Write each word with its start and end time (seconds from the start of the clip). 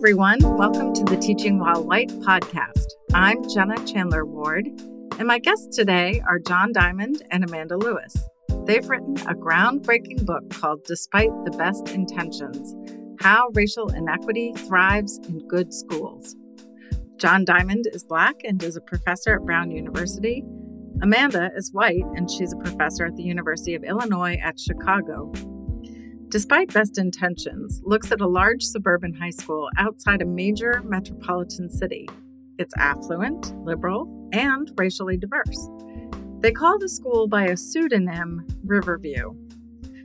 everyone. 0.00 0.38
Welcome 0.56 0.94
to 0.94 1.04
the 1.04 1.18
Teaching 1.18 1.58
While 1.58 1.84
White 1.84 2.08
podcast. 2.20 2.86
I'm 3.12 3.46
Jenna 3.50 3.76
Chandler 3.84 4.24
Ward, 4.24 4.66
and 5.18 5.26
my 5.26 5.38
guests 5.38 5.76
today 5.76 6.22
are 6.26 6.38
John 6.38 6.72
Diamond 6.72 7.22
and 7.30 7.44
Amanda 7.44 7.76
Lewis. 7.76 8.16
They've 8.64 8.88
written 8.88 9.18
a 9.28 9.34
groundbreaking 9.34 10.24
book 10.24 10.48
called 10.48 10.84
Despite 10.84 11.28
the 11.44 11.50
Best 11.50 11.90
Intentions 11.90 12.74
How 13.20 13.50
Racial 13.52 13.90
Inequity 13.90 14.54
Thrives 14.56 15.20
in 15.28 15.46
Good 15.48 15.74
Schools. 15.74 16.34
John 17.18 17.44
Diamond 17.44 17.84
is 17.92 18.02
Black 18.02 18.36
and 18.42 18.62
is 18.62 18.76
a 18.76 18.80
professor 18.80 19.34
at 19.34 19.44
Brown 19.44 19.70
University. 19.70 20.42
Amanda 21.02 21.50
is 21.54 21.74
white 21.74 22.06
and 22.16 22.30
she's 22.30 22.54
a 22.54 22.64
professor 22.64 23.04
at 23.04 23.16
the 23.16 23.22
University 23.22 23.74
of 23.74 23.84
Illinois 23.84 24.40
at 24.42 24.58
Chicago 24.58 25.30
despite 26.30 26.72
best 26.72 26.96
intentions, 26.96 27.82
looks 27.84 28.12
at 28.12 28.20
a 28.20 28.26
large 28.26 28.62
suburban 28.62 29.12
high 29.12 29.30
school 29.30 29.68
outside 29.78 30.22
a 30.22 30.26
major 30.26 30.80
metropolitan 30.84 31.68
city. 31.68 32.08
It's 32.58 32.74
affluent, 32.78 33.52
liberal, 33.64 34.28
and 34.32 34.70
racially 34.76 35.16
diverse. 35.16 35.68
They 36.38 36.52
call 36.52 36.78
the 36.78 36.88
school 36.88 37.26
by 37.26 37.46
a 37.46 37.56
pseudonym, 37.56 38.46
Riverview. 38.64 39.34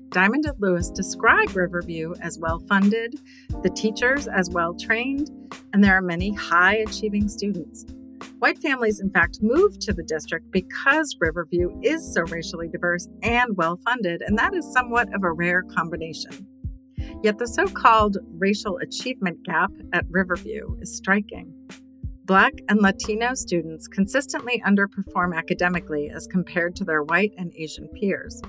Diamond 0.09 0.45
and 0.45 0.59
Lewis 0.59 0.89
describe 0.89 1.55
Riverview 1.55 2.13
as 2.21 2.39
well 2.39 2.59
funded, 2.67 3.19
the 3.61 3.69
teachers 3.69 4.27
as 4.27 4.49
well 4.49 4.73
trained, 4.73 5.29
and 5.73 5.83
there 5.83 5.93
are 5.93 6.01
many 6.01 6.33
high 6.33 6.77
achieving 6.77 7.27
students. 7.27 7.85
White 8.39 8.59
families, 8.59 8.99
in 8.99 9.09
fact, 9.09 9.39
moved 9.41 9.81
to 9.81 9.93
the 9.93 10.03
district 10.03 10.51
because 10.51 11.15
Riverview 11.19 11.79
is 11.81 12.13
so 12.13 12.21
racially 12.23 12.67
diverse 12.67 13.07
and 13.23 13.55
well 13.57 13.79
funded, 13.85 14.21
and 14.21 14.37
that 14.37 14.53
is 14.53 14.71
somewhat 14.71 15.13
of 15.13 15.23
a 15.23 15.31
rare 15.31 15.63
combination. 15.63 16.47
Yet 17.23 17.37
the 17.37 17.47
so 17.47 17.67
called 17.67 18.17
racial 18.37 18.77
achievement 18.77 19.43
gap 19.43 19.71
at 19.93 20.05
Riverview 20.09 20.77
is 20.79 20.95
striking. 20.95 21.53
Black 22.25 22.53
and 22.69 22.81
Latino 22.81 23.35
students 23.35 23.87
consistently 23.87 24.61
underperform 24.65 25.35
academically 25.35 26.09
as 26.09 26.27
compared 26.27 26.75
to 26.75 26.83
their 26.83 27.03
white 27.03 27.33
and 27.37 27.53
Asian 27.55 27.87
peers. 27.89 28.41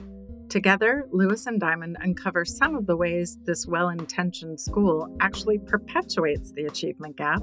Together, 0.49 1.07
Lewis 1.13 1.47
and 1.47 1.61
Diamond 1.61 1.97
uncover 2.01 2.45
some 2.45 2.77
of 2.77 2.87
the 2.87 2.97
ways 2.97 3.37
this 3.45 3.67
well 3.67 3.91
intentioned 3.91 4.61
school 4.61 5.15
actually 5.21 5.59
perpetuates 5.59 6.53
the 6.53 6.65
achievement 6.65 7.17
gap 7.17 7.43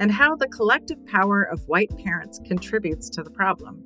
and 0.00 0.10
how 0.10 0.34
the 0.34 0.48
collective 0.48 1.06
power 1.06 1.42
of 1.42 1.68
white 1.68 1.94
parents 1.98 2.40
contributes 2.46 3.10
to 3.10 3.22
the 3.22 3.30
problem. 3.30 3.84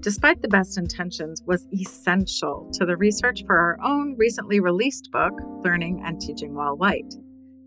Despite 0.00 0.42
the 0.42 0.48
best 0.48 0.76
intentions, 0.76 1.42
was 1.46 1.66
essential 1.72 2.68
to 2.74 2.84
the 2.84 2.96
research 2.96 3.42
for 3.46 3.58
our 3.58 3.78
own 3.82 4.16
recently 4.18 4.60
released 4.60 5.10
book, 5.10 5.32
Learning 5.64 6.02
and 6.04 6.20
Teaching 6.20 6.54
While 6.54 6.76
White. 6.76 7.14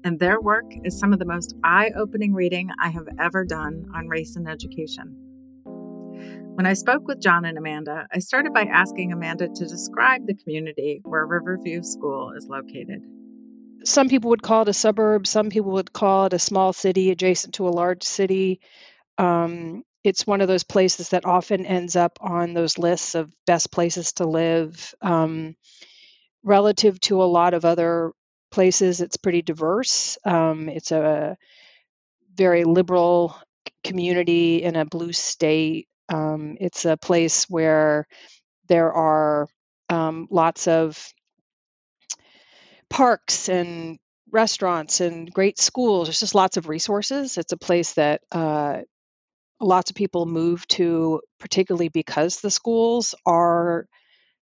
And 0.04 0.20
their 0.20 0.40
work 0.40 0.72
is 0.84 1.00
some 1.00 1.12
of 1.12 1.20
the 1.20 1.26
most 1.26 1.56
eye 1.64 1.90
opening 1.98 2.36
reading 2.36 2.70
I 2.80 2.90
have 2.90 3.08
ever 3.20 3.44
done 3.44 3.88
on 3.96 4.08
race 4.08 4.36
and 4.36 4.48
education. 4.48 5.16
When 6.54 6.68
I 6.68 6.74
spoke 6.74 7.08
with 7.08 7.22
John 7.22 7.44
and 7.46 7.58
Amanda, 7.58 8.08
I 8.14 8.20
started 8.20 8.54
by 8.54 8.64
asking 8.64 9.12
Amanda 9.12 9.48
to 9.48 9.66
describe 9.66 10.28
the 10.28 10.36
community 10.36 11.02
where 11.06 11.26
Riverview 11.26 11.82
School 11.82 12.34
is 12.38 12.48
located 12.48 13.02
some 13.88 14.10
people 14.10 14.30
would 14.32 14.44
call 14.44 14.64
it 14.64 14.70
a 14.70 14.74
suburb, 14.74 15.26
some 15.28 15.50
people 15.50 15.72
would 15.72 15.94
call 15.94 16.26
it 16.26 16.34
a 16.34 16.40
small 16.40 16.74
city 16.74 17.12
adjacent 17.12 17.56
to 17.56 17.68
a 17.68 17.70
large 17.70 18.04
city. 18.04 18.60
Um, 19.18 19.84
it's 20.04 20.28
one 20.28 20.42
of 20.42 20.48
those 20.48 20.64
places 20.64 21.10
that 21.10 21.26
often 21.26 21.66
ends 21.66 21.96
up 21.96 22.18
on 22.22 22.54
those 22.54 22.78
lists 22.78 23.16
of 23.16 23.34
best 23.46 23.72
places 23.72 24.14
to 24.14 24.26
live. 24.26 24.94
Um, 25.02 25.56
relative 26.44 27.00
to 27.02 27.22
a 27.22 27.26
lot 27.26 27.54
of 27.54 27.66
other 27.66 28.11
places, 28.52 29.02
it's 29.02 29.17
pretty 29.17 29.42
diverse. 29.42 30.17
Um, 30.23 30.70
it's 30.70 30.92
a 30.92 31.38
very 32.36 32.64
liberal 32.64 33.36
community 33.84 34.64
in 34.64 34.76
a 34.76 34.86
blue 34.86 35.14
state. 35.14 35.88
Um, 36.10 36.58
it's 36.60 36.86
a 36.86 36.98
place 36.98 37.50
where 37.50 38.08
there 38.67 38.92
are 38.94 39.48
um, 39.90 40.28
lots 40.30 40.67
of 40.67 41.14
parks 42.89 43.49
and 43.49 43.99
restaurants 44.31 45.02
and 45.02 45.31
great 45.31 45.59
schools. 45.59 46.08
There's 46.08 46.20
just 46.20 46.36
lots 46.36 46.58
of 46.58 46.67
resources. 46.67 47.37
It's 47.37 47.53
a 47.53 47.58
place 47.58 47.93
that 47.93 48.21
uh, 48.31 48.81
lots 49.59 49.89
of 49.89 49.95
people 49.95 50.25
move 50.25 50.67
to, 50.70 51.21
particularly 51.39 51.89
because 51.89 52.39
the 52.39 52.52
schools 52.52 53.15
are 53.25 53.87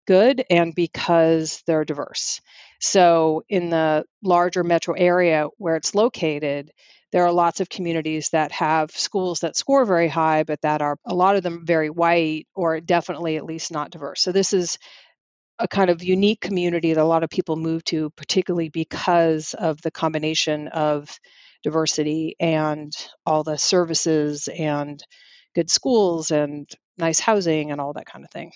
good 0.08 0.44
and 0.50 0.74
because 0.76 1.62
they're 1.66 1.86
diverse. 1.86 2.42
So, 2.80 3.44
in 3.48 3.70
the 3.70 4.06
larger 4.22 4.64
metro 4.64 4.94
area 4.96 5.48
where 5.58 5.76
it's 5.78 5.96
located, 5.96 6.72
there 7.12 7.26
are 7.26 7.32
lots 7.32 7.62
of 7.62 7.70
communities 7.70 8.30
that 8.30 8.52
have 8.52 8.92
schools 8.92 9.42
that 9.42 9.56
score 9.56 9.86
very 9.86 10.08
high, 10.08 10.44
but 10.44 10.62
that 10.62 10.82
are 10.82 10.98
a 11.06 11.14
lot 11.14 11.36
of 11.36 11.44
them 11.44 11.66
very 11.66 11.90
white 11.90 12.48
or 12.56 12.82
definitely 12.82 13.38
at 13.38 13.46
least 13.46 13.72
not 13.72 13.92
diverse. 13.92 14.22
So, 14.22 14.32
this 14.32 14.52
is 14.54 14.78
a 15.64 15.68
kind 15.68 15.90
of 15.90 16.04
unique 16.04 16.42
community 16.42 16.94
that 16.94 17.02
a 17.02 17.06
lot 17.06 17.24
of 17.24 17.30
people 17.30 17.56
move 17.56 17.84
to, 17.86 18.10
particularly 18.12 18.68
because 18.68 19.56
of 19.56 19.82
the 19.82 19.90
combination 19.90 20.68
of 20.68 21.18
diversity 21.64 22.36
and 22.38 22.92
all 23.26 23.44
the 23.44 23.58
services 23.58 24.50
and 24.50 25.02
good 25.56 25.70
schools 25.70 26.32
and 26.32 26.70
nice 26.98 27.22
housing 27.22 27.72
and 27.72 27.80
all 27.80 27.94
that 27.94 28.06
kind 28.06 28.26
of 28.26 28.32
thing. 28.32 28.52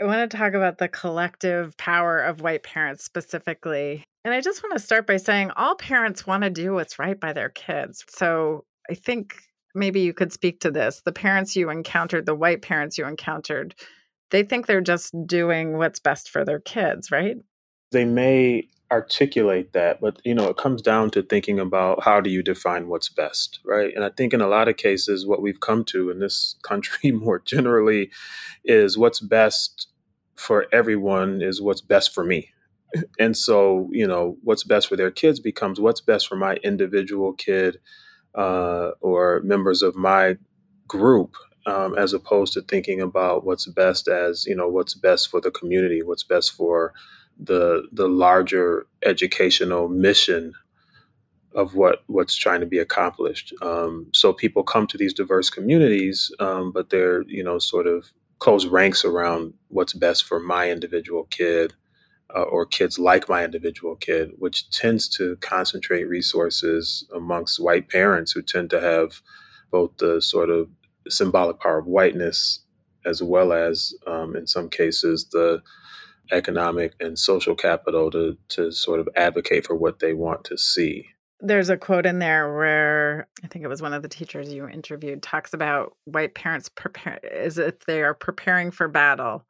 I 0.00 0.04
want 0.04 0.30
to 0.30 0.36
talk 0.36 0.54
about 0.54 0.78
the 0.78 0.88
collective 0.88 1.76
power 1.76 2.20
of 2.20 2.40
white 2.40 2.62
parents 2.62 3.04
specifically. 3.04 4.04
And 4.24 4.32
I 4.32 4.40
just 4.40 4.62
want 4.62 4.74
to 4.74 4.84
start 4.84 5.04
by 5.06 5.16
saying 5.16 5.50
all 5.56 5.74
parents 5.74 6.26
want 6.26 6.44
to 6.44 6.50
do 6.50 6.74
what's 6.74 6.98
right 6.98 7.18
by 7.18 7.32
their 7.32 7.48
kids. 7.48 8.04
So 8.08 8.64
I 8.88 8.94
think 8.94 9.34
maybe 9.74 10.00
you 10.00 10.12
could 10.12 10.32
speak 10.32 10.60
to 10.60 10.70
this. 10.70 11.02
The 11.04 11.12
parents 11.12 11.56
you 11.56 11.70
encountered, 11.70 12.24
the 12.24 12.34
white 12.36 12.62
parents 12.62 12.98
you 12.98 13.06
encountered, 13.06 13.74
they 14.30 14.42
think 14.42 14.66
they're 14.66 14.80
just 14.80 15.14
doing 15.26 15.78
what's 15.78 15.98
best 15.98 16.30
for 16.30 16.44
their 16.44 16.60
kids, 16.60 17.10
right? 17.10 17.36
They 17.92 18.04
may 18.04 18.68
articulate 18.90 19.72
that, 19.72 20.00
but 20.00 20.20
you 20.24 20.34
know, 20.34 20.48
it 20.48 20.56
comes 20.56 20.80
down 20.80 21.10
to 21.10 21.22
thinking 21.22 21.58
about 21.58 22.04
how 22.04 22.20
do 22.20 22.30
you 22.30 22.42
define 22.42 22.88
what's 22.88 23.08
best, 23.08 23.60
right? 23.64 23.92
And 23.94 24.04
I 24.04 24.10
think 24.10 24.32
in 24.32 24.40
a 24.40 24.46
lot 24.48 24.68
of 24.68 24.76
cases, 24.76 25.26
what 25.26 25.42
we've 25.42 25.60
come 25.60 25.84
to 25.86 26.10
in 26.10 26.20
this 26.20 26.56
country 26.62 27.10
more 27.10 27.40
generally 27.40 28.10
is 28.64 28.96
what's 28.96 29.20
best 29.20 29.88
for 30.34 30.66
everyone 30.72 31.40
is 31.40 31.60
what's 31.62 31.80
best 31.80 32.14
for 32.14 32.24
me. 32.24 32.50
And 33.18 33.36
so, 33.36 33.90
you 33.90 34.06
know, 34.06 34.38
what's 34.42 34.62
best 34.62 34.86
for 34.86 34.96
their 34.96 35.10
kids 35.10 35.40
becomes 35.40 35.80
what's 35.80 36.00
best 36.00 36.28
for 36.28 36.36
my 36.36 36.54
individual 36.62 37.32
kid 37.34 37.78
uh, 38.34 38.92
or 39.00 39.40
members 39.44 39.82
of 39.82 39.96
my 39.96 40.36
group 40.86 41.36
um, 41.66 41.96
as 41.98 42.12
opposed 42.14 42.54
to 42.54 42.62
thinking 42.62 43.00
about 43.00 43.44
what's 43.44 43.66
best 43.66 44.08
as 44.08 44.46
you 44.46 44.54
know 44.56 44.68
what's 44.68 44.94
best 44.94 45.30
for 45.30 45.40
the 45.40 45.50
community, 45.50 46.02
what's 46.02 46.24
best 46.24 46.52
for 46.52 46.94
the 47.38 47.88
the 47.92 48.08
larger 48.08 48.86
educational 49.04 49.88
mission 49.88 50.54
of 51.54 51.74
what 51.74 52.02
what's 52.06 52.36
trying 52.36 52.60
to 52.60 52.66
be 52.66 52.78
accomplished. 52.78 53.52
Um, 53.62 54.08
so 54.12 54.32
people 54.32 54.62
come 54.62 54.86
to 54.88 54.98
these 54.98 55.14
diverse 55.14 55.50
communities, 55.50 56.30
um, 56.40 56.72
but 56.72 56.90
they're 56.90 57.22
you 57.22 57.44
know 57.44 57.58
sort 57.58 57.86
of 57.86 58.06
close 58.38 58.66
ranks 58.66 59.04
around 59.04 59.54
what's 59.68 59.94
best 59.94 60.24
for 60.24 60.40
my 60.40 60.70
individual 60.70 61.24
kid. 61.30 61.74
Uh, 62.34 62.42
or 62.42 62.66
kids 62.66 62.98
like 62.98 63.28
my 63.28 63.44
individual 63.44 63.96
kid, 63.96 64.32
which 64.38 64.70
tends 64.70 65.08
to 65.08 65.36
concentrate 65.36 66.04
resources 66.04 67.06
amongst 67.14 67.60
white 67.60 67.88
parents 67.88 68.32
who 68.32 68.42
tend 68.42 68.70
to 68.70 68.80
have 68.80 69.22
both 69.70 69.96
the 69.98 70.20
sort 70.22 70.50
of 70.50 70.68
symbolic 71.10 71.60
power 71.60 71.78
of 71.78 71.86
whiteness, 71.86 72.60
as 73.04 73.22
well 73.22 73.52
as, 73.52 73.94
um, 74.06 74.36
in 74.36 74.46
some 74.46 74.68
cases, 74.68 75.26
the 75.30 75.62
economic 76.32 76.94
and 77.00 77.18
social 77.18 77.54
capital 77.54 78.10
to, 78.10 78.36
to 78.48 78.72
sort 78.72 79.00
of 79.00 79.08
advocate 79.16 79.66
for 79.66 79.76
what 79.76 80.00
they 80.00 80.12
want 80.12 80.44
to 80.44 80.58
see. 80.58 81.06
There's 81.40 81.68
a 81.68 81.76
quote 81.76 82.06
in 82.06 82.18
there 82.18 82.54
where 82.56 83.28
I 83.44 83.46
think 83.46 83.64
it 83.64 83.68
was 83.68 83.82
one 83.82 83.92
of 83.92 84.02
the 84.02 84.08
teachers 84.08 84.52
you 84.52 84.66
interviewed 84.68 85.22
talks 85.22 85.52
about 85.52 85.94
white 86.04 86.34
parents 86.34 86.68
prepare 86.68 87.20
as 87.30 87.58
if 87.58 87.80
they 87.80 88.02
are 88.02 88.14
preparing 88.14 88.70
for 88.70 88.88
battle, 88.88 89.44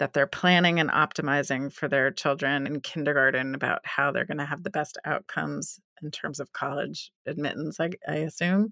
that 0.00 0.14
they're 0.14 0.26
planning 0.26 0.80
and 0.80 0.90
optimizing 0.90 1.70
for 1.72 1.86
their 1.86 2.10
children 2.10 2.66
in 2.66 2.80
kindergarten 2.80 3.54
about 3.54 3.80
how 3.84 4.10
they're 4.10 4.24
going 4.24 4.38
to 4.38 4.46
have 4.46 4.62
the 4.62 4.70
best 4.70 4.98
outcomes 5.04 5.78
in 6.02 6.10
terms 6.10 6.40
of 6.40 6.52
college 6.54 7.12
admittance, 7.26 7.78
I, 7.78 7.90
I 8.08 8.14
assume, 8.16 8.70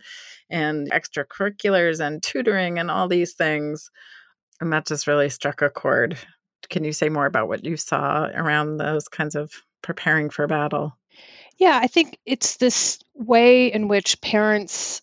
and 0.48 0.90
extracurriculars 0.90 2.00
and 2.00 2.22
tutoring 2.22 2.78
and 2.78 2.90
all 2.90 3.08
these 3.08 3.34
things. 3.34 3.90
And 4.60 4.72
that 4.72 4.86
just 4.86 5.06
really 5.06 5.28
struck 5.28 5.60
a 5.60 5.68
chord. 5.68 6.16
Can 6.70 6.82
you 6.82 6.92
say 6.92 7.10
more 7.10 7.26
about 7.26 7.46
what 7.46 7.64
you 7.64 7.76
saw 7.76 8.24
around 8.34 8.78
those 8.78 9.06
kinds 9.06 9.34
of 9.34 9.52
preparing 9.82 10.30
for 10.30 10.46
battle? 10.46 10.96
Yeah, 11.58 11.78
I 11.80 11.88
think 11.88 12.18
it's 12.24 12.56
this 12.56 13.00
way 13.14 13.70
in 13.70 13.88
which 13.88 14.20
parents 14.22 15.02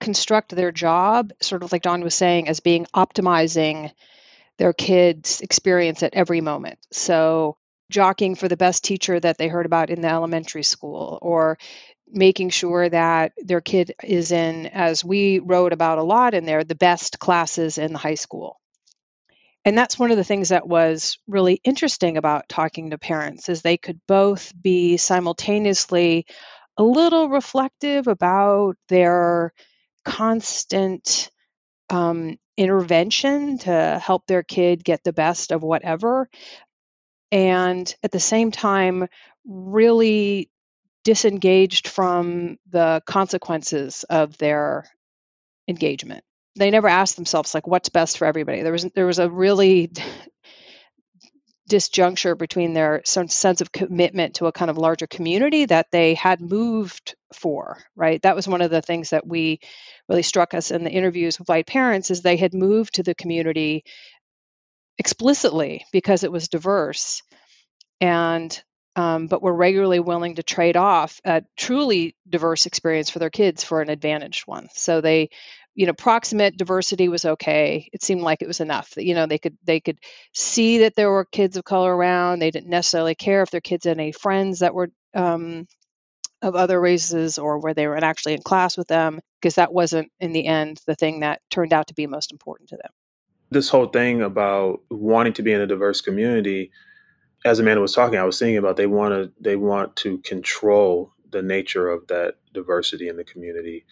construct 0.00 0.56
their 0.56 0.72
job, 0.72 1.32
sort 1.42 1.62
of 1.62 1.70
like 1.70 1.82
John 1.82 2.02
was 2.02 2.14
saying, 2.14 2.48
as 2.48 2.60
being 2.60 2.86
optimizing 2.94 3.90
their 4.58 4.72
kids' 4.72 5.40
experience 5.40 6.02
at 6.02 6.14
every 6.14 6.40
moment. 6.40 6.78
So 6.92 7.56
jockeying 7.90 8.34
for 8.34 8.48
the 8.48 8.56
best 8.56 8.84
teacher 8.84 9.18
that 9.18 9.38
they 9.38 9.48
heard 9.48 9.66
about 9.66 9.90
in 9.90 10.00
the 10.00 10.08
elementary 10.08 10.62
school 10.62 11.18
or 11.22 11.58
making 12.06 12.50
sure 12.50 12.88
that 12.88 13.32
their 13.38 13.60
kid 13.60 13.94
is 14.02 14.32
in, 14.32 14.66
as 14.66 15.04
we 15.04 15.38
wrote 15.38 15.72
about 15.72 15.98
a 15.98 16.02
lot 16.02 16.34
in 16.34 16.44
there, 16.44 16.64
the 16.64 16.74
best 16.74 17.18
classes 17.18 17.78
in 17.78 17.92
the 17.92 17.98
high 17.98 18.14
school. 18.14 18.60
And 19.64 19.76
that's 19.76 19.98
one 19.98 20.10
of 20.10 20.18
the 20.18 20.24
things 20.24 20.50
that 20.50 20.68
was 20.68 21.18
really 21.26 21.60
interesting 21.64 22.18
about 22.18 22.48
talking 22.48 22.90
to 22.90 22.98
parents 22.98 23.48
is 23.48 23.62
they 23.62 23.78
could 23.78 24.00
both 24.06 24.52
be 24.60 24.98
simultaneously 24.98 26.26
a 26.76 26.82
little 26.82 27.30
reflective 27.30 28.06
about 28.06 28.76
their 28.88 29.52
constant 30.04 31.30
um, 31.88 32.36
intervention 32.56 33.58
to 33.58 34.00
help 34.02 34.26
their 34.26 34.42
kid 34.42 34.84
get 34.84 35.02
the 35.04 35.12
best 35.12 35.52
of 35.52 35.62
whatever, 35.62 36.28
and 37.32 37.92
at 38.02 38.12
the 38.12 38.20
same 38.20 38.50
time, 38.50 39.08
really 39.44 40.50
disengaged 41.04 41.88
from 41.88 42.56
the 42.70 43.02
consequences 43.06 44.04
of 44.04 44.38
their 44.38 44.84
engagement. 45.68 46.24
They 46.56 46.70
never 46.70 46.88
asked 46.88 47.16
themselves 47.16 47.54
like 47.54 47.66
what's 47.66 47.88
best 47.88 48.18
for 48.18 48.26
everybody. 48.26 48.62
There 48.62 48.72
was 48.72 48.84
there 48.94 49.06
was 49.06 49.18
a 49.18 49.28
really 49.28 49.90
disjuncture 51.68 52.36
between 52.36 52.74
their 52.74 53.02
sense 53.04 53.60
of 53.60 53.72
commitment 53.72 54.34
to 54.34 54.46
a 54.46 54.52
kind 54.52 54.70
of 54.70 54.78
larger 54.78 55.06
community 55.06 55.64
that 55.64 55.86
they 55.90 56.14
had 56.14 56.40
moved 56.40 57.16
for 57.34 57.78
right? 57.96 58.22
That 58.22 58.36
was 58.36 58.48
one 58.48 58.62
of 58.62 58.70
the 58.70 58.82
things 58.82 59.10
that 59.10 59.26
we 59.26 59.60
really 60.08 60.22
struck 60.22 60.54
us 60.54 60.70
in 60.70 60.84
the 60.84 60.90
interviews 60.90 61.38
with 61.38 61.48
white 61.48 61.66
parents 61.66 62.10
is 62.10 62.22
they 62.22 62.36
had 62.36 62.54
moved 62.54 62.94
to 62.94 63.02
the 63.02 63.14
community 63.14 63.84
explicitly 64.98 65.84
because 65.92 66.24
it 66.24 66.32
was 66.32 66.48
diverse 66.48 67.22
and 68.00 68.62
um, 68.96 69.26
but 69.26 69.42
were 69.42 69.54
regularly 69.54 69.98
willing 69.98 70.36
to 70.36 70.44
trade 70.44 70.76
off 70.76 71.20
a 71.24 71.42
truly 71.56 72.14
diverse 72.28 72.66
experience 72.66 73.10
for 73.10 73.18
their 73.18 73.30
kids 73.30 73.64
for 73.64 73.82
an 73.82 73.90
advantaged 73.90 74.46
one. 74.46 74.68
So 74.72 75.00
they 75.00 75.30
you 75.74 75.86
know 75.86 75.92
proximate 75.92 76.56
diversity 76.56 77.08
was 77.08 77.24
okay. 77.24 77.88
It 77.92 78.02
seemed 78.02 78.22
like 78.22 78.42
it 78.42 78.48
was 78.48 78.60
enough 78.60 78.92
you 78.96 79.14
know 79.14 79.26
they 79.26 79.38
could 79.38 79.56
they 79.64 79.80
could 79.80 79.98
see 80.32 80.78
that 80.78 80.94
there 80.96 81.10
were 81.10 81.24
kids 81.24 81.56
of 81.56 81.64
color 81.64 81.94
around. 81.94 82.38
They 82.38 82.50
didn't 82.50 82.70
necessarily 82.70 83.14
care 83.14 83.42
if 83.42 83.50
their 83.50 83.60
kids 83.60 83.84
had 83.84 83.98
any 83.98 84.12
friends 84.12 84.60
that 84.60 84.74
were 84.74 84.90
um, 85.14 85.66
of 86.42 86.54
other 86.54 86.80
races 86.80 87.38
or 87.38 87.58
where 87.58 87.74
they 87.74 87.86
were 87.86 87.96
actually 87.96 88.34
in 88.34 88.42
class 88.42 88.76
with 88.76 88.88
them 88.88 89.20
because 89.40 89.54
that 89.54 89.72
wasn't 89.72 90.10
in 90.20 90.32
the 90.32 90.46
end 90.46 90.80
the 90.86 90.94
thing 90.94 91.20
that 91.20 91.40
turned 91.50 91.72
out 91.72 91.86
to 91.86 91.94
be 91.94 92.06
most 92.06 92.32
important 92.32 92.68
to 92.68 92.76
them. 92.76 92.90
This 93.50 93.68
whole 93.68 93.86
thing 93.86 94.20
about 94.20 94.80
wanting 94.90 95.32
to 95.34 95.42
be 95.42 95.52
in 95.52 95.60
a 95.60 95.66
diverse 95.66 96.00
community 96.00 96.70
as 97.44 97.58
amanda 97.58 97.80
was 97.80 97.94
talking 97.94 98.18
i 98.18 98.24
was 98.24 98.38
thinking 98.38 98.56
about 98.56 98.76
they 98.76 98.86
want 98.86 99.12
to 99.12 99.30
they 99.40 99.56
want 99.56 99.94
to 99.96 100.18
control 100.18 101.12
the 101.30 101.42
nature 101.42 101.88
of 101.88 102.06
that 102.06 102.36
diversity 102.52 103.08
in 103.08 103.16
the 103.16 103.24
community 103.24 103.84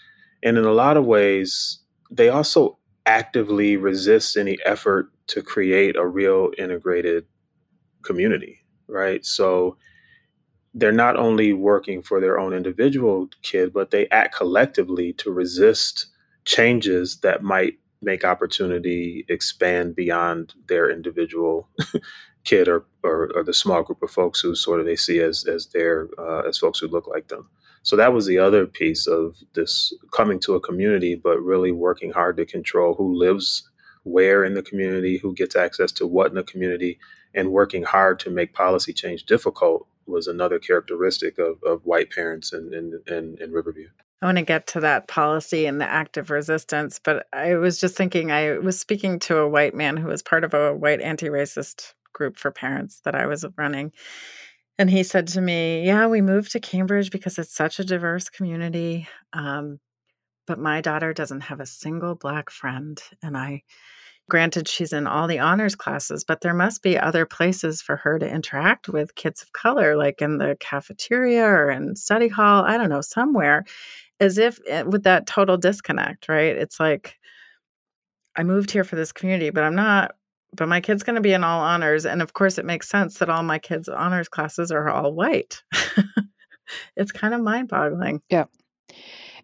and 0.42 0.58
in 0.58 0.64
a 0.64 0.72
lot 0.72 0.96
of 0.96 1.04
ways, 1.04 1.78
they 2.10 2.28
also 2.28 2.78
actively 3.06 3.76
resist 3.76 4.36
any 4.36 4.58
effort 4.64 5.10
to 5.28 5.42
create 5.42 5.96
a 5.96 6.06
real 6.06 6.50
integrated 6.58 7.24
community, 8.02 8.64
right? 8.86 9.24
So 9.24 9.76
they're 10.74 10.92
not 10.92 11.16
only 11.16 11.52
working 11.52 12.02
for 12.02 12.20
their 12.20 12.38
own 12.38 12.52
individual 12.52 13.28
kid, 13.42 13.72
but 13.72 13.90
they 13.90 14.08
act 14.08 14.34
collectively 14.34 15.12
to 15.14 15.30
resist 15.30 16.06
changes 16.44 17.18
that 17.18 17.42
might 17.42 17.74
make 18.00 18.24
opportunity 18.24 19.24
expand 19.28 19.94
beyond 19.94 20.54
their 20.66 20.90
individual 20.90 21.68
kid 22.44 22.68
or, 22.68 22.84
or, 23.04 23.30
or, 23.36 23.44
the 23.44 23.54
small 23.54 23.82
group 23.84 24.02
of 24.02 24.10
folks 24.10 24.40
who 24.40 24.54
sort 24.56 24.80
of 24.80 24.86
they 24.86 24.96
see 24.96 25.20
as 25.20 25.44
as 25.44 25.68
their 25.68 26.08
uh, 26.18 26.40
as 26.40 26.58
folks 26.58 26.80
who 26.80 26.88
look 26.88 27.06
like 27.06 27.28
them. 27.28 27.48
So 27.82 27.96
that 27.96 28.12
was 28.12 28.26
the 28.26 28.38
other 28.38 28.66
piece 28.66 29.06
of 29.06 29.36
this 29.54 29.92
coming 30.12 30.38
to 30.40 30.54
a 30.54 30.60
community, 30.60 31.14
but 31.14 31.40
really 31.40 31.72
working 31.72 32.12
hard 32.12 32.36
to 32.36 32.46
control 32.46 32.94
who 32.94 33.14
lives 33.14 33.68
where 34.04 34.44
in 34.44 34.54
the 34.54 34.62
community, 34.62 35.18
who 35.18 35.34
gets 35.34 35.56
access 35.56 35.92
to 35.92 36.06
what 36.06 36.28
in 36.28 36.34
the 36.34 36.42
community, 36.42 36.98
and 37.34 37.52
working 37.52 37.82
hard 37.82 38.18
to 38.20 38.30
make 38.30 38.54
policy 38.54 38.92
change 38.92 39.24
difficult 39.24 39.86
was 40.06 40.26
another 40.26 40.58
characteristic 40.58 41.38
of, 41.38 41.62
of 41.64 41.84
white 41.84 42.10
parents 42.10 42.52
in, 42.52 42.72
in, 42.74 43.00
in, 43.14 43.36
in 43.40 43.52
Riverview. 43.52 43.88
I 44.20 44.26
want 44.26 44.38
to 44.38 44.44
get 44.44 44.68
to 44.68 44.80
that 44.80 45.08
policy 45.08 45.66
and 45.66 45.80
the 45.80 45.88
active 45.88 46.30
resistance, 46.30 47.00
but 47.02 47.26
I 47.32 47.54
was 47.56 47.78
just 47.78 47.96
thinking 47.96 48.30
I 48.30 48.58
was 48.58 48.78
speaking 48.78 49.18
to 49.20 49.38
a 49.38 49.48
white 49.48 49.74
man 49.74 49.96
who 49.96 50.08
was 50.08 50.22
part 50.22 50.44
of 50.44 50.54
a 50.54 50.74
white 50.74 51.00
anti 51.00 51.26
racist 51.26 51.94
group 52.12 52.36
for 52.36 52.50
parents 52.50 53.00
that 53.04 53.14
I 53.14 53.26
was 53.26 53.44
running. 53.56 53.92
And 54.78 54.90
he 54.90 55.02
said 55.02 55.26
to 55.28 55.40
me, 55.40 55.84
Yeah, 55.86 56.06
we 56.06 56.20
moved 56.20 56.52
to 56.52 56.60
Cambridge 56.60 57.10
because 57.10 57.38
it's 57.38 57.54
such 57.54 57.78
a 57.78 57.84
diverse 57.84 58.28
community. 58.28 59.06
Um, 59.32 59.78
but 60.46 60.58
my 60.58 60.80
daughter 60.80 61.12
doesn't 61.12 61.42
have 61.42 61.60
a 61.60 61.66
single 61.66 62.14
Black 62.16 62.50
friend. 62.50 63.02
And 63.22 63.36
I, 63.36 63.62
granted, 64.30 64.68
she's 64.68 64.92
in 64.92 65.06
all 65.06 65.28
the 65.28 65.38
honors 65.40 65.76
classes, 65.76 66.24
but 66.24 66.40
there 66.42 66.54
must 66.54 66.82
be 66.82 66.98
other 66.98 67.26
places 67.26 67.82
for 67.82 67.96
her 67.96 68.18
to 68.18 68.28
interact 68.30 68.88
with 68.88 69.14
kids 69.16 69.42
of 69.42 69.52
color, 69.52 69.96
like 69.96 70.22
in 70.22 70.38
the 70.38 70.56
cafeteria 70.60 71.44
or 71.46 71.70
in 71.70 71.96
study 71.96 72.28
hall, 72.28 72.64
I 72.64 72.78
don't 72.78 72.90
know, 72.90 73.02
somewhere, 73.02 73.64
as 74.20 74.38
if 74.38 74.58
eh, 74.68 74.82
with 74.82 75.04
that 75.04 75.26
total 75.26 75.58
disconnect, 75.58 76.28
right? 76.28 76.56
It's 76.56 76.80
like, 76.80 77.16
I 78.36 78.42
moved 78.44 78.70
here 78.70 78.84
for 78.84 78.96
this 78.96 79.12
community, 79.12 79.50
but 79.50 79.64
I'm 79.64 79.74
not 79.74 80.12
but 80.54 80.68
my 80.68 80.80
kid's 80.80 81.02
going 81.02 81.16
to 81.16 81.22
be 81.22 81.32
in 81.32 81.44
all 81.44 81.60
honors 81.60 82.06
and 82.06 82.22
of 82.22 82.32
course 82.32 82.58
it 82.58 82.64
makes 82.64 82.88
sense 82.88 83.18
that 83.18 83.30
all 83.30 83.42
my 83.42 83.58
kids 83.58 83.88
honors 83.88 84.28
classes 84.28 84.70
are 84.70 84.88
all 84.88 85.12
white. 85.12 85.62
It's 86.96 87.12
kind 87.12 87.34
of 87.34 87.40
mind-boggling. 87.40 88.22
Yeah. 88.28 88.44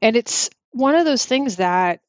And 0.00 0.16
it's 0.16 0.50
one 0.72 0.94
of 0.94 1.05
those 1.05 1.25
things 1.25 1.56
that 1.56 2.00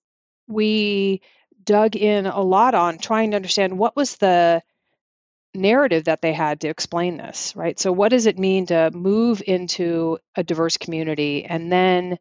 we 0.47 1.21
dug 1.63 1.95
in 1.95 2.25
a 2.25 2.41
lot 2.41 2.75
on 2.75 2.97
trying 2.97 3.31
to 3.31 3.35
understand 3.35 3.77
what 3.77 3.95
was 3.95 4.17
the 4.17 4.61
narrative 5.53 6.05
that 6.05 6.21
they 6.21 6.33
had 6.33 6.61
to 6.61 6.67
explain 6.67 7.17
this 7.17 7.55
right? 7.55 7.79
So 7.79 7.91
what 7.91 8.09
does 8.09 8.27
it 8.27 8.37
mean 8.37 8.67
to 8.67 8.91
move 8.91 9.41
into 9.45 10.19
a 10.35 10.43
diverse 10.43 10.77
community 10.77 11.45
and 11.45 11.71
then 11.71 12.17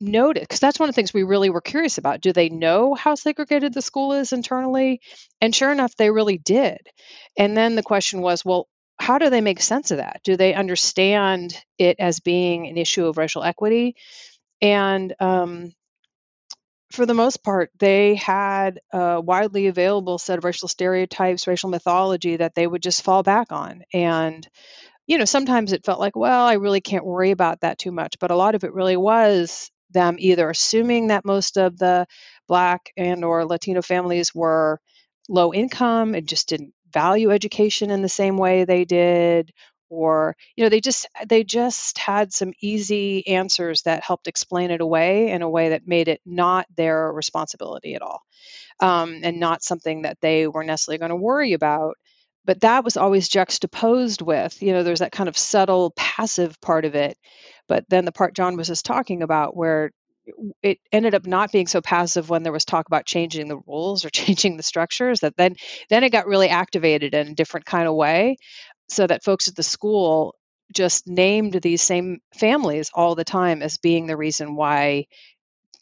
notice 0.00 0.42
because 0.42 0.60
that's 0.60 0.78
one 0.78 0.88
of 0.88 0.94
the 0.94 0.96
things 0.96 1.14
we 1.14 1.22
really 1.22 1.50
were 1.50 1.60
curious 1.60 1.98
about. 1.98 2.20
Do 2.20 2.32
they 2.32 2.48
know 2.48 2.94
how 2.94 3.14
segregated 3.14 3.74
the 3.74 3.82
school 3.82 4.12
is 4.12 4.32
internally? 4.32 5.00
And 5.40 5.54
sure 5.54 5.72
enough 5.72 5.96
they 5.96 6.10
really 6.10 6.38
did. 6.38 6.78
And 7.36 7.56
then 7.56 7.74
the 7.74 7.82
question 7.82 8.20
was 8.20 8.44
well 8.44 8.68
how 8.98 9.18
do 9.18 9.28
they 9.30 9.40
make 9.40 9.60
sense 9.60 9.90
of 9.90 9.98
that? 9.98 10.20
Do 10.24 10.36
they 10.36 10.54
understand 10.54 11.60
it 11.78 11.96
as 11.98 12.20
being 12.20 12.68
an 12.68 12.76
issue 12.76 13.06
of 13.06 13.18
racial 13.18 13.42
equity? 13.42 13.96
And 14.62 15.14
um, 15.20 15.72
for 16.92 17.06
the 17.06 17.14
most 17.14 17.42
part, 17.42 17.70
they 17.78 18.14
had 18.14 18.80
a 18.92 19.20
widely 19.20 19.66
available 19.66 20.18
set 20.18 20.38
of 20.38 20.44
racial 20.44 20.68
stereotypes, 20.68 21.46
racial 21.46 21.70
mythology 21.70 22.36
that 22.36 22.54
they 22.54 22.66
would 22.66 22.82
just 22.82 23.02
fall 23.02 23.22
back 23.22 23.50
on. 23.50 23.82
And, 23.92 24.46
you 25.06 25.18
know, 25.18 25.24
sometimes 25.24 25.72
it 25.72 25.84
felt 25.84 26.00
like, 26.00 26.14
well, 26.14 26.46
I 26.46 26.54
really 26.54 26.80
can't 26.80 27.04
worry 27.04 27.32
about 27.32 27.60
that 27.60 27.78
too 27.78 27.90
much. 27.90 28.18
But 28.20 28.30
a 28.30 28.36
lot 28.36 28.54
of 28.54 28.64
it 28.64 28.72
really 28.72 28.96
was 28.96 29.70
them 29.94 30.16
either 30.18 30.50
assuming 30.50 31.08
that 31.08 31.24
most 31.26 31.58
of 31.58 31.78
the 31.78 32.06
black 32.48 32.92
and 32.98 33.24
or 33.24 33.46
latino 33.46 33.82
families 33.82 34.34
were 34.34 34.80
low 35.30 35.54
income 35.54 36.14
and 36.14 36.28
just 36.28 36.48
didn't 36.50 36.74
value 36.92 37.32
education 37.32 37.90
in 37.90 38.02
the 38.02 38.10
same 38.10 38.38
way 38.38 38.64
they 38.64 38.84
did 38.84 39.52
or 39.90 40.36
you 40.56 40.64
know 40.64 40.70
they 40.70 40.80
just 40.82 41.06
they 41.28 41.44
just 41.44 41.98
had 41.98 42.32
some 42.32 42.52
easy 42.62 43.26
answers 43.28 43.82
that 43.82 44.04
helped 44.04 44.28
explain 44.28 44.70
it 44.72 44.82
away 44.82 45.30
in 45.30 45.42
a 45.42 45.50
way 45.50 45.70
that 45.70 45.88
made 45.88 46.08
it 46.08 46.20
not 46.26 46.66
their 46.76 47.12
responsibility 47.12 47.94
at 47.94 48.02
all 48.02 48.22
um, 48.80 49.20
and 49.22 49.40
not 49.40 49.62
something 49.62 50.02
that 50.02 50.18
they 50.20 50.46
were 50.46 50.64
necessarily 50.64 50.98
going 50.98 51.10
to 51.10 51.16
worry 51.16 51.52
about. 51.52 51.96
But 52.46 52.60
that 52.60 52.84
was 52.84 52.96
always 52.98 53.28
juxtaposed 53.28 54.20
with 54.20 54.62
you 54.62 54.72
know 54.72 54.82
there's 54.82 55.00
that 55.00 55.12
kind 55.12 55.28
of 55.28 55.38
subtle 55.38 55.92
passive 55.96 56.60
part 56.60 56.84
of 56.84 56.94
it 56.94 57.16
but 57.68 57.84
then 57.88 58.04
the 58.04 58.12
part 58.12 58.34
John 58.34 58.56
was 58.56 58.68
just 58.68 58.84
talking 58.84 59.22
about, 59.22 59.56
where 59.56 59.90
it 60.62 60.78
ended 60.90 61.14
up 61.14 61.26
not 61.26 61.52
being 61.52 61.66
so 61.66 61.80
passive 61.80 62.30
when 62.30 62.42
there 62.42 62.52
was 62.52 62.64
talk 62.64 62.86
about 62.86 63.06
changing 63.06 63.48
the 63.48 63.58
rules 63.66 64.04
or 64.04 64.10
changing 64.10 64.56
the 64.56 64.62
structures 64.62 65.20
that 65.20 65.36
then 65.36 65.56
then 65.90 66.04
it 66.04 66.10
got 66.10 66.26
really 66.26 66.48
activated 66.48 67.14
in 67.14 67.28
a 67.28 67.34
different 67.34 67.66
kind 67.66 67.86
of 67.86 67.94
way 67.94 68.36
so 68.88 69.06
that 69.06 69.24
folks 69.24 69.48
at 69.48 69.56
the 69.56 69.62
school 69.62 70.34
just 70.72 71.06
named 71.06 71.52
these 71.54 71.82
same 71.82 72.20
families 72.34 72.90
all 72.94 73.14
the 73.14 73.24
time 73.24 73.62
as 73.62 73.78
being 73.78 74.06
the 74.06 74.16
reason 74.16 74.56
why 74.56 75.06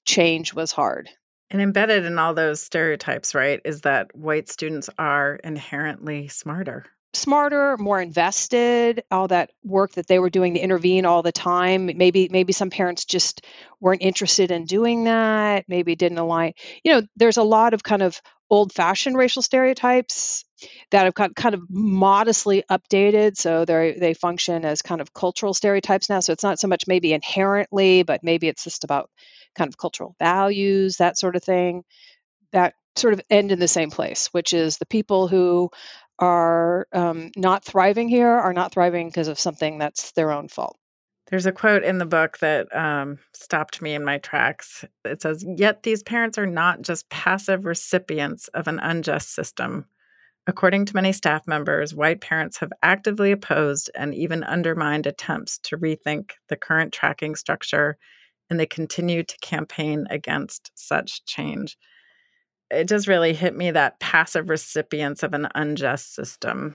change 0.05 0.53
was 0.53 0.73
hard. 0.73 1.09
And 1.51 1.63
embedded 1.63 2.05
in 2.05 2.19
all 2.19 2.35
those 2.35 2.63
stereotypes 2.63 3.35
right 3.35 3.61
is 3.65 3.83
that 3.83 4.15
white 4.17 4.49
students 4.49 4.89
are 4.99 5.37
inherently 5.37 6.29
smarter 6.29 6.87
smarter, 7.15 7.77
more 7.77 8.01
invested, 8.01 9.05
all 9.11 9.29
that 9.29 9.51
work 9.65 9.93
that 9.93 10.07
they 10.07 10.19
were 10.19 10.31
doing 10.31 10.55
to 10.55 10.61
intervene 10.61 11.05
all 11.05 11.23
the 11.23 11.33
time. 11.33 11.87
Maybe 11.87 12.29
maybe 12.31 12.53
some 12.53 12.71
parents 12.71 13.05
just 13.05 13.45
weren't 13.81 14.03
interested 14.03 14.51
in 14.51 14.65
doing 14.65 15.05
that, 15.05 15.65
maybe 15.69 15.95
didn't 15.95 16.19
align. 16.19 16.53
You 16.85 16.93
know, 16.93 17.03
there's 17.17 17.37
a 17.37 17.43
lot 17.43 17.75
of 17.75 17.83
kind 17.83 18.03
of 18.03 18.21
old-fashioned 18.51 19.17
racial 19.17 19.41
stereotypes 19.41 20.45
that 20.91 21.05
have 21.07 21.15
got 21.15 21.35
kind 21.35 21.55
of 21.55 21.63
modestly 21.71 22.63
updated 22.71 23.35
so 23.37 23.65
they 23.65 23.97
they 23.99 24.13
function 24.13 24.67
as 24.67 24.83
kind 24.83 25.01
of 25.01 25.15
cultural 25.15 25.55
stereotypes 25.55 26.11
now 26.11 26.21
so 26.21 26.35
it's 26.35 26.43
not 26.43 26.61
so 26.61 26.69
much 26.69 26.87
maybe 26.87 27.15
inherently 27.15 28.03
but 28.03 28.23
maybe 28.23 28.49
it's 28.49 28.63
just 28.63 28.85
about 28.85 29.09
kind 29.57 29.69
of 29.69 29.79
cultural 29.79 30.15
values 30.19 30.99
that 30.99 31.17
sort 31.19 31.35
of 31.35 31.43
thing 31.43 31.83
that 32.53 32.75
sort 32.95 33.15
of 33.15 33.23
end 33.31 33.53
in 33.53 33.59
the 33.59 33.67
same 33.67 33.91
place 33.91 34.27
which 34.33 34.53
is 34.53 34.77
the 34.77 34.87
people 34.87 35.29
who 35.29 35.71
are 36.19 36.87
um, 36.93 37.31
not 37.37 37.65
thriving 37.65 38.09
here 38.09 38.29
are 38.29 38.53
not 38.53 38.73
thriving 38.73 39.09
because 39.09 39.29
of 39.29 39.39
something 39.39 39.79
that's 39.79 40.13
their 40.13 40.31
own 40.31 40.49
fault. 40.49 40.77
There's 41.29 41.47
a 41.47 41.53
quote 41.53 41.83
in 41.83 41.99
the 41.99 42.07
book 42.07 42.39
that 42.39 42.75
um, 42.77 43.19
stopped 43.33 43.81
me 43.81 43.95
in 43.95 44.05
my 44.05 44.19
tracks. 44.19 44.85
It 45.05 45.23
says, 45.23 45.45
Yet 45.57 45.83
these 45.83 46.03
parents 46.03 46.37
are 46.37 46.47
not 46.47 46.83
just 46.83 47.09
passive 47.09 47.65
recipients 47.65 48.49
of 48.49 48.69
an 48.69 48.79
unjust 48.79 49.35
system. 49.35 49.87
According 50.47 50.87
to 50.87 50.95
many 50.95 51.13
staff 51.13 51.47
members, 51.47 51.95
white 51.95 52.21
parents 52.21 52.59
have 52.59 52.73
actively 52.83 53.33
opposed 53.33 53.91
and 53.95 54.15
even 54.15 54.45
undermined 54.45 55.07
attempts 55.07 55.59
to 55.61 55.79
rethink 55.79 56.33
the 56.49 56.57
current 56.57 56.93
tracking 56.93 57.37
structure, 57.37 57.97
and 58.51 58.59
they 58.61 58.67
continue 58.67 59.23
to 59.23 59.39
campaign 59.39 60.07
against 60.11 60.71
such 60.75 61.25
change 61.25 61.79
it 62.73 62.89
just 62.89 63.07
really 63.07 63.35
hit 63.35 63.55
me 63.55 63.71
that 63.71 64.01
passive 64.01 64.49
recipients 64.49 65.23
of 65.23 65.35
an 65.35 65.49
unjust 65.55 66.15
system. 66.15 66.73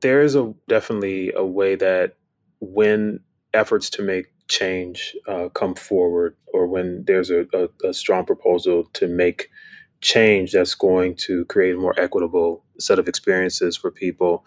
There 0.00 0.22
is 0.22 0.36
a 0.36 0.54
definitely 0.68 1.32
a 1.34 1.44
way 1.44 1.74
that 1.74 2.16
when 2.60 3.20
efforts 3.52 3.90
to 3.90 4.02
make 4.02 4.26
change 4.48 5.16
uh, 5.26 5.48
come 5.50 5.74
forward, 5.74 6.36
or 6.52 6.66
when 6.66 7.04
there's 7.06 7.30
a, 7.30 7.46
a, 7.52 7.88
a 7.88 7.94
strong 7.94 8.24
proposal 8.24 8.84
to 8.94 9.06
make 9.06 9.50
change 10.00 10.52
that's 10.52 10.74
going 10.74 11.16
to 11.16 11.44
create 11.46 11.74
a 11.74 11.78
more 11.78 11.98
equitable 11.98 12.64
set 12.78 12.98
of 12.98 13.08
experiences 13.08 13.76
for 13.76 13.90
people, 13.90 14.46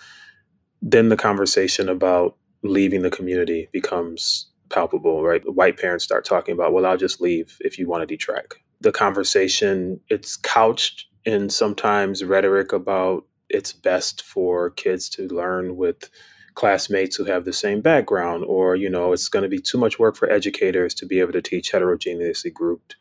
then 0.82 1.10
the 1.10 1.18
conversation 1.18 1.90
about 1.90 2.38
leaving 2.64 3.02
the 3.02 3.12
community 3.12 3.68
becomes 3.74 4.48
palpable, 4.70 5.24
right? 5.24 5.42
White 5.54 5.78
parents 5.78 6.06
start 6.06 6.24
talking 6.24 6.54
about, 6.54 6.72
well, 6.72 6.86
I'll 6.86 6.98
just 6.98 7.20
leave 7.20 7.58
if 7.60 7.78
you 7.78 7.88
want 7.88 8.08
to 8.08 8.18
detrack 8.18 8.54
the 8.82 8.92
conversation. 8.92 10.00
It's 10.10 10.36
couched 10.36 11.08
in 11.24 11.50
sometimes 11.50 12.24
rhetoric 12.24 12.74
about 12.74 13.26
it's 13.50 13.74
best 13.74 14.24
for 14.24 14.72
kids 14.72 15.10
to 15.10 15.28
learn 15.28 15.76
with 15.76 16.10
classmates 16.56 17.16
who 17.16 17.26
have 17.26 17.46
the 17.46 17.54
same 17.54 17.82
background, 17.82 18.44
or, 18.46 18.76
you 18.76 18.90
know, 18.90 19.14
it's 19.14 19.30
going 19.30 19.44
to 19.44 19.50
be 19.50 19.60
too 19.60 19.78
much 19.78 20.00
work 20.00 20.16
for 20.16 20.30
educators 20.30 20.94
to 20.96 21.06
be 21.06 21.20
able 21.20 21.32
to 21.34 21.42
teach 21.42 21.72
heterogeneously 21.72 22.52
grouped 22.52 22.96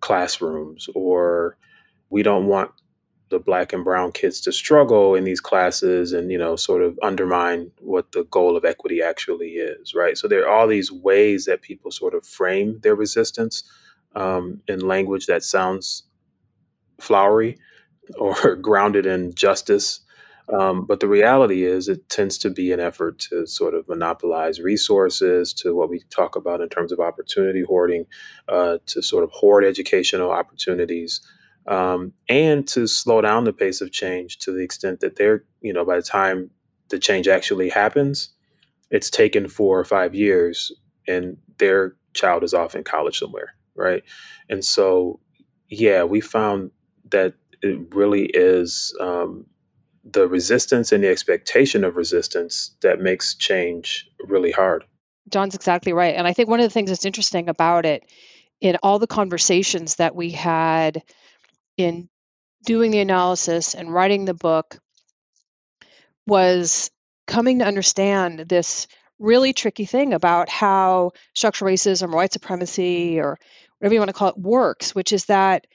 classrooms, 0.00 0.88
or 0.94 1.56
we 2.10 2.22
don't 2.22 2.46
want 2.46 2.70
the 3.30 3.38
black 3.38 3.72
and 3.72 3.84
brown 3.84 4.12
kids 4.12 4.40
to 4.40 4.52
struggle 4.52 5.14
in 5.14 5.24
these 5.24 5.40
classes 5.40 6.12
and 6.12 6.30
you 6.30 6.38
know 6.38 6.56
sort 6.56 6.82
of 6.82 6.98
undermine 7.02 7.70
what 7.78 8.10
the 8.12 8.24
goal 8.24 8.56
of 8.56 8.64
equity 8.64 9.00
actually 9.00 9.50
is 9.50 9.94
right 9.94 10.18
so 10.18 10.26
there 10.26 10.44
are 10.44 10.50
all 10.50 10.66
these 10.66 10.90
ways 10.90 11.44
that 11.44 11.62
people 11.62 11.92
sort 11.92 12.12
of 12.12 12.26
frame 12.26 12.80
their 12.82 12.94
resistance 12.96 13.62
um, 14.14 14.60
in 14.68 14.80
language 14.80 15.26
that 15.26 15.42
sounds 15.42 16.04
flowery 17.00 17.58
or 18.18 18.56
grounded 18.56 19.06
in 19.06 19.34
justice. 19.34 20.00
Um, 20.52 20.84
but 20.84 20.98
the 20.98 21.06
reality 21.06 21.64
is, 21.64 21.88
it 21.88 22.08
tends 22.08 22.36
to 22.38 22.50
be 22.50 22.72
an 22.72 22.80
effort 22.80 23.20
to 23.30 23.46
sort 23.46 23.72
of 23.72 23.88
monopolize 23.88 24.60
resources, 24.60 25.52
to 25.54 25.76
what 25.76 25.88
we 25.88 26.02
talk 26.10 26.34
about 26.34 26.60
in 26.60 26.68
terms 26.68 26.90
of 26.90 26.98
opportunity 26.98 27.62
hoarding, 27.62 28.06
uh, 28.48 28.78
to 28.86 29.00
sort 29.00 29.22
of 29.22 29.30
hoard 29.30 29.64
educational 29.64 30.32
opportunities, 30.32 31.20
um, 31.68 32.12
and 32.28 32.66
to 32.66 32.88
slow 32.88 33.20
down 33.20 33.44
the 33.44 33.52
pace 33.52 33.80
of 33.80 33.92
change 33.92 34.38
to 34.38 34.50
the 34.50 34.64
extent 34.64 34.98
that 35.00 35.14
they're, 35.14 35.44
you 35.60 35.72
know, 35.72 35.84
by 35.84 35.94
the 35.94 36.02
time 36.02 36.50
the 36.88 36.98
change 36.98 37.28
actually 37.28 37.68
happens, 37.68 38.30
it's 38.90 39.08
taken 39.08 39.46
four 39.46 39.78
or 39.78 39.84
five 39.84 40.16
years, 40.16 40.72
and 41.06 41.36
their 41.58 41.94
child 42.12 42.42
is 42.42 42.54
off 42.54 42.74
in 42.74 42.82
college 42.82 43.20
somewhere 43.20 43.54
right? 43.80 44.02
And 44.48 44.64
so, 44.64 45.20
yeah, 45.68 46.04
we 46.04 46.20
found 46.20 46.70
that 47.10 47.34
it 47.62 47.94
really 47.94 48.26
is 48.26 48.96
um, 49.00 49.46
the 50.04 50.28
resistance 50.28 50.92
and 50.92 51.04
the 51.04 51.08
expectation 51.08 51.84
of 51.84 51.96
resistance 51.96 52.76
that 52.82 53.00
makes 53.00 53.34
change 53.34 54.08
really 54.26 54.52
hard. 54.52 54.84
John's 55.28 55.54
exactly 55.54 55.92
right. 55.92 56.14
And 56.14 56.26
I 56.26 56.32
think 56.32 56.48
one 56.48 56.60
of 56.60 56.64
the 56.64 56.72
things 56.72 56.90
that's 56.90 57.04
interesting 57.04 57.48
about 57.48 57.86
it 57.86 58.02
in 58.60 58.76
all 58.82 58.98
the 58.98 59.06
conversations 59.06 59.96
that 59.96 60.14
we 60.14 60.30
had 60.30 61.02
in 61.76 62.08
doing 62.64 62.90
the 62.90 63.00
analysis 63.00 63.74
and 63.74 63.92
writing 63.92 64.24
the 64.24 64.34
book 64.34 64.78
was 66.26 66.90
coming 67.26 67.60
to 67.60 67.64
understand 67.64 68.40
this 68.40 68.86
really 69.18 69.52
tricky 69.52 69.84
thing 69.84 70.12
about 70.12 70.48
how 70.48 71.12
structural 71.34 71.70
racism 71.70 72.12
or 72.12 72.16
white 72.16 72.32
supremacy 72.32 73.20
or 73.20 73.38
whatever 73.80 73.94
you 73.94 74.00
want 74.00 74.10
to 74.10 74.14
call 74.14 74.28
it, 74.28 74.38
works, 74.38 74.94
which 74.94 75.12
is 75.12 75.26
that 75.26 75.66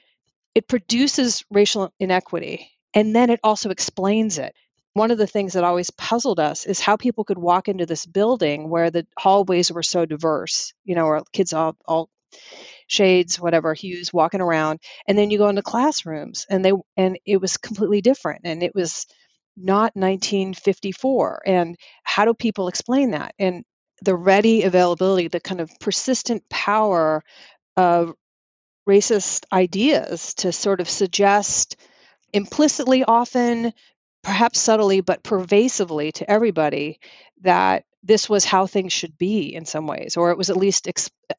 it 0.54 0.68
produces 0.68 1.44
racial 1.50 1.92
inequity 2.00 2.70
and 2.94 3.14
then 3.14 3.30
it 3.30 3.40
also 3.44 3.70
explains 3.70 4.38
it. 4.38 4.54
One 4.94 5.10
of 5.10 5.18
the 5.18 5.26
things 5.26 5.52
that 5.52 5.64
always 5.64 5.90
puzzled 5.90 6.40
us 6.40 6.64
is 6.64 6.80
how 6.80 6.96
people 6.96 7.24
could 7.24 7.36
walk 7.36 7.68
into 7.68 7.84
this 7.84 8.06
building 8.06 8.70
where 8.70 8.90
the 8.90 9.06
hallways 9.18 9.70
were 9.70 9.82
so 9.82 10.06
diverse, 10.06 10.72
you 10.84 10.94
know, 10.94 11.04
or 11.04 11.22
kids 11.34 11.52
all, 11.52 11.76
all 11.86 12.08
shades, 12.86 13.38
whatever 13.38 13.74
hues 13.74 14.12
walking 14.12 14.40
around, 14.40 14.80
and 15.06 15.18
then 15.18 15.30
you 15.30 15.36
go 15.36 15.48
into 15.48 15.60
classrooms 15.60 16.46
and 16.48 16.64
they 16.64 16.72
and 16.96 17.18
it 17.26 17.40
was 17.40 17.58
completely 17.58 18.00
different 18.00 18.42
and 18.44 18.62
it 18.62 18.74
was 18.74 19.06
not 19.56 19.94
1954. 19.94 21.42
And 21.46 21.76
how 22.02 22.24
do 22.24 22.34
people 22.34 22.68
explain 22.68 23.10
that? 23.10 23.34
And 23.38 23.64
the 24.02 24.14
ready 24.14 24.62
availability, 24.62 25.28
the 25.28 25.40
kind 25.40 25.60
of 25.60 25.70
persistent 25.80 26.48
power 26.48 27.22
of 27.76 28.14
racist 28.88 29.44
ideas 29.52 30.34
to 30.34 30.52
sort 30.52 30.80
of 30.80 30.88
suggest 30.88 31.76
implicitly, 32.32 33.04
often, 33.04 33.72
perhaps 34.22 34.60
subtly, 34.60 35.00
but 35.00 35.22
pervasively 35.22 36.12
to 36.12 36.30
everybody 36.30 36.98
that 37.42 37.84
this 38.02 38.28
was 38.28 38.44
how 38.44 38.66
things 38.66 38.92
should 38.92 39.18
be 39.18 39.54
in 39.54 39.64
some 39.64 39.86
ways, 39.86 40.16
or 40.16 40.30
it 40.30 40.38
was 40.38 40.50
at 40.50 40.56
least 40.56 40.88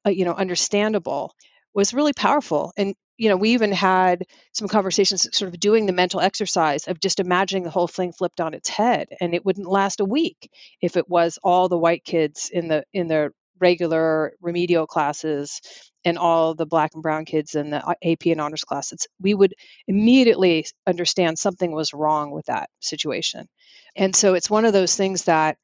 uh, 0.05 0.09
you 0.09 0.25
know 0.25 0.33
understandable, 0.33 1.33
was 1.73 1.93
really 1.93 2.13
powerful. 2.13 2.73
And 2.77 2.95
you 3.17 3.29
know, 3.29 3.37
we 3.37 3.51
even 3.51 3.71
had 3.71 4.25
some 4.53 4.67
conversations, 4.67 5.27
sort 5.35 5.51
of 5.51 5.59
doing 5.59 5.85
the 5.85 5.93
mental 5.93 6.19
exercise 6.19 6.87
of 6.87 6.99
just 6.99 7.19
imagining 7.19 7.63
the 7.63 7.69
whole 7.71 7.87
thing 7.87 8.11
flipped 8.11 8.41
on 8.41 8.53
its 8.53 8.69
head, 8.69 9.07
and 9.19 9.33
it 9.33 9.45
wouldn't 9.45 9.67
last 9.67 9.99
a 10.01 10.05
week 10.05 10.51
if 10.81 10.97
it 10.97 11.09
was 11.09 11.39
all 11.43 11.67
the 11.69 11.77
white 11.77 12.03
kids 12.03 12.49
in 12.53 12.67
the 12.67 12.83
in 12.93 13.07
the 13.07 13.31
regular 13.59 14.33
remedial 14.41 14.87
classes 14.87 15.61
and 16.05 16.17
all 16.17 16.55
the 16.55 16.65
black 16.65 16.91
and 16.93 17.03
brown 17.03 17.25
kids 17.25 17.55
in 17.55 17.69
the 17.69 17.85
uh, 17.85 17.93
AP 18.03 18.27
and 18.27 18.39
honors 18.39 18.63
classes, 18.63 19.07
we 19.21 19.33
would 19.33 19.53
immediately 19.87 20.65
understand 20.85 21.37
something 21.37 21.71
was 21.71 21.93
wrong 21.93 22.31
with 22.31 22.45
that 22.45 22.69
situation. 22.79 23.47
And 23.95 24.15
so 24.15 24.33
it's 24.33 24.49
one 24.49 24.65
of 24.65 24.73
those 24.73 24.95
things 24.95 25.23
that 25.23 25.57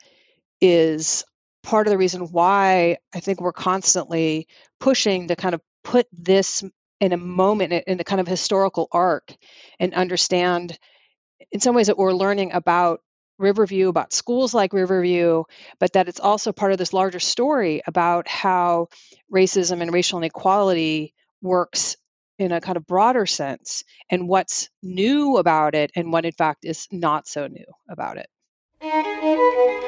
is 0.60 1.24
part 1.62 1.88
of 1.88 1.92
the 1.92 1.98
reason 1.98 2.22
why 2.32 2.98
I 3.14 3.20
think 3.20 3.40
we're 3.40 3.54
constantly 3.54 4.48
pushing 4.80 5.28
to 5.30 5.36
kind 5.36 5.56
of 5.56 5.62
put 5.84 6.08
this 6.12 6.64
in 7.00 7.14
a 7.14 7.18
moment 7.18 7.74
in 7.74 8.00
a 8.00 8.04
kind 8.04 8.22
of 8.22 8.28
historical 8.28 8.88
arc 8.92 9.36
and 9.80 9.94
understand 9.94 10.78
in 11.52 11.60
some 11.60 11.76
ways 11.76 11.88
that 11.88 11.98
we're 11.98 12.14
learning 12.14 12.52
about 12.54 13.02
Riverview, 13.38 13.90
about 13.90 14.14
schools 14.14 14.54
like 14.54 14.74
Riverview, 14.74 15.44
but 15.80 15.94
that 15.94 16.08
it's 16.08 16.20
also 16.20 16.52
part 16.52 16.72
of 16.72 16.78
this 16.78 16.94
larger 16.94 17.20
story 17.20 17.82
about 17.88 18.28
how 18.28 18.88
racism 19.34 19.82
and 19.82 19.92
racial 19.92 20.20
inequality 20.20 21.14
works 21.42 21.98
in 22.40 22.52
a 22.52 22.62
kind 22.62 22.78
of 22.78 22.86
broader 22.88 23.26
sense 23.26 23.84
and 24.10 24.28
what's 24.28 24.70
new 24.82 25.38
about 25.38 25.76
it 25.76 25.92
and 25.96 26.12
what 26.12 26.26
in 26.26 26.32
fact 26.32 26.66
is 26.66 26.88
not 26.92 27.28
so 27.28 27.48
new 27.48 27.66
about 27.90 28.18
it. 28.18 29.83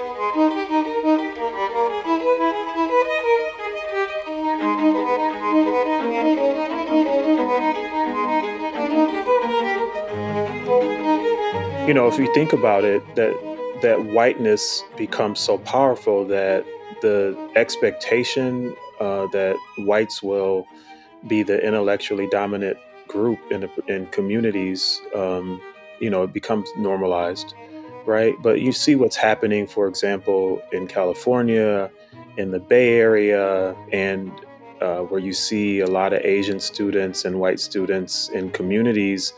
You 11.88 11.94
know, 11.94 12.08
if 12.08 12.18
you 12.18 12.34
think 12.34 12.54
about 12.54 12.84
it, 12.84 13.04
that 13.16 13.34
that 13.82 14.06
whiteness 14.06 14.84
becomes 14.98 15.40
so 15.40 15.58
powerful 15.60 16.26
that 16.28 16.66
the 17.02 17.38
expectation 17.56 18.76
uh, 19.00 19.28
that 19.28 19.56
whites 19.78 20.24
will 20.24 20.66
be 21.28 21.44
the 21.44 21.64
intellectually 21.66 22.28
dominant 22.30 22.78
group 23.08 23.40
in 23.52 23.70
in 23.88 24.08
communities, 24.08 25.02
um, 25.16 25.62
you 26.00 26.10
know, 26.10 26.24
it 26.24 26.34
becomes 26.34 26.70
normalized. 26.78 27.54
right? 28.06 28.36
But 28.42 28.62
you 28.62 28.72
see 28.72 28.96
what's 28.96 29.16
happening, 29.16 29.68
for 29.68 29.88
example, 29.88 30.62
in 30.72 30.88
California, 30.88 31.92
in 32.38 32.52
the 32.52 32.60
Bay 32.60 33.00
Area, 33.00 33.76
and 33.92 34.32
uh, 34.82 35.02
where 35.02 35.20
you 35.20 35.34
see 35.34 35.80
a 35.80 35.88
lot 35.88 36.14
of 36.14 36.22
Asian 36.24 36.60
students 36.60 37.26
and 37.26 37.40
white 37.40 37.60
students 37.60 38.30
in 38.30 38.52
communities 38.52 39.34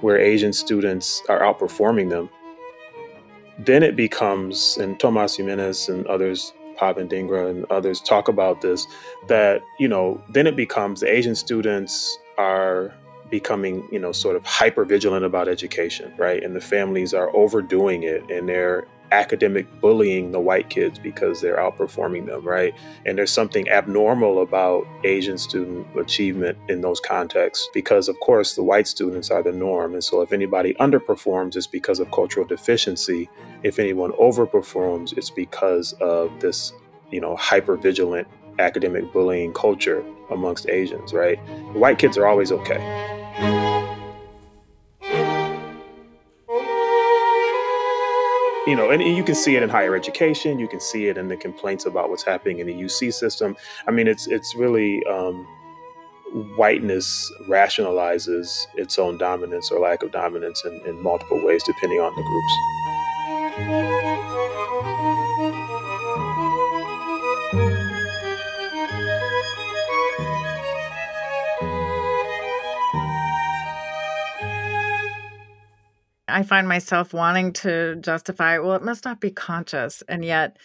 where 0.00 0.18
Asian 0.18 0.52
students 0.52 1.22
are 1.28 1.40
outperforming 1.40 2.10
them. 2.10 2.28
Then 3.58 3.82
it 3.82 3.96
becomes, 3.96 4.76
and 4.76 4.98
Tomas 5.00 5.36
Jimenez 5.36 5.88
and 5.88 6.06
others, 6.06 6.52
Pavan 6.78 7.08
Dhingra 7.08 7.48
and 7.48 7.64
others 7.70 8.00
talk 8.00 8.28
about 8.28 8.60
this, 8.60 8.86
that, 9.28 9.62
you 9.78 9.88
know, 9.88 10.22
then 10.28 10.46
it 10.46 10.56
becomes 10.56 11.00
the 11.00 11.10
Asian 11.10 11.34
students 11.34 12.18
are 12.36 12.94
becoming, 13.30 13.88
you 13.90 13.98
know, 13.98 14.12
sort 14.12 14.36
of 14.36 14.44
hyper 14.44 14.84
vigilant 14.84 15.24
about 15.24 15.48
education, 15.48 16.12
right? 16.18 16.42
And 16.42 16.54
the 16.54 16.60
families 16.60 17.14
are 17.14 17.34
overdoing 17.34 18.02
it 18.02 18.30
and 18.30 18.48
they're 18.48 18.86
academic 19.12 19.66
bullying 19.80 20.32
the 20.32 20.40
white 20.40 20.70
kids 20.70 20.98
because 20.98 21.40
they're 21.40 21.56
outperforming 21.56 22.26
them, 22.26 22.44
right? 22.46 22.74
And 23.04 23.16
there's 23.16 23.32
something 23.32 23.68
abnormal 23.68 24.42
about 24.42 24.86
Asian 25.04 25.38
student 25.38 25.86
achievement 25.98 26.58
in 26.68 26.80
those 26.80 27.00
contexts 27.00 27.68
because, 27.72 28.08
of 28.08 28.18
course, 28.20 28.54
the 28.54 28.62
white 28.62 28.86
students 28.86 29.30
are 29.30 29.42
the 29.42 29.52
norm. 29.52 29.94
And 29.94 30.02
so 30.02 30.20
if 30.22 30.32
anybody 30.32 30.74
underperforms, 30.74 31.56
it's 31.56 31.66
because 31.66 32.00
of 32.00 32.10
cultural 32.10 32.46
deficiency. 32.46 33.28
If 33.62 33.78
anyone 33.78 34.12
overperforms, 34.12 35.16
it's 35.16 35.30
because 35.30 35.92
of 35.94 36.30
this, 36.40 36.72
you 37.10 37.20
know, 37.20 37.36
hyper 37.36 37.76
vigilant 37.76 38.28
academic 38.58 39.12
bullying 39.12 39.52
culture 39.52 40.04
amongst 40.30 40.68
Asians, 40.68 41.12
right? 41.12 41.38
White 41.74 41.98
kids 41.98 42.16
are 42.16 42.26
always 42.26 42.50
okay. 42.52 43.65
You 48.66 48.74
know, 48.74 48.90
and, 48.90 49.00
and, 49.02 49.16
you 49.16 49.22
can 49.22 49.34
see 49.34 49.56
it 49.56 49.62
in 49.62 49.68
higher 49.68 49.94
education. 49.94 50.58
You 50.58 50.68
can 50.68 50.80
see 50.80 51.06
it 51.06 51.16
in 51.16 51.28
the 51.28 51.36
complaints 51.36 51.86
about 51.86 52.10
what's 52.10 52.24
happening 52.24 52.58
in 52.58 52.66
the 52.66 52.74
UC 52.74 53.14
system. 53.14 53.56
I 53.86 53.90
mean, 53.90 54.08
it's 54.08 54.26
it's 54.26 54.54
really 54.56 55.04
um, 55.06 55.46
whiteness 56.56 57.32
rationalizes 57.48 58.66
its 58.74 58.98
own 58.98 59.18
dominance 59.18 59.70
or 59.70 59.78
lack 59.80 60.02
of 60.02 60.12
dominance 60.12 60.64
in, 60.64 60.80
in 60.86 61.02
multiple 61.02 61.44
ways, 61.44 61.62
depending 61.64 62.00
on 62.00 62.14
the 62.16 62.22
groups. 62.22 64.05
I 76.36 76.42
find 76.42 76.68
myself 76.68 77.14
wanting 77.14 77.54
to 77.64 77.96
justify, 77.96 78.58
well, 78.58 78.74
it 78.76 78.82
must 78.82 79.06
not 79.06 79.22
be 79.22 79.30
conscious. 79.30 80.02
And 80.06 80.22
yet, 80.22 80.58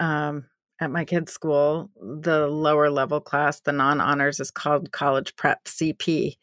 um, 0.00 0.46
at 0.80 0.90
my 0.90 1.04
kids' 1.04 1.32
school, 1.32 1.88
the 2.02 2.48
lower 2.48 2.90
level 2.90 3.20
class, 3.20 3.60
the 3.60 3.70
non 3.70 4.00
honors, 4.00 4.40
is 4.40 4.50
called 4.50 4.90
college 4.90 5.36
prep 5.36 5.66
CP. 5.66 6.34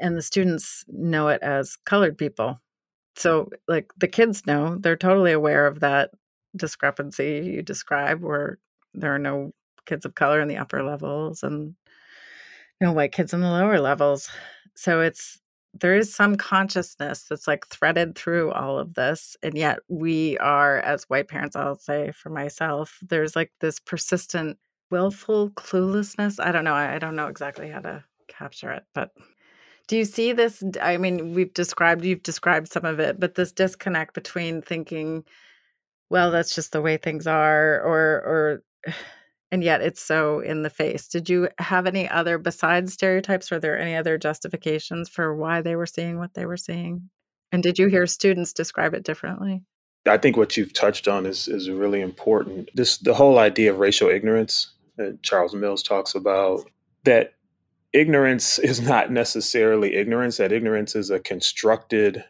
And 0.00 0.16
the 0.16 0.22
students 0.22 0.84
know 0.88 1.28
it 1.28 1.40
as 1.40 1.76
colored 1.86 2.18
people. 2.18 2.60
So, 3.14 3.48
like, 3.68 3.92
the 3.96 4.08
kids 4.08 4.44
know, 4.44 4.76
they're 4.80 4.96
totally 4.96 5.30
aware 5.30 5.68
of 5.68 5.78
that 5.78 6.10
discrepancy 6.56 7.52
you 7.54 7.62
describe, 7.62 8.22
where 8.22 8.58
there 8.92 9.14
are 9.14 9.20
no 9.20 9.52
kids 9.86 10.04
of 10.04 10.16
color 10.16 10.40
in 10.40 10.48
the 10.48 10.56
upper 10.56 10.82
levels 10.82 11.44
and 11.44 11.76
no 12.80 12.90
white 12.90 13.12
kids 13.12 13.32
in 13.32 13.40
the 13.40 13.48
lower 13.48 13.78
levels. 13.78 14.28
So, 14.74 15.00
it's 15.00 15.38
there 15.80 15.96
is 15.96 16.14
some 16.14 16.36
consciousness 16.36 17.24
that's 17.24 17.46
like 17.46 17.66
threaded 17.68 18.16
through 18.16 18.50
all 18.52 18.78
of 18.78 18.94
this 18.94 19.36
and 19.42 19.56
yet 19.56 19.78
we 19.88 20.38
are 20.38 20.78
as 20.78 21.04
white 21.04 21.28
parents 21.28 21.56
i'll 21.56 21.78
say 21.78 22.12
for 22.12 22.30
myself 22.30 22.98
there's 23.02 23.36
like 23.36 23.52
this 23.60 23.78
persistent 23.78 24.58
willful 24.90 25.50
cluelessness 25.50 26.38
i 26.44 26.52
don't 26.52 26.64
know 26.64 26.74
i 26.74 26.98
don't 26.98 27.16
know 27.16 27.26
exactly 27.26 27.68
how 27.68 27.80
to 27.80 28.02
capture 28.28 28.70
it 28.70 28.84
but 28.94 29.10
do 29.88 29.96
you 29.96 30.04
see 30.04 30.32
this 30.32 30.62
i 30.80 30.96
mean 30.96 31.34
we've 31.34 31.54
described 31.54 32.04
you've 32.04 32.22
described 32.22 32.68
some 32.68 32.84
of 32.84 33.00
it 33.00 33.18
but 33.18 33.34
this 33.34 33.52
disconnect 33.52 34.14
between 34.14 34.62
thinking 34.62 35.24
well 36.10 36.30
that's 36.30 36.54
just 36.54 36.72
the 36.72 36.82
way 36.82 36.96
things 36.96 37.26
are 37.26 37.80
or 37.80 38.62
or 38.86 38.94
and 39.52 39.62
yet 39.62 39.80
it's 39.80 40.02
so 40.02 40.40
in 40.40 40.62
the 40.62 40.70
face. 40.70 41.08
Did 41.08 41.28
you 41.28 41.48
have 41.58 41.86
any 41.86 42.08
other 42.08 42.38
besides 42.38 42.92
stereotypes? 42.92 43.50
Were 43.50 43.60
there 43.60 43.78
any 43.78 43.94
other 43.94 44.18
justifications 44.18 45.08
for 45.08 45.34
why 45.34 45.62
they 45.62 45.76
were 45.76 45.86
seeing 45.86 46.18
what 46.18 46.34
they 46.34 46.46
were 46.46 46.56
seeing? 46.56 47.10
And 47.52 47.62
did 47.62 47.78
you 47.78 47.86
hear 47.86 48.06
students 48.06 48.52
describe 48.52 48.94
it 48.94 49.04
differently? 49.04 49.62
I 50.06 50.18
think 50.18 50.36
what 50.36 50.56
you've 50.56 50.72
touched 50.72 51.08
on 51.08 51.26
is 51.26 51.48
is 51.48 51.70
really 51.70 52.00
important. 52.00 52.70
This 52.74 52.98
the 52.98 53.14
whole 53.14 53.38
idea 53.38 53.72
of 53.72 53.78
racial 53.78 54.08
ignorance 54.08 54.72
that 54.96 55.22
Charles 55.22 55.54
Mills 55.54 55.82
talks 55.82 56.14
about 56.14 56.64
that 57.04 57.34
ignorance 57.92 58.58
is 58.70 58.80
not 58.80 59.10
necessarily 59.10 59.94
ignorance, 59.94 60.36
that 60.38 60.52
ignorance 60.52 60.94
is 60.94 61.10
a 61.10 61.20
constructed 61.20 62.24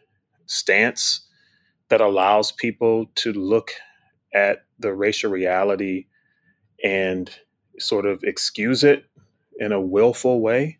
stance 0.47 1.27
that 1.89 2.01
allows 2.01 2.53
people 2.53 3.07
to 3.15 3.33
look 3.33 3.71
at 4.35 4.65
the 4.79 4.93
racial 4.93 5.31
reality 5.31 6.07
and 6.83 7.31
sort 7.79 8.07
of 8.07 8.23
excuse 8.25 8.85
it 8.85 9.05
in 9.59 9.73
a 9.73 9.81
willful 9.81 10.41
way. 10.41 10.79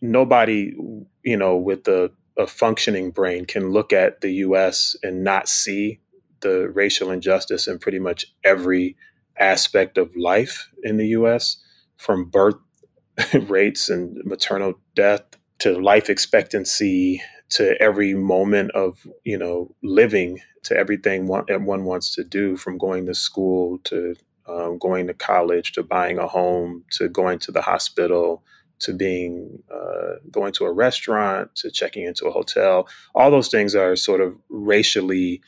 Nobody, 0.00 0.74
you 1.22 1.36
know, 1.36 1.56
with 1.56 1.88
a, 1.88 2.10
a 2.36 2.46
functioning 2.46 3.10
brain 3.10 3.44
can 3.44 3.70
look 3.70 3.92
at 3.92 4.20
the 4.20 4.32
US 4.34 4.96
and 5.02 5.24
not 5.24 5.48
see 5.48 6.00
the 6.40 6.68
racial 6.68 7.10
injustice 7.10 7.66
in 7.66 7.78
pretty 7.78 7.98
much 7.98 8.26
every 8.44 8.96
aspect 9.38 9.98
of 9.98 10.16
life 10.16 10.68
in 10.82 10.96
the 10.96 11.08
US, 11.08 11.56
from 11.96 12.30
birth 12.30 12.56
rates 13.34 13.88
and 13.88 14.16
maternal 14.24 14.74
death 14.94 15.22
to 15.58 15.78
life 15.78 16.08
expectancy 16.08 17.20
to 17.50 17.80
every 17.80 18.14
moment 18.14 18.70
of 18.72 19.06
you 19.24 19.38
know 19.38 19.74
living 19.82 20.40
to 20.62 20.76
everything 20.76 21.26
one, 21.26 21.44
one 21.64 21.84
wants 21.84 22.14
to 22.14 22.22
do 22.22 22.56
from 22.56 22.78
going 22.78 23.06
to 23.06 23.14
school 23.14 23.78
to 23.84 24.14
um, 24.48 24.78
going 24.78 25.06
to 25.06 25.14
college 25.14 25.72
to 25.72 25.82
buying 25.82 26.18
a 26.18 26.26
home 26.26 26.84
to 26.92 27.08
going 27.08 27.38
to 27.40 27.52
the 27.52 27.62
hospital 27.62 28.42
to 28.80 28.92
being 28.92 29.62
uh, 29.72 30.14
going 30.30 30.52
to 30.52 30.64
a 30.64 30.72
restaurant 30.72 31.54
to 31.56 31.70
checking 31.70 32.04
into 32.04 32.26
a 32.26 32.30
hotel. 32.30 32.88
All 33.14 33.30
those 33.30 33.48
things 33.48 33.74
are 33.74 33.96
sort 33.96 34.20
of 34.20 34.36
racially 34.48 35.40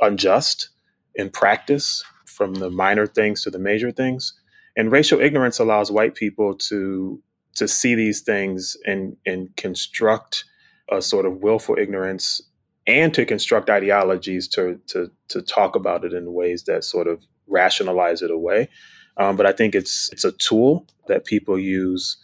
unjust 0.00 0.70
in 1.14 1.30
practice 1.30 2.04
from 2.26 2.54
the 2.54 2.70
minor 2.70 3.06
things 3.06 3.42
to 3.42 3.50
the 3.50 3.58
major 3.58 3.92
things. 3.92 4.34
And 4.76 4.90
racial 4.90 5.20
ignorance 5.20 5.58
allows 5.58 5.90
white 5.90 6.14
people 6.14 6.54
to 6.54 7.22
to 7.54 7.68
see 7.68 7.94
these 7.94 8.20
things 8.22 8.76
and 8.86 9.16
and 9.26 9.54
construct 9.56 10.44
a 10.90 11.02
sort 11.02 11.26
of 11.26 11.42
willful 11.42 11.76
ignorance 11.78 12.40
and 12.86 13.12
to 13.14 13.26
construct 13.26 13.70
ideologies 13.70 14.48
to 14.48 14.80
to 14.88 15.10
to 15.28 15.42
talk 15.42 15.76
about 15.76 16.04
it 16.04 16.12
in 16.14 16.32
ways 16.32 16.64
that 16.64 16.84
sort 16.84 17.06
of 17.06 17.22
rationalize 17.46 18.22
it 18.22 18.30
away. 18.30 18.68
Um, 19.16 19.36
but 19.36 19.46
I 19.46 19.52
think 19.52 19.74
it's 19.74 20.10
it's 20.12 20.24
a 20.24 20.32
tool 20.32 20.86
that 21.08 21.24
people 21.24 21.58
use 21.58 22.16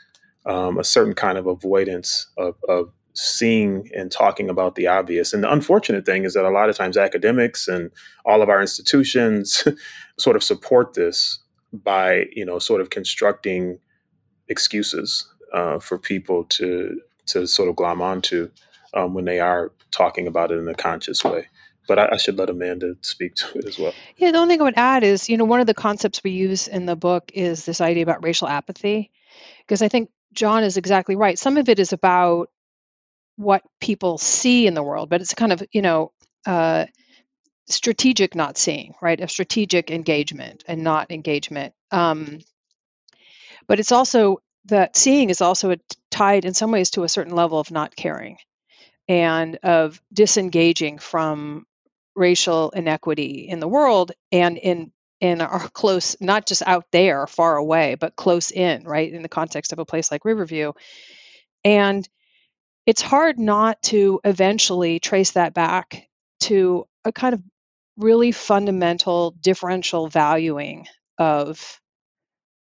um, 0.46 0.78
a 0.78 0.84
certain 0.84 1.14
kind 1.14 1.36
of 1.36 1.46
avoidance 1.46 2.28
of, 2.38 2.54
of 2.68 2.90
seeing 3.12 3.90
and 3.94 4.10
talking 4.10 4.48
about 4.48 4.76
the 4.76 4.86
obvious. 4.86 5.32
And 5.32 5.42
the 5.42 5.52
unfortunate 5.52 6.06
thing 6.06 6.24
is 6.24 6.34
that 6.34 6.44
a 6.44 6.50
lot 6.50 6.68
of 6.68 6.76
times 6.76 6.96
academics 6.96 7.68
and 7.68 7.90
all 8.24 8.42
of 8.42 8.48
our 8.48 8.60
institutions 8.60 9.66
sort 10.18 10.36
of 10.36 10.42
support 10.42 10.94
this 10.94 11.40
by 11.72 12.26
you 12.32 12.44
know 12.44 12.58
sort 12.58 12.80
of 12.80 12.90
constructing 12.90 13.78
excuses 14.48 15.28
uh, 15.52 15.78
for 15.78 15.98
people 15.98 16.44
to 16.44 17.00
to 17.26 17.46
sort 17.46 17.68
of 17.68 17.76
glom 17.76 18.00
onto 18.00 18.50
um, 18.94 19.12
when 19.12 19.26
they 19.26 19.40
are 19.40 19.72
talking 19.90 20.26
about 20.26 20.50
it 20.50 20.58
in 20.58 20.68
a 20.68 20.74
conscious 20.74 21.22
way 21.22 21.46
but 21.88 21.98
I, 21.98 22.10
I, 22.12 22.16
should 22.18 22.38
let 22.38 22.50
Amanda 22.50 22.94
speak 23.00 23.34
to 23.36 23.58
it 23.58 23.64
as 23.64 23.78
well. 23.78 23.94
Yeah, 24.16 24.30
the 24.30 24.38
only 24.38 24.54
thing 24.54 24.60
I 24.60 24.64
would 24.64 24.74
add 24.76 25.02
is, 25.02 25.28
you 25.28 25.36
know, 25.36 25.46
one 25.46 25.60
of 25.60 25.66
the 25.66 25.74
concepts 25.74 26.22
we 26.22 26.30
use 26.30 26.68
in 26.68 26.86
the 26.86 26.94
book 26.94 27.32
is 27.34 27.64
this 27.64 27.80
idea 27.80 28.04
about 28.04 28.22
racial 28.22 28.46
apathy, 28.46 29.10
because 29.66 29.82
I 29.82 29.88
think 29.88 30.10
John 30.32 30.62
is 30.62 30.76
exactly 30.76 31.16
right. 31.16 31.38
Some 31.38 31.56
of 31.56 31.68
it 31.68 31.80
is 31.80 31.92
about 31.92 32.50
what 33.36 33.62
people 33.80 34.18
see 34.18 34.66
in 34.66 34.74
the 34.74 34.82
world, 34.82 35.08
but 35.08 35.20
it's 35.20 35.34
kind 35.34 35.52
of, 35.52 35.62
you 35.72 35.82
know, 35.82 36.12
uh, 36.46 36.86
strategic 37.68 38.34
not 38.34 38.58
seeing, 38.58 38.94
right? 39.00 39.20
A 39.20 39.28
strategic 39.28 39.90
engagement 39.90 40.64
and 40.68 40.82
not 40.82 41.10
engagement. 41.10 41.74
Um, 41.90 42.40
but 43.66 43.80
it's 43.80 43.92
also 43.92 44.38
that 44.66 44.96
seeing 44.96 45.30
is 45.30 45.40
also 45.40 45.76
tied 46.10 46.44
in 46.44 46.54
some 46.54 46.70
ways 46.70 46.90
to 46.90 47.04
a 47.04 47.08
certain 47.08 47.34
level 47.34 47.58
of 47.58 47.70
not 47.70 47.96
caring 47.96 48.38
and 49.08 49.56
of 49.62 50.00
disengaging 50.12 50.98
from 50.98 51.66
racial 52.18 52.70
inequity 52.70 53.48
in 53.48 53.60
the 53.60 53.68
world 53.68 54.12
and 54.32 54.58
in 54.58 54.92
in 55.20 55.40
our 55.40 55.68
close 55.74 56.16
not 56.20 56.46
just 56.46 56.62
out 56.66 56.86
there 56.92 57.26
far 57.26 57.56
away 57.56 57.96
but 57.96 58.16
close 58.16 58.50
in 58.50 58.84
right 58.84 59.12
in 59.12 59.22
the 59.22 59.28
context 59.28 59.72
of 59.72 59.78
a 59.78 59.86
place 59.86 60.10
like 60.10 60.24
riverview. 60.24 60.72
And 61.64 62.08
it's 62.86 63.02
hard 63.02 63.38
not 63.38 63.82
to 63.84 64.20
eventually 64.24 65.00
trace 65.00 65.32
that 65.32 65.54
back 65.54 66.08
to 66.40 66.86
a 67.04 67.12
kind 67.12 67.34
of 67.34 67.42
really 67.96 68.32
fundamental 68.32 69.32
differential 69.32 70.08
valuing 70.08 70.86
of 71.18 71.80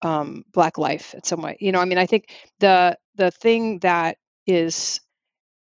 um, 0.01 0.45
black 0.53 0.77
life 0.77 1.13
in 1.13 1.23
some 1.23 1.41
way. 1.41 1.57
You 1.59 1.71
know 1.71 1.79
i 1.81 1.85
mean 1.85 1.97
i 1.97 2.05
think 2.05 2.29
the 2.59 2.97
the 3.15 3.31
thing 3.31 3.79
that 3.79 4.17
is 4.47 5.01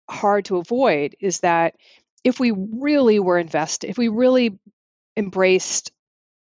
hard 0.09 0.45
to 0.47 0.59
avoid 0.59 1.17
is 1.21 1.41
that 1.41 1.77
if 2.25 2.41
we 2.41 2.53
really 2.53 3.19
were 3.19 3.39
invested 3.39 3.91
if 3.91 3.99
we 3.99 4.09
really 4.09 4.59
embraced 5.17 5.91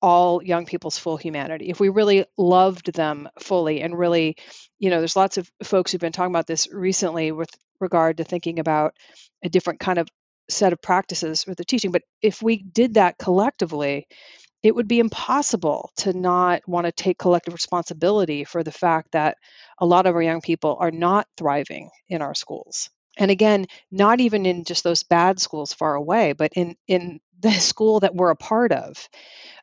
all 0.00 0.42
young 0.42 0.66
people's 0.66 0.98
full 0.98 1.16
humanity 1.16 1.68
if 1.68 1.80
we 1.80 1.88
really 1.88 2.24
loved 2.36 2.92
them 2.92 3.28
fully 3.40 3.80
and 3.80 3.98
really 3.98 4.36
you 4.78 4.90
know 4.90 4.98
there's 4.98 5.16
lots 5.16 5.38
of 5.38 5.48
folks 5.62 5.92
who've 5.92 6.00
been 6.00 6.12
talking 6.12 6.32
about 6.32 6.46
this 6.46 6.68
recently 6.72 7.32
with 7.32 7.50
regard 7.80 8.16
to 8.16 8.24
thinking 8.24 8.58
about 8.58 8.94
a 9.44 9.48
different 9.48 9.80
kind 9.80 9.98
of 9.98 10.08
set 10.48 10.72
of 10.72 10.82
practices 10.82 11.46
with 11.46 11.56
the 11.56 11.64
teaching 11.64 11.92
but 11.92 12.02
if 12.20 12.42
we 12.42 12.56
did 12.56 12.94
that 12.94 13.16
collectively 13.18 14.06
it 14.62 14.74
would 14.74 14.88
be 14.88 15.00
impossible 15.00 15.90
to 15.96 16.12
not 16.12 16.62
want 16.68 16.86
to 16.86 16.92
take 16.92 17.18
collective 17.18 17.52
responsibility 17.52 18.44
for 18.44 18.62
the 18.62 18.70
fact 18.70 19.12
that 19.12 19.36
a 19.78 19.86
lot 19.86 20.06
of 20.06 20.14
our 20.14 20.22
young 20.22 20.40
people 20.40 20.76
are 20.78 20.90
not 20.90 21.26
thriving 21.36 21.90
in 22.08 22.22
our 22.22 22.34
schools 22.34 22.90
and 23.18 23.30
again 23.30 23.66
not 23.90 24.20
even 24.20 24.46
in 24.46 24.64
just 24.64 24.84
those 24.84 25.02
bad 25.02 25.40
schools 25.40 25.72
far 25.72 25.94
away 25.94 26.32
but 26.32 26.52
in 26.54 26.76
in 26.86 27.20
the 27.40 27.52
school 27.52 27.98
that 28.00 28.14
we're 28.14 28.30
a 28.30 28.36
part 28.36 28.70
of. 28.70 29.08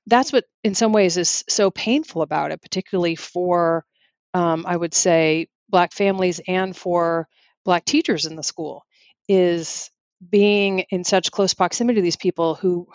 That's 0.05 0.33
what 0.33 0.43
in 0.65 0.75
some 0.75 0.91
ways 0.91 1.15
is 1.15 1.45
so 1.47 1.71
painful 1.71 2.21
about 2.21 2.51
it 2.51 2.61
particularly 2.61 3.15
for 3.15 3.85
um, 4.33 4.65
i 4.67 4.75
would 4.75 4.93
say 4.93 5.47
black 5.69 5.93
families 5.93 6.41
and 6.47 6.75
for 6.75 7.27
black 7.63 7.85
teachers 7.85 8.25
in 8.25 8.35
the 8.35 8.43
school 8.43 8.83
is 9.27 9.91
being 10.29 10.79
in 10.89 11.03
such 11.03 11.31
close 11.31 11.53
proximity 11.53 11.97
to 11.97 12.01
these 12.01 12.15
people 12.15 12.55
who 12.55 12.87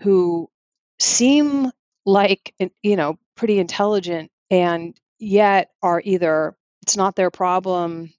who 0.00 0.48
seem 0.98 1.70
like 2.06 2.54
you 2.82 2.96
know 2.96 3.18
pretty 3.36 3.58
intelligent 3.58 4.30
and 4.50 4.96
yet 5.18 5.70
are 5.82 6.00
either 6.04 6.56
it's 6.82 6.96
not 6.96 7.16
their 7.16 7.30
problem 7.30 8.12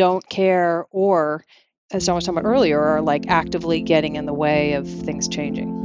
don't 0.00 0.26
care 0.30 0.86
or 0.92 1.44
as 1.92 2.08
I 2.08 2.14
was 2.14 2.24
talking 2.24 2.38
about 2.38 2.48
earlier 2.48 2.80
are 2.80 3.02
like 3.02 3.26
actively 3.28 3.82
getting 3.82 4.16
in 4.16 4.24
the 4.24 4.32
way 4.32 4.72
of 4.72 4.88
things 4.88 5.28
changing. 5.28 5.76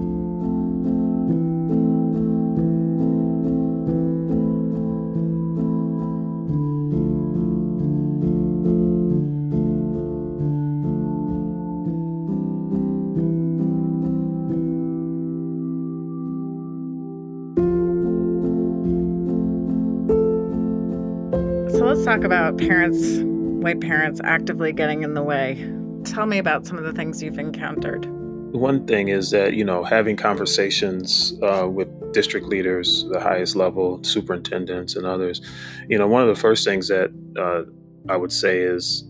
So 21.71 21.84
let's 21.84 22.06
talk 22.06 22.23
about 22.23 22.58
parents, 22.58 23.34
white 23.65 23.82
parents, 23.82 24.21
actively 24.23 24.71
getting 24.71 25.01
in 25.01 25.15
the 25.15 25.23
way. 25.23 25.56
Tell 26.04 26.28
me 26.28 26.38
about 26.38 26.67
some 26.67 26.78
of 26.78 26.84
the 26.84 26.93
things 26.93 27.23
you've 27.23 27.39
encountered. 27.39 28.06
One 28.54 28.86
thing 28.86 29.08
is 29.08 29.32
that, 29.32 29.56
you 29.56 29.65
know, 29.65 29.84
having 29.84 30.15
conversations 30.15 31.34
uh, 31.41 31.67
with 31.67 31.88
district 32.13 32.45
leaders, 32.45 33.06
the 33.10 33.19
highest 33.19 33.56
level, 33.56 34.04
superintendents, 34.04 34.95
and 34.95 35.04
others, 35.04 35.41
you 35.89 35.97
know, 35.97 36.06
one 36.06 36.21
of 36.21 36.28
the 36.28 36.39
first 36.39 36.63
things 36.63 36.88
that 36.89 37.10
uh, 37.39 37.63
I 38.08 38.15
would 38.15 38.32
say 38.32 38.60
is 38.60 39.04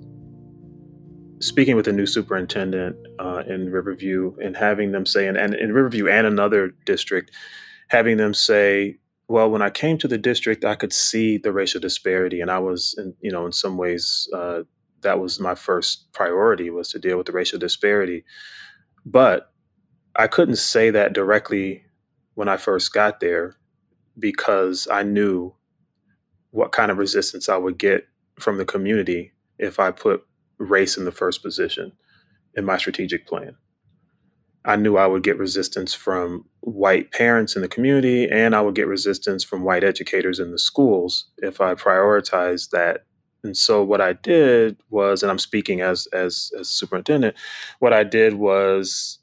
speaking 1.42 1.76
with 1.76 1.90
a 1.90 1.92
new 1.92 2.06
superintendent 2.06 2.96
uh, 3.20 3.44
in 3.46 3.70
Riverview 3.70 4.38
and 4.42 4.56
having 4.56 4.94
them 4.94 5.06
say, 5.06 5.28
and, 5.28 5.36
and 5.36 5.54
in 5.54 5.74
Riverview 5.74 6.08
and 6.08 6.26
another 6.26 6.70
district, 6.86 7.30
having 7.90 8.16
them 8.16 8.34
say, 8.34 9.00
well, 9.28 9.50
when 9.50 9.62
I 9.62 9.70
came 9.70 9.98
to 10.00 10.08
the 10.08 10.18
district, 10.18 10.66
I 10.66 10.76
could 10.76 10.94
see 10.94 11.38
the 11.38 11.52
racial 11.52 11.82
disparity, 11.82 12.42
and 12.42 12.52
I 12.52 12.60
was, 12.60 12.96
in, 12.98 13.16
you 13.22 13.32
know, 13.32 13.46
in 13.46 13.52
some 13.52 13.78
ways, 13.78 14.30
uh, 14.34 14.64
that 15.02 15.20
was 15.20 15.40
my 15.40 15.56
first 15.56 16.12
priority 16.14 16.70
was 16.70 16.90
to 16.90 17.00
deal 17.00 17.18
with 17.18 17.28
the 17.28 17.32
racial 17.32 17.60
disparity. 17.60 18.24
But 19.06 19.52
I 20.16 20.28
couldn't 20.28 20.58
say 20.58 20.90
that 20.92 21.14
directly 21.14 21.86
when 22.34 22.50
I 22.50 22.58
first 22.58 22.94
got 22.94 23.20
there 23.20 23.56
because 24.18 24.88
I 24.92 25.04
knew 25.04 25.54
what 26.52 26.72
kind 26.72 26.92
of 26.92 26.98
resistance 26.98 27.50
I 27.50 27.58
would 27.58 27.78
get 27.78 28.08
from 28.40 28.58
the 28.58 28.66
community 28.66 29.34
if 29.60 29.80
I 29.80 29.92
put 29.92 30.26
race 30.58 30.98
in 30.98 31.06
the 31.06 31.12
first 31.12 31.44
position 31.44 31.92
in 32.56 32.66
my 32.66 32.78
strategic 32.78 33.28
plan. 33.28 33.58
I 34.66 34.76
knew 34.76 34.98
I 34.98 35.06
would 35.06 35.24
get 35.24 35.38
resistance 35.38 35.94
from 35.94 36.46
white 36.62 37.12
parents 37.12 37.56
in 37.56 37.62
the 37.62 37.68
community 37.68 38.28
and 38.30 38.56
I 38.56 38.62
would 38.62 38.74
get 38.74 38.88
resistance 38.88 39.44
from 39.44 39.64
white 39.64 39.84
educators 39.84 40.40
in 40.40 40.52
the 40.52 40.58
schools 40.58 41.28
if 41.38 41.62
I 41.62 41.76
prioritized 41.76 42.72
that. 42.72 43.06
And 43.44 43.56
so 43.56 43.84
what 43.84 44.02
I 44.02 44.14
did 44.14 44.78
was, 44.90 45.22
and 45.22 45.32
I'm 45.32 45.38
speaking 45.38 45.82
as 45.82 46.08
as 46.08 46.52
as 46.60 46.68
superintendent, 46.68 47.36
what 47.78 47.94
I 47.94 48.04
did 48.04 48.34
was 48.34 49.20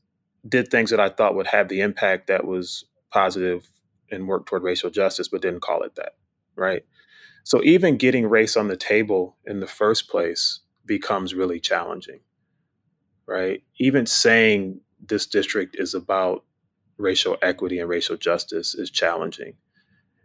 did 0.48 0.68
things 0.68 0.90
that 0.90 1.00
I 1.00 1.08
thought 1.08 1.34
would 1.34 1.48
have 1.48 1.68
the 1.68 1.80
impact 1.80 2.28
that 2.28 2.46
was 2.46 2.84
positive 3.10 3.68
and 4.12 4.28
work 4.28 4.46
toward 4.46 4.62
racial 4.62 4.90
justice, 4.90 5.28
but 5.28 5.42
didn't 5.42 5.62
call 5.62 5.82
it 5.82 5.96
that. 5.96 6.14
Right. 6.54 6.84
So 7.44 7.62
even 7.64 7.96
getting 7.96 8.28
race 8.28 8.56
on 8.56 8.68
the 8.68 8.76
table 8.76 9.36
in 9.44 9.58
the 9.58 9.66
first 9.66 10.08
place 10.08 10.60
becomes 10.86 11.34
really 11.34 11.58
challenging. 11.58 12.20
Right. 13.26 13.64
Even 13.78 14.06
saying 14.06 14.80
this 15.06 15.26
district 15.26 15.76
is 15.78 15.94
about 15.94 16.44
racial 16.98 17.36
equity 17.42 17.78
and 17.78 17.88
racial 17.88 18.16
justice 18.16 18.74
is 18.74 18.90
challenging. 18.90 19.54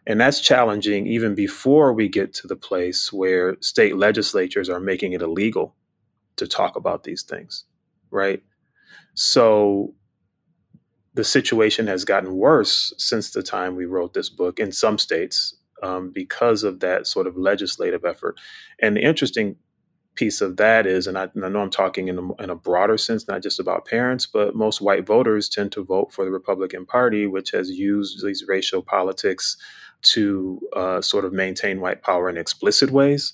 And 0.05 0.21
that's 0.21 0.39
challenging 0.39 1.05
even 1.07 1.35
before 1.35 1.91
we 1.93 2.07
get 2.07 2.33
to 2.35 2.47
the 2.47 2.55
place 2.55 3.11
where 3.11 3.57
state 3.59 3.97
legislatures 3.97 4.69
are 4.69 4.79
making 4.79 5.13
it 5.13 5.21
illegal 5.21 5.75
to 6.37 6.47
talk 6.47 6.75
about 6.75 7.03
these 7.03 7.23
things, 7.23 7.65
right? 8.09 8.41
So 9.15 9.93
the 11.13 11.23
situation 11.23 11.87
has 11.87 12.05
gotten 12.05 12.35
worse 12.35 12.93
since 12.97 13.31
the 13.31 13.43
time 13.43 13.75
we 13.75 13.85
wrote 13.85 14.13
this 14.13 14.29
book 14.29 14.59
in 14.59 14.71
some 14.71 14.97
states 14.97 15.55
um, 15.83 16.11
because 16.13 16.63
of 16.63 16.79
that 16.79 17.07
sort 17.07 17.27
of 17.27 17.35
legislative 17.35 18.05
effort. 18.05 18.39
And 18.81 18.95
the 18.95 19.01
interesting 19.01 19.57
piece 20.17 20.41
of 20.41 20.58
that 20.58 20.86
is, 20.86 21.08
and 21.08 21.17
I, 21.17 21.30
and 21.34 21.45
I 21.45 21.49
know 21.49 21.62
I'm 21.62 21.69
talking 21.69 22.10
in 22.10 22.17
a, 22.17 22.43
in 22.43 22.49
a, 22.49 22.56
broader 22.56 22.97
sense, 22.97 23.27
not 23.27 23.41
just 23.41 23.60
about 23.60 23.86
parents, 23.86 24.25
but 24.25 24.56
most 24.56 24.82
white 24.82 25.06
voters 25.06 25.47
tend 25.47 25.71
to 25.73 25.86
vote 25.86 26.12
for 26.12 26.25
the 26.25 26.32
Republican 26.32 26.86
Party, 26.86 27.27
which 27.27 27.51
has 27.51 27.69
used 27.69 28.25
these 28.25 28.43
racial 28.47 28.82
politics 28.82 29.56
to 30.01 30.60
uh, 30.75 31.01
sort 31.01 31.23
of 31.23 31.34
maintain 31.34 31.80
white 31.80 32.01
power 32.01 32.30
in 32.30 32.38
explicit 32.38 32.91
ways. 32.91 33.34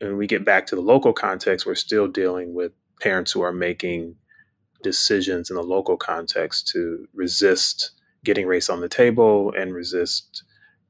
And 0.00 0.16
we 0.16 0.26
get 0.26 0.44
back 0.44 0.66
to 0.66 0.76
the 0.76 0.82
local 0.82 1.12
context, 1.12 1.66
we're 1.66 1.74
still 1.74 2.06
dealing 2.06 2.54
with 2.54 2.72
parents 3.00 3.32
who 3.32 3.40
are 3.40 3.52
making 3.52 4.16
decisions 4.82 5.50
in 5.50 5.56
the 5.56 5.62
local 5.62 5.96
context 5.96 6.68
to 6.68 7.06
resist 7.14 7.92
getting 8.24 8.46
race 8.46 8.68
on 8.68 8.80
the 8.80 8.88
table 8.88 9.52
and 9.56 9.74
resist 9.74 10.44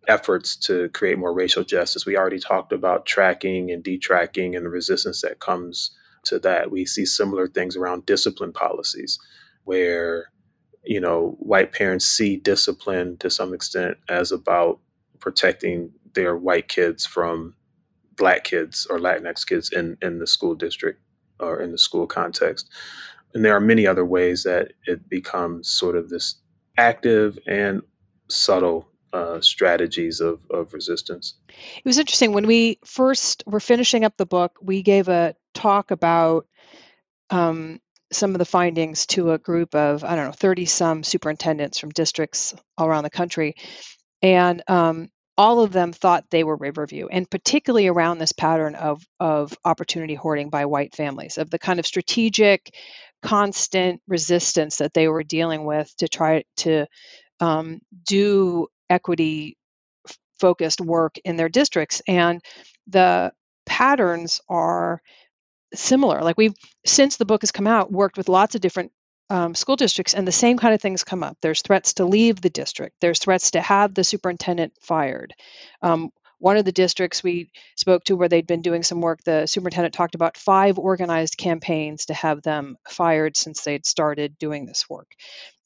efforts 0.09 0.57
to 0.57 0.89
create 0.91 1.19
more 1.19 1.33
racial 1.35 1.65
justice. 1.65 2.07
We 2.07 2.17
already 2.17 2.39
talked 2.39 2.73
about 2.73 3.07
tracking 3.07 3.71
and 3.71 3.83
detracking 3.83 4.57
and 4.57 4.65
the 4.65 4.71
resistance 4.71 5.23
that 5.23 5.41
comes 5.41 5.93
to 6.25 6.39
that. 6.41 6.71
We 6.71 6.85
see 6.87 7.05
similar 7.07 7.47
things 7.47 7.77
around 7.77 8.07
discipline 8.07 8.53
policies 8.53 9.19
where 9.65 10.31
you 10.85 11.01
know 11.01 11.37
white 11.39 11.73
parents 11.73 12.07
see 12.07 12.37
discipline 12.37 13.17
to 13.19 13.31
some 13.31 13.53
extent 13.55 13.97
as 14.09 14.33
about 14.33 14.81
protecting 15.19 15.93
their 16.15 16.37
white 16.37 16.69
kids 16.69 17.05
from 17.07 17.55
black 18.17 18.45
kids 18.45 18.87
or 18.91 18.99
latinx 18.99 19.47
kids 19.47 19.71
in 19.73 19.97
in 20.03 20.19
the 20.19 20.27
school 20.27 20.55
district 20.55 21.01
or 21.39 21.61
in 21.61 21.73
the 21.73 21.79
school 21.79 22.07
context 22.07 22.69
and 23.35 23.45
there 23.45 23.55
are 23.55 23.61
many 23.61 23.87
other 23.87 24.05
ways 24.05 24.43
that 24.43 24.73
it 24.87 25.09
becomes 25.09 25.69
sort 25.69 25.97
of 25.97 26.09
this 26.09 26.37
active 26.79 27.39
and 27.47 27.83
subtle 28.29 28.89
uh, 29.12 29.40
strategies 29.40 30.20
of, 30.20 30.40
of 30.51 30.73
resistance. 30.73 31.35
It 31.49 31.85
was 31.85 31.99
interesting 31.99 32.33
when 32.33 32.46
we 32.46 32.79
first 32.85 33.42
were 33.46 33.61
finishing 33.61 34.05
up 34.05 34.16
the 34.16 34.27
book. 34.27 34.59
We 34.62 34.83
gave 34.83 35.09
a 35.09 35.35
talk 35.55 35.90
about 35.90 36.46
um, 37.31 37.81
some 38.12 38.35
of 38.35 38.38
the 38.38 38.44
findings 38.44 39.07
to 39.07 39.33
a 39.33 39.38
group 39.38 39.75
of 39.75 40.05
I 40.05 40.16
don't 40.16 40.27
know 40.27 40.33
thirty 40.33 40.66
some 40.66 41.03
superintendents 41.03 41.79
from 41.79 41.90
districts 41.90 42.55
all 42.77 42.87
around 42.87 43.05
the 43.05 43.11
country, 43.11 43.55
and 44.23 44.62
um, 44.68 45.09
all 45.37 45.61
of 45.61 45.73
them 45.73 45.92
thought 45.92 46.31
they 46.31 46.44
were 46.44 46.57
Riverview, 46.57 47.07
and 47.11 47.31
particularly 47.31 47.87
around 47.87 48.18
this 48.18 48.33
pattern 48.33 48.75
of 48.75 49.03
of 49.18 49.57
opportunity 49.64 50.14
hoarding 50.14 50.51
by 50.51 50.66
white 50.66 50.94
families, 50.94 51.38
of 51.38 51.51
the 51.51 51.59
kind 51.59 51.79
of 51.79 51.87
strategic, 51.87 52.75
constant 53.23 54.01
resistance 54.09 54.77
that 54.77 54.94
they 54.94 55.09
were 55.09 55.23
dealing 55.23 55.64
with 55.64 55.94
to 55.99 56.09
try 56.09 56.44
to 56.59 56.87
um, 57.40 57.81
do 58.07 58.66
equity 58.90 59.57
focused 60.38 60.81
work 60.81 61.16
in 61.24 61.37
their 61.37 61.48
districts 61.48 62.03
and 62.07 62.40
the 62.87 63.33
patterns 63.66 64.40
are 64.48 65.00
similar 65.74 66.22
like 66.22 66.37
we've 66.37 66.55
since 66.85 67.16
the 67.16 67.24
book 67.24 67.42
has 67.42 67.53
come 67.53 67.66
out 67.66 67.92
worked 67.92 68.16
with 68.16 68.29
lots 68.29 68.55
of 68.55 68.61
different 68.61 68.90
um, 69.31 69.55
school 69.55 69.76
districts, 69.76 70.12
and 70.12 70.26
the 70.26 70.33
same 70.33 70.59
kind 70.59 70.74
of 70.74 70.81
things 70.81 71.05
come 71.05 71.22
up. 71.22 71.37
There's 71.40 71.62
threats 71.62 71.94
to 71.94 72.05
leave 72.05 72.40
the 72.40 72.50
district. 72.50 72.96
There's 73.00 73.20
threats 73.20 73.53
to 73.53 73.61
have 73.61 73.94
the 73.94 74.03
superintendent 74.03 74.72
fired. 74.83 75.35
Um, 75.83 76.11
one 76.40 76.57
of 76.57 76.64
the 76.64 76.72
districts 76.72 77.22
we 77.22 77.50
spoke 77.76 78.03
to 78.05 78.16
where 78.16 78.29
they'd 78.29 78.46
been 78.46 78.62
doing 78.62 78.83
some 78.83 79.00
work, 79.00 79.20
the 79.24 79.46
superintendent 79.46 79.94
talked 79.94 80.14
about 80.14 80.37
five 80.37 80.79
organized 80.79 81.37
campaigns 81.37 82.07
to 82.07 82.14
have 82.14 82.42
them 82.42 82.76
fired 82.88 83.37
since 83.37 83.62
they'd 83.62 83.87
started 83.87 84.38
doing 84.38 84.66
this 84.66 84.87
work. 84.88 85.12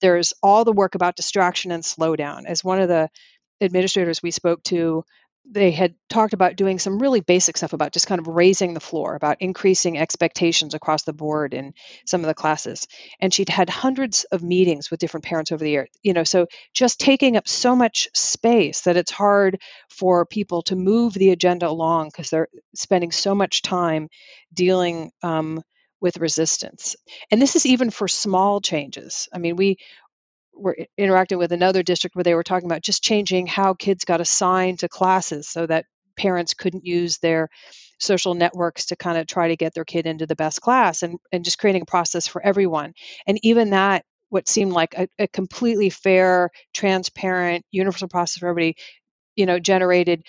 There's 0.00 0.34
all 0.42 0.64
the 0.64 0.72
work 0.72 0.96
about 0.96 1.16
distraction 1.16 1.70
and 1.70 1.82
slowdown. 1.82 2.44
As 2.46 2.64
one 2.64 2.80
of 2.80 2.88
the 2.88 3.08
administrators 3.60 4.22
we 4.22 4.32
spoke 4.32 4.62
to 4.64 5.04
they 5.50 5.70
had 5.70 5.94
talked 6.08 6.32
about 6.32 6.56
doing 6.56 6.78
some 6.78 6.98
really 6.98 7.20
basic 7.20 7.56
stuff 7.56 7.72
about 7.72 7.92
just 7.92 8.06
kind 8.06 8.18
of 8.18 8.28
raising 8.28 8.74
the 8.74 8.80
floor, 8.80 9.14
about 9.14 9.36
increasing 9.40 9.98
expectations 9.98 10.74
across 10.74 11.02
the 11.02 11.12
board 11.12 11.54
in 11.54 11.74
some 12.06 12.22
of 12.22 12.26
the 12.26 12.34
classes. 12.34 12.86
And 13.20 13.32
she'd 13.32 13.48
had 13.48 13.68
hundreds 13.68 14.24
of 14.24 14.42
meetings 14.42 14.90
with 14.90 15.00
different 15.00 15.24
parents 15.24 15.52
over 15.52 15.62
the 15.62 15.70
year. 15.70 15.88
You 16.02 16.14
know, 16.14 16.24
so 16.24 16.46
just 16.72 16.98
taking 16.98 17.36
up 17.36 17.46
so 17.46 17.76
much 17.76 18.08
space 18.14 18.82
that 18.82 18.96
it's 18.96 19.10
hard 19.12 19.60
for 19.90 20.24
people 20.24 20.62
to 20.62 20.76
move 20.76 21.14
the 21.14 21.30
agenda 21.30 21.68
along 21.68 22.08
because 22.08 22.30
they're 22.30 22.48
spending 22.74 23.12
so 23.12 23.34
much 23.34 23.62
time 23.62 24.08
dealing 24.52 25.10
um, 25.22 25.62
with 26.00 26.18
resistance. 26.18 26.96
And 27.30 27.40
this 27.40 27.56
is 27.56 27.66
even 27.66 27.90
for 27.90 28.08
small 28.08 28.60
changes. 28.60 29.28
I 29.32 29.38
mean, 29.38 29.56
we 29.56 29.78
were 30.56 30.76
interacting 30.96 31.38
with 31.38 31.52
another 31.52 31.82
district 31.82 32.16
where 32.16 32.24
they 32.24 32.34
were 32.34 32.42
talking 32.42 32.66
about 32.66 32.82
just 32.82 33.02
changing 33.02 33.46
how 33.46 33.74
kids 33.74 34.04
got 34.04 34.20
assigned 34.20 34.80
to 34.80 34.88
classes 34.88 35.48
so 35.48 35.66
that 35.66 35.86
parents 36.16 36.54
couldn't 36.54 36.86
use 36.86 37.18
their 37.18 37.48
social 37.98 38.34
networks 38.34 38.86
to 38.86 38.96
kind 38.96 39.18
of 39.18 39.26
try 39.26 39.48
to 39.48 39.56
get 39.56 39.74
their 39.74 39.84
kid 39.84 40.06
into 40.06 40.26
the 40.26 40.36
best 40.36 40.60
class 40.60 41.02
and, 41.02 41.18
and 41.32 41.44
just 41.44 41.58
creating 41.58 41.82
a 41.82 41.86
process 41.86 42.26
for 42.26 42.44
everyone. 42.44 42.92
And 43.26 43.38
even 43.42 43.70
that, 43.70 44.04
what 44.30 44.48
seemed 44.48 44.72
like 44.72 44.94
a, 44.94 45.08
a 45.18 45.28
completely 45.28 45.90
fair, 45.90 46.50
transparent, 46.72 47.64
universal 47.70 48.08
process 48.08 48.38
for 48.38 48.48
everybody, 48.48 48.76
you 49.36 49.46
know, 49.46 49.58
generated 49.58 50.24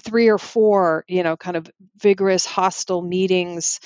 three 0.00 0.28
or 0.28 0.38
four, 0.38 1.04
you 1.08 1.22
know, 1.22 1.36
kind 1.36 1.56
of 1.56 1.70
vigorous, 1.96 2.44
hostile 2.44 3.02
meetings. 3.02 3.78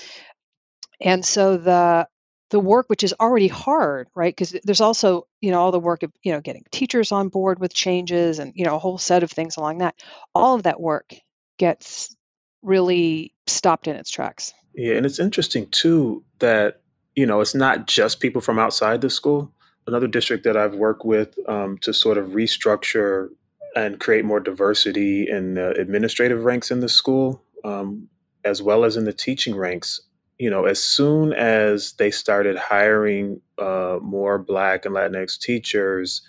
And 1.01 1.25
so 1.25 1.57
the 1.59 2.09
the 2.51 2.61
work 2.61 2.89
which 2.89 3.05
is 3.05 3.15
already 3.21 3.49
hard 3.49 4.09
right? 4.15 4.35
Because 4.35 4.57
there's 4.65 4.81
also 4.81 5.27
you 5.41 5.51
know 5.51 5.61
all 5.61 5.73
the 5.73 5.81
work 5.81 6.03
of 6.03 6.13
you 6.23 6.33
know 6.33 6.41
getting 6.41 6.65
teachers 6.71 7.13
on 7.13 7.29
board 7.29 7.59
with 7.59 7.75
changes 7.75 8.39
and 8.39 8.53
you 8.55 8.65
know 8.65 8.77
a 8.77 8.79
whole 8.79 8.99
set 8.99 9.23
of 9.23 9.31
things 9.31 9.57
along 9.57 9.79
that. 9.79 9.95
All 10.35 10.55
of 10.55 10.65
that 10.65 10.81
work 10.81 11.15
gets 11.59 12.15
really 12.63 13.35
stopped 13.47 13.89
in 13.89 13.97
its 13.97 14.11
tracks. 14.11 14.53
Yeah 14.75 14.95
and 14.95 15.07
it's 15.07 15.19
interesting 15.19 15.69
too 15.71 16.25
that 16.39 16.81
you 17.15 17.27
know 17.27 17.41
it's 17.41 17.55
not 17.55 17.87
just 17.87 18.21
people 18.21 18.41
from 18.41 18.59
outside 18.59 19.01
the 19.01 19.11
school. 19.11 19.53
Another 19.87 20.07
district 20.07 20.45
that 20.45 20.55
i've 20.55 20.75
worked 20.75 21.07
with 21.07 21.35
um, 21.49 21.79
to 21.79 21.95
sort 21.95 22.19
of 22.19 22.29
restructure 22.29 23.29
and 23.75 24.01
create 24.01 24.25
more 24.25 24.41
diversity 24.41 25.29
in 25.29 25.55
the 25.55 25.71
administrative 25.81 26.45
ranks 26.45 26.71
in 26.71 26.81
the 26.81 26.89
school 26.89 27.43
um, 27.65 28.09
as 28.45 28.61
well 28.61 28.85
as 28.85 28.97
in 28.97 29.05
the 29.05 29.13
teaching 29.13 29.57
ranks 29.57 30.01
you 30.39 30.49
know, 30.49 30.67
as 30.67 30.83
soon 30.83 31.33
as 31.33 31.93
they 31.95 32.11
started 32.11 32.57
hiring 32.57 33.41
uh, 33.59 33.99
more 34.01 34.39
Black 34.39 34.87
and 34.87 34.95
Latinx 34.95 35.39
teachers, 35.39 36.23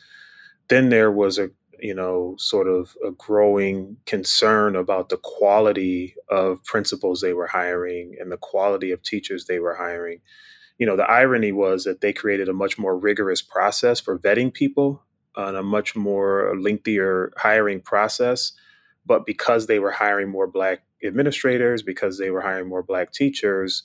then 0.69 0.89
there 0.89 1.11
was 1.11 1.37
a 1.39 1.49
you 1.81 1.93
know 1.93 2.35
sort 2.37 2.67
of 2.67 2.95
a 3.07 3.11
growing 3.11 3.97
concern 4.05 4.75
about 4.75 5.09
the 5.09 5.17
quality 5.17 6.15
of 6.29 6.63
principals 6.65 7.21
they 7.21 7.33
were 7.33 7.47
hiring 7.47 8.15
and 8.19 8.31
the 8.31 8.37
quality 8.37 8.91
of 8.91 9.01
teachers 9.03 9.45
they 9.45 9.59
were 9.59 9.75
hiring. 9.75 10.19
You 10.77 10.85
know, 10.85 10.95
the 10.95 11.09
irony 11.09 11.51
was 11.51 11.83
that 11.83 12.01
they 12.01 12.13
created 12.13 12.49
a 12.49 12.53
much 12.53 12.77
more 12.77 12.97
rigorous 12.97 13.41
process 13.41 13.99
for 13.99 14.17
vetting 14.17 14.53
people 14.53 15.03
and 15.35 15.55
a 15.57 15.63
much 15.63 15.95
more 15.95 16.55
lengthier 16.57 17.31
hiring 17.37 17.81
process. 17.81 18.53
But 19.05 19.25
because 19.25 19.67
they 19.67 19.79
were 19.79 19.91
hiring 19.91 20.29
more 20.29 20.47
Black 20.47 20.83
administrators, 21.03 21.81
because 21.83 22.17
they 22.17 22.29
were 22.31 22.41
hiring 22.41 22.69
more 22.69 22.83
Black 22.83 23.11
teachers, 23.11 23.83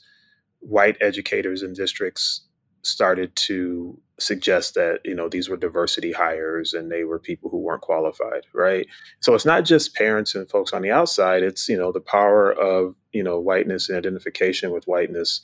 white 0.65 0.97
educators 1.01 1.63
in 1.63 1.73
districts 1.73 2.43
started 2.83 3.35
to 3.37 3.99
suggest 4.19 4.75
that 4.75 5.01
you 5.05 5.15
know 5.15 5.29
these 5.29 5.49
were 5.49 5.57
diversity 5.57 6.13
hires 6.13 6.73
and 6.73 6.91
they 6.91 7.03
were 7.03 7.19
people 7.19 7.51
who 7.51 7.59
weren't 7.59 7.83
qualified 7.83 8.43
right? 8.55 8.87
So 9.21 9.35
it's 9.35 9.45
not 9.45 9.65
just 9.65 9.95
parents 9.95 10.35
and 10.35 10.49
folks 10.49 10.73
on 10.73 10.83
the 10.83 10.91
outside 10.91 11.43
it's 11.43 11.69
you 11.69 11.77
know 11.77 11.91
the 11.93 12.01
power 12.01 12.53
of 12.53 12.95
you 13.13 13.23
know 13.23 13.41
whiteness 13.41 13.89
and 13.89 13.99
identification 13.99 14.71
with 14.71 14.85
whiteness 14.85 15.41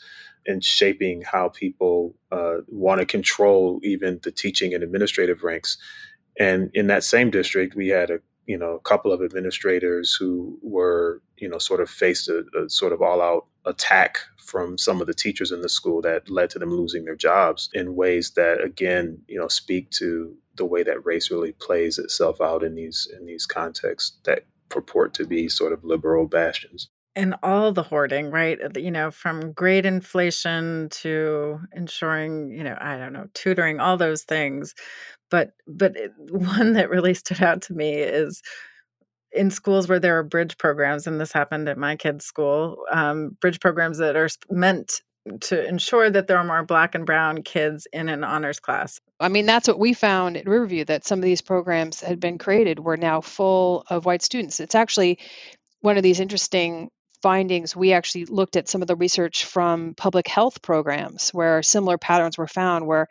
and 0.47 0.65
shaping 0.65 1.23
how 1.23 1.49
people 1.49 2.15
uh, 2.33 2.59
want 2.69 3.01
to 3.01 3.07
control 3.07 3.81
even 3.83 4.21
the 4.23 4.31
teaching 4.31 4.73
and 4.73 4.83
administrative 4.83 5.43
ranks. 5.43 5.77
And 6.39 6.71
in 6.73 6.87
that 6.87 7.05
same 7.05 7.31
district 7.31 7.75
we 7.75 7.89
had 7.89 8.11
a 8.11 8.21
you 8.47 8.59
know 8.59 8.73
a 8.75 8.81
couple 8.81 9.13
of 9.13 9.23
administrators 9.23 10.15
who 10.15 10.59
were 10.63 11.23
you 11.39 11.49
know 11.49 11.59
sort 11.59 11.81
of 11.81 11.91
faced 11.91 12.29
a, 12.29 12.45
a 12.59 12.69
sort 12.69 12.93
of 12.93 13.03
all 13.03 13.21
out 13.21 13.47
attack 13.67 14.19
from 14.39 14.79
some 14.79 15.01
of 15.01 15.07
the 15.07 15.15
teachers 15.15 15.53
in 15.53 15.61
the 15.61 15.69
school 15.69 16.03
that 16.03 16.29
led 16.31 16.51
to 16.51 16.59
them 16.59 16.73
losing 16.73 17.05
their 17.05 17.15
jobs 17.15 17.69
in 17.75 17.95
ways 17.95 18.31
that 18.33 18.61
again 18.63 19.19
you 19.29 19.39
know 19.39 19.49
speak 19.49 19.91
to 19.91 20.35
the 20.57 20.65
way 20.65 20.83
that 20.83 21.05
race 21.05 21.31
really 21.31 21.53
plays 21.53 21.99
itself 21.99 22.41
out 22.41 22.63
in 22.63 22.75
these 22.75 23.09
in 23.19 23.27
these 23.27 23.47
contexts 23.47 24.19
that 24.25 24.45
purport 24.69 25.15
to 25.15 25.27
be 25.27 25.49
sort 25.49 25.73
of 25.73 25.85
liberal 25.85 26.27
bastions. 26.27 26.89
And 27.17 27.35
all 27.43 27.73
the 27.73 27.83
hoarding 27.83 28.31
right? 28.31 28.59
Uh, 28.63 28.79
you 28.79 28.91
know 28.91 29.11
from 29.11 29.53
grade 29.53 29.87
inflation 29.87 30.89
to 30.91 31.61
ensuring 31.73 32.53
you 32.53 32.63
know 32.63 32.77
i 32.81 32.97
don't 32.97 33.13
know 33.13 33.27
tutoring 33.35 33.81
all 33.81 33.97
those 33.97 34.23
things. 34.23 34.75
But 35.31 35.53
but 35.67 35.97
one 36.19 36.75
that 36.75 36.91
really 36.91 37.15
stood 37.15 37.43
out 37.43 37.63
to 37.63 37.75
me 37.75 37.95
is 37.95 38.43
in 39.33 39.51
schools 39.51 39.89
where 39.89 40.01
there 40.01 40.19
are 40.19 40.23
bridge 40.23 40.59
programs, 40.59 41.07
and 41.07 41.21
this 41.21 41.33
happened 41.33 41.69
at 41.69 41.79
my 41.79 41.97
kid's 41.97 42.25
school, 42.25 42.85
um, 42.91 43.37
bridge 43.41 43.61
programs 43.61 43.99
that 43.99 44.17
are 44.17 44.29
meant 44.51 45.03
to 45.41 45.67
ensure 45.69 46.11
that 46.11 46.27
there 46.27 46.39
are 46.39 46.45
more 46.45 46.65
black 46.65 46.95
and 46.95 47.05
brown 47.05 47.43
kids 47.43 47.87
in 47.93 48.09
an 48.09 48.25
honors 48.25 48.59
class. 48.59 49.01
I 49.21 49.29
mean, 49.29 49.47
that's 49.47 49.69
what 49.69 49.79
we 49.79 49.93
found 49.93 50.37
at 50.37 50.47
Riverview 50.47 50.85
that 50.87 51.05
some 51.05 51.19
of 51.19 51.25
these 51.25 51.43
programs 51.43 52.01
had 52.01 52.21
been 52.21 52.39
created 52.39 52.79
were 52.79 52.97
now 52.97 53.21
full 53.21 53.85
of 53.89 54.07
white 54.07 54.23
students. 54.23 54.61
It's 54.61 54.75
actually 54.75 55.19
one 55.81 55.97
of 55.97 56.03
these 56.03 56.21
interesting 56.21 56.91
findings. 57.23 57.77
We 57.77 57.93
actually 57.93 58.25
looked 58.25 58.57
at 58.57 58.69
some 58.69 58.81
of 58.81 58.89
the 58.89 58.97
research 58.97 59.45
from 59.45 59.95
public 59.95 60.27
health 60.27 60.63
programs 60.63 61.31
where 61.31 61.63
similar 61.63 61.99
patterns 61.99 62.39
were 62.39 62.49
found, 62.49 62.87
where 62.87 63.09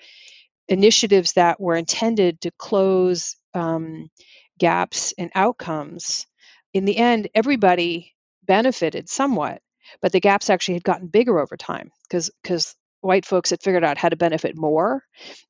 initiatives 0.67 1.33
that 1.33 1.59
were 1.59 1.75
intended 1.75 2.41
to 2.41 2.51
close 2.51 3.35
um, 3.53 4.09
gaps 4.59 5.13
in 5.13 5.31
outcomes, 5.35 6.27
in 6.73 6.85
the 6.85 6.97
end, 6.97 7.29
everybody 7.35 8.13
benefited 8.45 9.09
somewhat, 9.09 9.61
but 10.01 10.11
the 10.11 10.19
gaps 10.19 10.49
actually 10.49 10.75
had 10.75 10.83
gotten 10.83 11.07
bigger 11.07 11.39
over 11.39 11.57
time 11.57 11.91
because 12.03 12.31
because 12.43 12.75
white 13.01 13.25
folks 13.25 13.51
had 13.51 13.63
figured 13.63 13.83
out 13.83 13.97
how 13.97 14.09
to 14.09 14.17
benefit 14.17 14.57
more. 14.57 15.03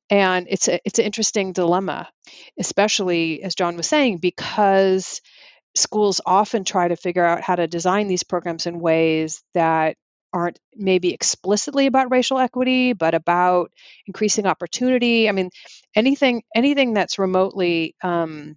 And 0.08 0.46
it's 0.48 0.68
a, 0.68 0.80
it's 0.84 0.98
an 0.98 1.04
interesting 1.04 1.52
dilemma 1.52 2.08
especially 2.58 3.42
as 3.42 3.56
john 3.56 3.76
was 3.76 3.88
saying 3.88 4.18
because 4.18 5.20
schools 5.76 6.20
often 6.26 6.64
try 6.64 6.88
to 6.88 6.96
figure 6.96 7.24
out 7.24 7.42
how 7.42 7.56
to 7.56 7.66
design 7.66 8.08
these 8.08 8.22
programs 8.24 8.66
in 8.66 8.80
ways 8.80 9.42
that 9.54 9.96
aren't 10.32 10.58
maybe 10.74 11.12
explicitly 11.12 11.86
about 11.86 12.10
racial 12.10 12.38
equity 12.38 12.92
but 12.92 13.14
about 13.14 13.72
increasing 14.06 14.46
opportunity. 14.46 15.28
I 15.28 15.32
mean 15.32 15.50
anything 15.94 16.42
anything 16.54 16.94
that's 16.94 17.18
remotely 17.18 17.96
um, 18.02 18.56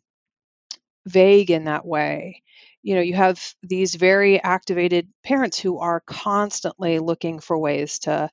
vague 1.08 1.52
in 1.52 1.66
that 1.66 1.86
way. 1.86 2.42
You 2.84 2.96
know 2.96 3.02
you 3.02 3.14
have 3.16 3.42
these 3.64 3.96
very 3.96 4.42
activated 4.42 5.08
parents 5.24 5.60
who 5.60 5.80
are 5.80 6.02
constantly 6.02 7.00
looking 7.00 7.40
for 7.40 7.58
ways 7.58 8.00
to 8.00 8.30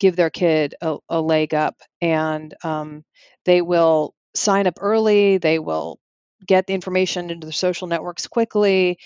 give 0.00 0.16
their 0.16 0.30
kid 0.30 0.74
a, 0.80 0.96
a 1.08 1.20
leg 1.20 1.54
up 1.54 1.76
and 2.00 2.54
um, 2.64 3.04
they 3.44 3.62
will 3.62 4.14
sign 4.34 4.66
up 4.66 4.78
early 4.80 5.38
they 5.38 5.58
will 5.58 5.98
get 6.46 6.66
the 6.66 6.74
information 6.74 7.30
into 7.30 7.46
the 7.46 7.52
social 7.52 7.86
networks 7.86 8.26
quickly 8.26 8.98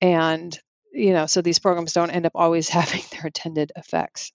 and 0.00 0.58
you 0.92 1.12
know 1.12 1.26
so 1.26 1.40
these 1.40 1.58
programs 1.58 1.92
don't 1.92 2.10
end 2.10 2.26
up 2.26 2.32
always 2.34 2.68
having 2.70 3.02
their 3.12 3.26
intended 3.26 3.72
effects 3.76 4.32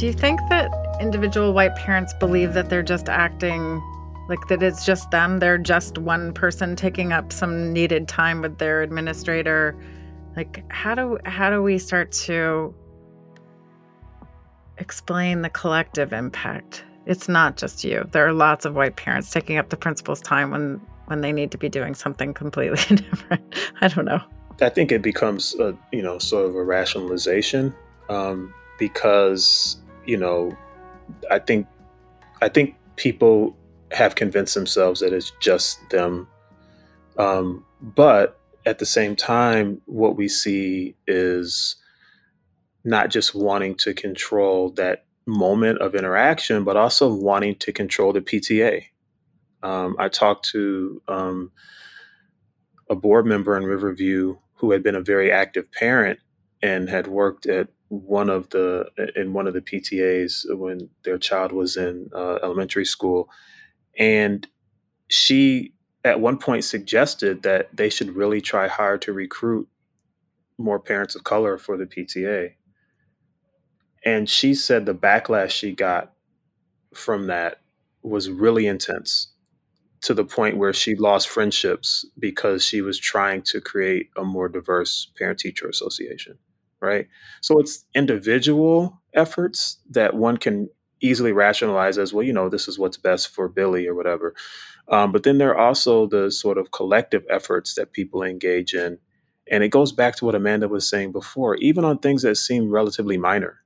Do 0.00 0.06
you 0.06 0.14
think 0.14 0.40
that 0.48 0.72
individual 0.98 1.52
white 1.52 1.76
parents 1.76 2.14
believe 2.14 2.54
that 2.54 2.70
they're 2.70 2.82
just 2.82 3.10
acting 3.10 3.82
like 4.30 4.48
that 4.48 4.62
it's 4.62 4.86
just 4.86 5.10
them? 5.10 5.40
They're 5.40 5.58
just 5.58 5.98
one 5.98 6.32
person 6.32 6.74
taking 6.74 7.12
up 7.12 7.34
some 7.34 7.70
needed 7.70 8.08
time 8.08 8.40
with 8.40 8.56
their 8.56 8.80
administrator. 8.80 9.76
Like 10.36 10.64
how 10.72 10.94
do 10.94 11.18
how 11.26 11.50
do 11.50 11.62
we 11.62 11.76
start 11.76 12.12
to 12.12 12.74
explain 14.78 15.42
the 15.42 15.50
collective 15.50 16.14
impact 16.14 16.82
it's 17.04 17.28
not 17.28 17.58
just 17.58 17.84
you. 17.84 18.08
There 18.12 18.26
are 18.26 18.32
lots 18.32 18.64
of 18.64 18.74
white 18.74 18.96
parents 18.96 19.30
taking 19.30 19.58
up 19.58 19.68
the 19.68 19.76
principal's 19.76 20.22
time 20.22 20.50
when 20.50 20.80
when 21.08 21.20
they 21.20 21.30
need 21.30 21.50
to 21.50 21.58
be 21.58 21.68
doing 21.68 21.94
something 21.94 22.32
completely 22.32 22.96
different. 22.96 23.54
I 23.82 23.88
don't 23.88 24.06
know. 24.06 24.22
I 24.62 24.70
think 24.70 24.92
it 24.92 25.02
becomes 25.02 25.54
a 25.56 25.76
you 25.92 26.00
know 26.00 26.18
sort 26.18 26.46
of 26.46 26.54
a 26.54 26.64
rationalization 26.64 27.74
um, 28.08 28.54
because 28.78 29.76
you 30.06 30.16
know 30.16 30.56
I 31.30 31.38
think 31.38 31.66
I 32.42 32.48
think 32.48 32.76
people 32.96 33.56
have 33.92 34.14
convinced 34.14 34.54
themselves 34.54 35.00
that 35.00 35.12
it's 35.12 35.32
just 35.40 35.78
them, 35.90 36.28
um, 37.18 37.64
but 37.80 38.38
at 38.66 38.78
the 38.78 38.86
same 38.86 39.16
time, 39.16 39.80
what 39.86 40.16
we 40.16 40.28
see 40.28 40.94
is 41.06 41.76
not 42.84 43.10
just 43.10 43.34
wanting 43.34 43.74
to 43.76 43.94
control 43.94 44.70
that 44.72 45.04
moment 45.26 45.80
of 45.80 45.94
interaction, 45.94 46.64
but 46.64 46.76
also 46.76 47.12
wanting 47.12 47.56
to 47.56 47.72
control 47.72 48.12
the 48.12 48.20
PTA. 48.20 48.84
Um, 49.62 49.96
I 49.98 50.08
talked 50.08 50.48
to 50.50 51.02
um, 51.08 51.52
a 52.88 52.94
board 52.94 53.26
member 53.26 53.56
in 53.56 53.64
Riverview 53.64 54.36
who 54.54 54.72
had 54.72 54.82
been 54.82 54.94
a 54.94 55.00
very 55.00 55.30
active 55.30 55.70
parent 55.72 56.18
and 56.62 56.88
had 56.88 57.06
worked 57.06 57.46
at 57.46 57.68
one 57.90 58.30
of 58.30 58.48
the 58.50 58.86
in 59.16 59.32
one 59.32 59.48
of 59.48 59.52
the 59.52 59.60
PTAs 59.60 60.44
when 60.56 60.88
their 61.04 61.18
child 61.18 61.50
was 61.50 61.76
in 61.76 62.08
uh, 62.14 62.38
elementary 62.42 62.84
school, 62.84 63.28
and 63.98 64.46
she 65.08 65.74
at 66.04 66.20
one 66.20 66.38
point 66.38 66.64
suggested 66.64 67.42
that 67.42 67.76
they 67.76 67.90
should 67.90 68.14
really 68.14 68.40
try 68.40 68.68
hard 68.68 69.02
to 69.02 69.12
recruit 69.12 69.68
more 70.56 70.78
parents 70.78 71.16
of 71.16 71.24
color 71.24 71.58
for 71.58 71.76
the 71.76 71.84
PTA. 71.84 72.52
And 74.04 74.30
she 74.30 74.54
said 74.54 74.86
the 74.86 74.94
backlash 74.94 75.50
she 75.50 75.72
got 75.72 76.12
from 76.94 77.26
that 77.26 77.58
was 78.02 78.30
really 78.30 78.66
intense 78.66 79.32
to 80.02 80.14
the 80.14 80.24
point 80.24 80.56
where 80.56 80.72
she 80.72 80.94
lost 80.94 81.28
friendships 81.28 82.06
because 82.18 82.64
she 82.64 82.80
was 82.80 82.98
trying 82.98 83.42
to 83.42 83.60
create 83.60 84.08
a 84.16 84.24
more 84.24 84.48
diverse 84.48 85.10
parent 85.18 85.38
teacher 85.38 85.68
association. 85.68 86.38
Right. 86.80 87.08
So 87.42 87.58
it's 87.60 87.84
individual 87.94 89.00
efforts 89.14 89.78
that 89.90 90.14
one 90.14 90.38
can 90.38 90.70
easily 91.02 91.32
rationalize 91.32 91.98
as 91.98 92.12
well, 92.12 92.24
you 92.24 92.32
know, 92.32 92.48
this 92.48 92.68
is 92.68 92.78
what's 92.78 92.96
best 92.96 93.28
for 93.28 93.48
Billy 93.48 93.86
or 93.86 93.94
whatever. 93.94 94.34
Um, 94.88 95.12
but 95.12 95.22
then 95.22 95.38
there 95.38 95.50
are 95.50 95.68
also 95.68 96.06
the 96.06 96.30
sort 96.30 96.58
of 96.58 96.70
collective 96.72 97.24
efforts 97.30 97.74
that 97.74 97.92
people 97.92 98.22
engage 98.22 98.74
in. 98.74 98.98
And 99.50 99.62
it 99.64 99.68
goes 99.68 99.92
back 99.92 100.16
to 100.16 100.24
what 100.24 100.34
Amanda 100.34 100.68
was 100.68 100.88
saying 100.88 101.12
before, 101.12 101.56
even 101.56 101.84
on 101.84 101.98
things 101.98 102.22
that 102.22 102.36
seem 102.36 102.70
relatively 102.70 103.18
minor, 103.18 103.60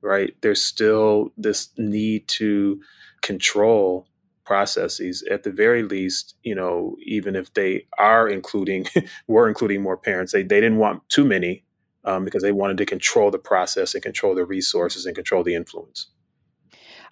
right? 0.00 0.34
There's 0.40 0.62
still 0.62 1.32
this 1.36 1.68
need 1.76 2.28
to 2.28 2.80
control 3.22 4.06
processes 4.44 5.22
at 5.30 5.42
the 5.42 5.50
very 5.50 5.82
least 5.82 6.34
you 6.42 6.54
know 6.54 6.96
even 7.04 7.36
if 7.36 7.52
they 7.52 7.86
are 7.98 8.26
including 8.26 8.86
were 9.28 9.46
including 9.46 9.82
more 9.82 9.98
parents 9.98 10.32
they, 10.32 10.42
they 10.42 10.58
didn't 10.58 10.78
want 10.78 11.06
too 11.10 11.22
many 11.22 11.62
um, 12.08 12.24
because 12.24 12.42
they 12.42 12.52
wanted 12.52 12.78
to 12.78 12.86
control 12.86 13.30
the 13.30 13.38
process 13.38 13.92
and 13.92 14.02
control 14.02 14.34
the 14.34 14.44
resources 14.44 15.04
and 15.04 15.14
control 15.14 15.44
the 15.44 15.54
influence. 15.54 16.08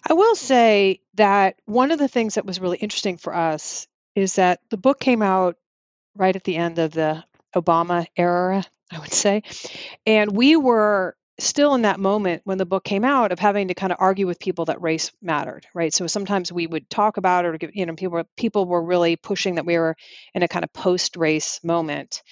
I 0.09 0.13
will 0.13 0.35
say 0.35 1.01
that 1.15 1.55
one 1.65 1.91
of 1.91 1.99
the 1.99 2.07
things 2.07 2.35
that 2.35 2.45
was 2.45 2.59
really 2.59 2.77
interesting 2.77 3.17
for 3.17 3.35
us 3.35 3.87
is 4.15 4.35
that 4.35 4.59
the 4.71 4.77
book 4.77 4.99
came 4.99 5.21
out 5.21 5.55
right 6.15 6.35
at 6.35 6.43
the 6.43 6.55
end 6.55 6.79
of 6.79 6.91
the 6.91 7.23
obama 7.55 8.07
era 8.15 8.63
i 8.91 8.99
would 8.99 9.13
say. 9.13 9.43
And 10.05 10.31
we 10.31 10.55
were 10.55 11.15
still 11.39 11.75
in 11.75 11.83
that 11.83 11.99
moment 11.99 12.41
when 12.45 12.57
the 12.57 12.65
book 12.65 12.83
came 12.83 13.05
out 13.05 13.31
of 13.31 13.37
having 13.37 13.67
to 13.67 13.75
kind 13.75 13.91
of 13.91 13.97
argue 14.01 14.25
with 14.25 14.39
people 14.39 14.65
that 14.65 14.81
race 14.81 15.11
mattered 15.21 15.67
right? 15.75 15.93
So 15.93 16.07
sometimes 16.07 16.51
we 16.51 16.65
would 16.65 16.89
talk 16.89 17.17
about 17.17 17.45
it 17.45 17.63
or 17.63 17.71
you 17.73 17.85
know 17.85 17.93
people 17.93 18.23
people 18.35 18.65
were 18.65 18.83
really 18.83 19.15
pushing 19.15 19.55
that 19.55 19.65
we 19.65 19.77
were 19.77 19.95
in 20.33 20.41
a 20.41 20.47
kind 20.47 20.63
of 20.65 20.73
post 20.73 21.17
race 21.17 21.59
moment. 21.63 22.23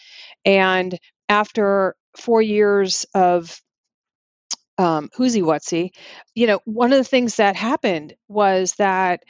And 0.43 0.97
after 1.29 1.95
four 2.17 2.41
years 2.41 3.05
of 3.13 3.59
um, 4.77 5.09
whoozy 5.17 5.41
whatsy 5.41 5.91
you 6.35 6.47
know 6.47 6.59
one 6.65 6.91
of 6.91 6.97
the 6.97 7.03
things 7.03 7.37
that 7.37 7.55
happened 7.55 8.13
was 8.27 8.73
that 8.75 9.23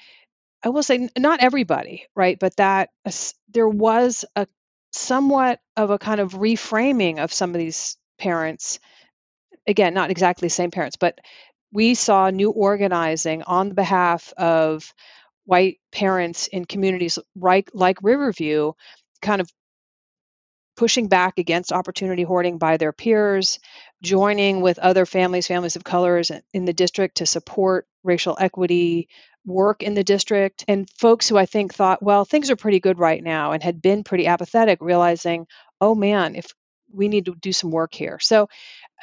i 0.63 0.69
will 0.69 0.84
say 0.84 1.10
not 1.17 1.41
everybody 1.41 2.05
right 2.15 2.39
but 2.39 2.55
that 2.58 2.89
there 3.49 3.69
was 3.69 4.25
a 4.36 4.47
somewhat 4.91 5.60
of 5.77 5.91
a 5.91 5.99
kind 5.99 6.19
of 6.19 6.34
reframing 6.34 7.19
of 7.19 7.34
some 7.34 7.51
of 7.51 7.58
these 7.60 7.97
parents 8.17 8.79
again, 9.67 9.93
not 9.93 10.12
exactly 10.12 10.47
the 10.47 10.51
same 10.53 10.71
parents, 10.71 10.97
but 10.97 11.19
we 11.71 11.95
saw 11.95 12.29
new 12.29 12.51
organizing 12.51 13.43
on 13.43 13.69
the 13.69 13.75
behalf 13.75 14.34
of 14.38 14.93
white 15.45 15.79
parents 15.91 16.47
in 16.47 16.65
communities 16.65 17.19
like, 17.36 17.69
like 17.73 17.97
Riverview, 18.01 18.73
kind 19.21 19.41
of 19.41 19.49
pushing 20.75 21.07
back 21.07 21.38
against 21.38 21.71
opportunity 21.71 22.23
hoarding 22.23 22.57
by 22.57 22.77
their 22.77 22.91
peers, 22.91 23.59
joining 24.01 24.61
with 24.61 24.79
other 24.79 25.05
families, 25.05 25.47
families 25.47 25.75
of 25.75 25.83
colors 25.83 26.31
in 26.53 26.65
the 26.65 26.73
district 26.73 27.17
to 27.17 27.25
support 27.25 27.88
racial 28.03 28.38
equity 28.39 29.07
work 29.45 29.83
in 29.83 29.93
the 29.93 30.03
district, 30.03 30.65
and 30.67 30.89
folks 30.97 31.29
who 31.29 31.38
I 31.38 31.45
think 31.45 31.73
thought, 31.73 32.01
well, 32.01 32.25
things 32.25 32.49
are 32.49 32.55
pretty 32.55 32.79
good 32.79 32.99
right 32.99 33.23
now 33.23 33.51
and 33.51 33.61
had 33.61 33.81
been 33.81 34.03
pretty 34.03 34.27
apathetic, 34.27 34.79
realizing, 34.81 35.47
oh 35.79 35.95
man, 35.95 36.35
if 36.35 36.47
we 36.91 37.07
need 37.07 37.25
to 37.25 37.35
do 37.35 37.53
some 37.53 37.71
work 37.71 37.93
here. 37.93 38.19
So 38.19 38.49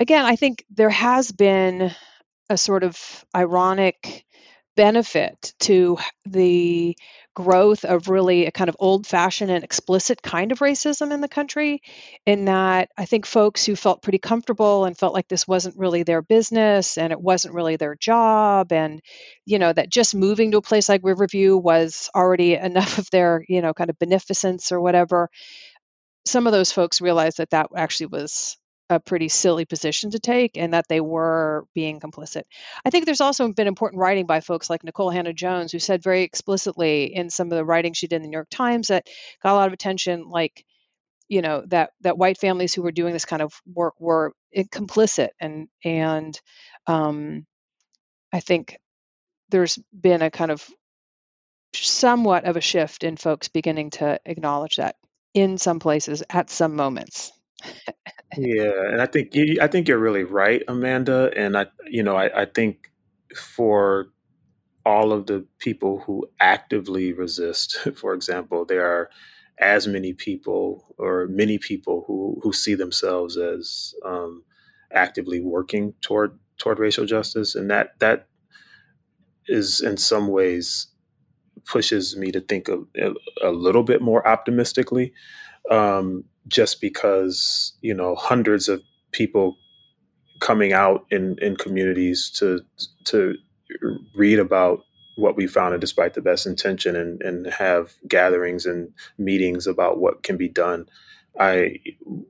again, 0.01 0.25
I 0.25 0.37
think 0.37 0.65
there 0.71 0.91
has 0.91 1.31
been 1.31 1.95
a 2.49 2.57
sort 2.57 2.83
of 2.83 3.25
ironic 3.35 4.25
benefit 4.77 5.53
to 5.61 5.99
the 6.25 6.97
growth 7.35 7.85
of 7.85 8.09
really 8.09 8.47
a 8.47 8.53
kind 8.53 8.69
of 8.69 8.77
old 8.79 9.07
fashioned 9.07 9.51
and 9.51 9.65
explicit 9.65 10.23
kind 10.23 10.53
of 10.53 10.59
racism 10.61 11.13
in 11.13 11.21
the 11.21 11.29
country. 11.29 11.83
In 12.27 12.47
that, 12.47 12.91
I 12.97 13.07
think 13.07 13.27
folks 13.27 13.65
who 13.65 13.77
felt 13.77 14.03
pretty 14.03 14.19
comfortable 14.19 14.85
and 14.85 14.97
felt 14.97 15.15
like 15.15 15.29
this 15.29 15.49
wasn't 15.49 15.79
really 15.79 16.03
their 16.03 16.23
business 16.23 16.99
and 16.99 17.13
it 17.13 17.21
wasn't 17.21 17.55
really 17.55 17.77
their 17.77 17.95
job, 17.95 18.73
and, 18.73 19.01
you 19.47 19.59
know, 19.59 19.73
that 19.73 19.91
just 19.91 20.15
moving 20.15 20.51
to 20.53 20.59
a 20.59 20.63
place 20.63 20.89
like 20.89 21.03
Riverview 21.05 21.57
was 21.57 22.11
already 22.15 22.55
enough 22.73 22.99
of 22.99 23.11
their, 23.11 23.45
you 23.49 23.63
know, 23.63 23.75
kind 23.75 23.91
of 23.91 23.99
beneficence 23.99 24.73
or 24.73 24.81
whatever. 24.81 25.31
Some 26.27 26.47
of 26.47 26.53
those 26.53 26.73
folks 26.73 27.01
realized 27.01 27.39
that 27.39 27.51
that 27.51 27.69
actually 27.77 28.07
was 28.07 28.57
a 28.93 29.01
pretty 29.01 29.29
silly 29.29 29.65
position 29.65 30.11
to 30.11 30.19
take 30.19 30.57
and 30.57 30.75
that 30.75 30.87
they 30.89 31.01
were 31.01 31.67
being 31.75 32.01
complicit. 32.01 32.43
I 32.85 32.91
think 32.91 33.05
there's 33.07 33.21
also 33.21 33.53
been 33.53 33.67
important 33.67 34.01
writing 34.01 34.27
by 34.27 34.41
folks 34.41 34.71
like 34.71 34.83
Nikole 34.83 35.13
Hannah-Jones, 35.13 35.73
who 35.73 35.79
said 35.79 36.03
very 36.03 36.23
explicitly 36.23 37.15
in 37.15 37.31
some 37.31 37.49
of 37.53 37.57
the 37.57 37.65
writing 37.65 37.93
she 37.93 38.07
did 38.07 38.17
in 38.17 38.23
the 38.23 38.29
New 38.29 38.37
York 38.37 38.51
Times 38.51 38.89
that 38.89 39.09
got 39.43 39.53
a 39.53 39.57
lot 39.57 39.67
of 39.67 39.73
attention, 39.73 40.29
like, 40.29 40.65
you 41.29 41.43
know, 41.43 41.65
that 41.69 41.91
that 42.03 42.19
white 42.19 42.39
families 42.39 42.75
who 42.75 42.83
were 42.83 42.93
doing 42.93 43.13
this 43.13 43.25
kind 43.25 43.43
of 43.43 43.55
work 43.67 43.95
were 43.99 44.33
complicit 44.57 45.31
and 45.41 45.69
and 45.85 46.41
um, 46.87 47.47
I 48.33 48.41
think 48.41 48.79
there's 49.51 49.79
been 49.99 50.23
a 50.23 50.31
kind 50.31 50.51
of 50.51 50.67
somewhat 51.75 52.45
of 52.45 52.57
a 52.57 52.61
shift 52.61 53.05
in 53.05 53.17
folks 53.17 53.49
beginning 53.49 53.91
to 53.91 54.21
acknowledge 54.27 54.77
that 54.77 54.97
in 55.35 55.59
some 55.59 55.81
places 55.81 56.23
at 56.31 56.51
some 56.51 56.77
moments. 56.77 57.33
Yeah, 58.37 58.89
and 58.91 59.03
I 59.03 59.07
think 59.07 59.35
you, 59.35 59.59
I 59.61 59.67
think 59.67 59.89
you're 59.89 59.99
really 59.99 60.25
right, 60.25 60.63
Amanda. 60.69 61.31
And 61.37 61.57
I, 61.57 61.67
you 61.87 62.03
know, 62.03 62.17
I, 62.17 62.43
I 62.43 62.45
think 62.47 62.91
for 63.37 64.09
all 64.87 65.13
of 65.13 65.27
the 65.27 65.47
people 65.59 66.01
who 66.07 66.29
actively 66.41 67.13
resist, 67.13 67.79
for 67.97 68.15
example, 68.15 68.65
there 68.67 68.87
are 68.87 69.11
as 69.61 69.87
many 69.89 70.13
people 70.15 70.95
or 70.99 71.29
many 71.29 71.59
people 71.59 72.05
who 72.07 72.41
who 72.43 72.53
see 72.53 72.75
themselves 72.75 73.37
as 73.39 73.95
um, 74.05 74.45
actively 74.93 75.41
working 75.41 75.95
toward 76.03 76.39
toward 76.59 76.79
racial 76.79 77.07
justice, 77.07 77.55
and 77.57 77.71
that 77.71 77.99
that 78.01 78.29
is 79.49 79.81
in 79.81 79.97
some 79.97 80.29
ways 80.29 80.89
pushes 81.67 82.17
me 82.17 82.33
to 82.33 82.41
think 82.41 82.69
a, 82.69 82.79
a 83.45 83.51
little 83.51 83.83
bit 83.85 84.03
more 84.03 84.27
optimistically 84.29 85.13
um, 85.71 86.25
just 86.49 86.81
because 86.81 87.73
you 87.81 87.95
know 87.95 88.15
hundreds 88.15 88.69
of 88.69 88.83
people 89.13 89.57
coming 90.41 90.73
out 90.73 91.07
in 91.11 91.37
in 91.41 91.57
communities 91.57 92.31
to 92.31 92.61
to 93.05 93.37
read 94.15 94.39
about 94.39 94.81
what 95.17 95.37
we 95.37 95.47
found 95.47 95.75
and 95.75 95.81
despite 95.81 96.15
the 96.15 96.21
best 96.21 96.47
intention 96.47 96.97
and, 96.97 97.23
and 97.23 97.47
have 97.47 97.95
gatherings 98.09 98.67
and 98.67 98.91
meetings 99.19 99.67
about 99.67 100.01
what 100.01 100.23
can 100.23 100.37
be 100.37 100.49
done 100.49 100.87
i 101.39 101.77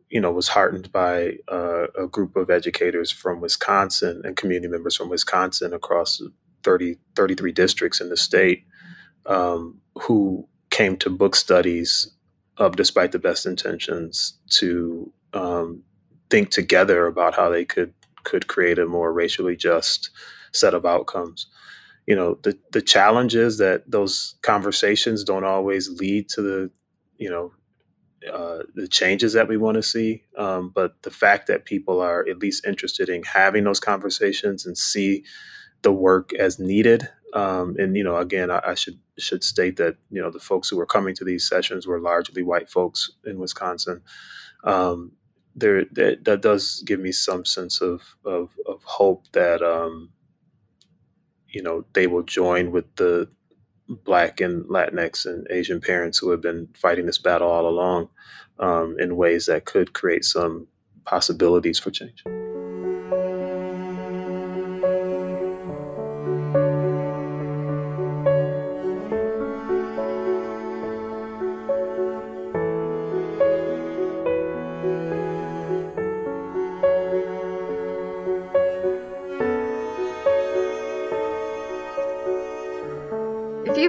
you 0.08 0.20
know 0.20 0.30
was 0.30 0.48
heartened 0.48 0.90
by 0.92 1.32
uh, 1.48 1.86
a 1.98 2.06
group 2.06 2.36
of 2.36 2.50
educators 2.50 3.10
from 3.10 3.40
wisconsin 3.40 4.20
and 4.24 4.36
community 4.36 4.68
members 4.68 4.96
from 4.96 5.08
wisconsin 5.08 5.72
across 5.72 6.20
30 6.64 6.96
33 7.16 7.52
districts 7.52 8.00
in 8.00 8.08
the 8.08 8.16
state 8.16 8.64
um, 9.26 9.80
who 10.02 10.46
came 10.70 10.96
to 10.96 11.10
book 11.10 11.36
studies 11.36 12.12
of 12.62 12.76
despite 12.76 13.12
the 13.12 13.18
best 13.18 13.46
intentions 13.46 14.38
to 14.48 15.12
um, 15.34 15.82
think 16.30 16.50
together 16.50 17.06
about 17.06 17.34
how 17.34 17.48
they 17.48 17.64
could 17.64 17.92
could 18.24 18.46
create 18.46 18.78
a 18.78 18.86
more 18.86 19.12
racially 19.12 19.56
just 19.56 20.10
set 20.52 20.74
of 20.74 20.86
outcomes 20.86 21.46
you 22.06 22.14
know 22.14 22.38
the 22.42 22.58
the 22.72 22.82
challenge 22.82 23.34
is 23.34 23.58
that 23.58 23.90
those 23.90 24.34
conversations 24.42 25.24
don't 25.24 25.44
always 25.44 25.88
lead 25.88 26.28
to 26.28 26.42
the 26.42 26.70
you 27.16 27.30
know 27.30 27.52
uh, 28.30 28.62
the 28.74 28.86
changes 28.86 29.32
that 29.32 29.48
we 29.48 29.56
want 29.56 29.74
to 29.74 29.82
see. 29.82 30.22
Um, 30.38 30.70
but 30.72 31.02
the 31.02 31.10
fact 31.10 31.48
that 31.48 31.64
people 31.64 32.00
are 32.00 32.24
at 32.28 32.38
least 32.38 32.64
interested 32.64 33.08
in 33.08 33.24
having 33.24 33.64
those 33.64 33.80
conversations 33.80 34.64
and 34.64 34.78
see 34.78 35.24
the 35.82 35.92
work 35.92 36.32
as 36.34 36.58
needed. 36.58 37.08
Um, 37.34 37.74
and 37.78 37.96
you 37.96 38.04
know, 38.04 38.16
again, 38.16 38.50
I, 38.50 38.60
I, 38.64 38.74
should 38.74 39.00
should 39.18 39.44
state 39.44 39.76
that 39.76 39.96
you 40.10 40.20
know 40.20 40.30
the 40.30 40.38
folks 40.38 40.68
who 40.68 40.76
were 40.76 40.86
coming 40.86 41.14
to 41.14 41.24
these 41.24 41.46
sessions 41.46 41.86
were 41.86 42.00
largely 42.00 42.42
white 42.42 42.68
folks 42.68 43.10
in 43.24 43.38
Wisconsin. 43.38 44.02
Um, 44.64 45.12
there, 45.54 45.84
that, 45.92 46.24
that, 46.24 46.40
does 46.40 46.82
give 46.86 46.98
me 47.00 47.12
some 47.12 47.44
sense 47.44 47.80
of 47.80 48.16
of, 48.24 48.50
of 48.66 48.82
hope 48.84 49.24
that 49.32 49.62
um, 49.62 50.10
you 51.48 51.62
know 51.62 51.84
they 51.92 52.06
will 52.06 52.22
join 52.22 52.70
with 52.70 52.96
the 52.96 53.28
Black 53.88 54.40
and 54.40 54.64
Latinx 54.66 55.26
and 55.26 55.46
Asian 55.50 55.80
parents 55.80 56.18
who 56.18 56.30
have 56.30 56.40
been 56.40 56.68
fighting 56.74 57.06
this 57.06 57.18
battle 57.18 57.48
all 57.48 57.68
along 57.68 58.08
um, 58.58 58.96
in 58.98 59.16
ways 59.16 59.46
that 59.46 59.66
could 59.66 59.92
create 59.92 60.24
some 60.24 60.68
possibilities 61.04 61.78
for 61.78 61.90
change. 61.90 62.22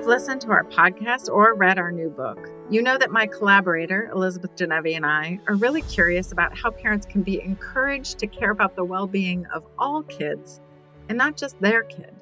You've 0.03 0.09
listened 0.09 0.41
to 0.41 0.51
our 0.51 0.65
podcast 0.65 1.29
or 1.29 1.53
read 1.53 1.79
our 1.79 1.89
new 1.89 2.09
book, 2.09 2.51
you 2.69 2.81
know 2.81 2.97
that 2.97 3.09
my 3.09 3.25
collaborator, 3.25 4.09
Elizabeth 4.13 4.53
Denevi, 4.53 4.97
and 4.97 5.05
I 5.05 5.39
are 5.47 5.55
really 5.55 5.81
curious 5.81 6.33
about 6.33 6.57
how 6.57 6.71
parents 6.71 7.05
can 7.05 7.23
be 7.23 7.39
encouraged 7.39 8.19
to 8.19 8.27
care 8.27 8.51
about 8.51 8.75
the 8.75 8.83
well 8.83 9.07
being 9.07 9.45
of 9.53 9.63
all 9.77 10.03
kids 10.03 10.59
and 11.07 11.17
not 11.17 11.37
just 11.37 11.57
their 11.61 11.83
kid. 11.83 12.13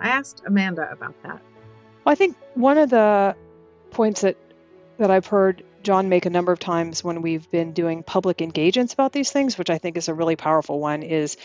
I 0.00 0.08
asked 0.08 0.42
Amanda 0.46 0.90
about 0.90 1.14
that. 1.22 1.40
Well, 2.04 2.12
I 2.12 2.16
think 2.16 2.36
one 2.54 2.76
of 2.76 2.90
the 2.90 3.36
points 3.92 4.22
that, 4.22 4.36
that 4.98 5.12
I've 5.12 5.26
heard 5.26 5.62
John 5.84 6.08
make 6.08 6.26
a 6.26 6.30
number 6.30 6.50
of 6.50 6.58
times 6.58 7.04
when 7.04 7.22
we've 7.22 7.48
been 7.52 7.72
doing 7.72 8.02
public 8.02 8.42
engagements 8.42 8.94
about 8.94 9.12
these 9.12 9.30
things, 9.30 9.56
which 9.56 9.70
I 9.70 9.78
think 9.78 9.96
is 9.96 10.08
a 10.08 10.14
really 10.14 10.34
powerful 10.34 10.80
one, 10.80 11.04
is 11.04 11.36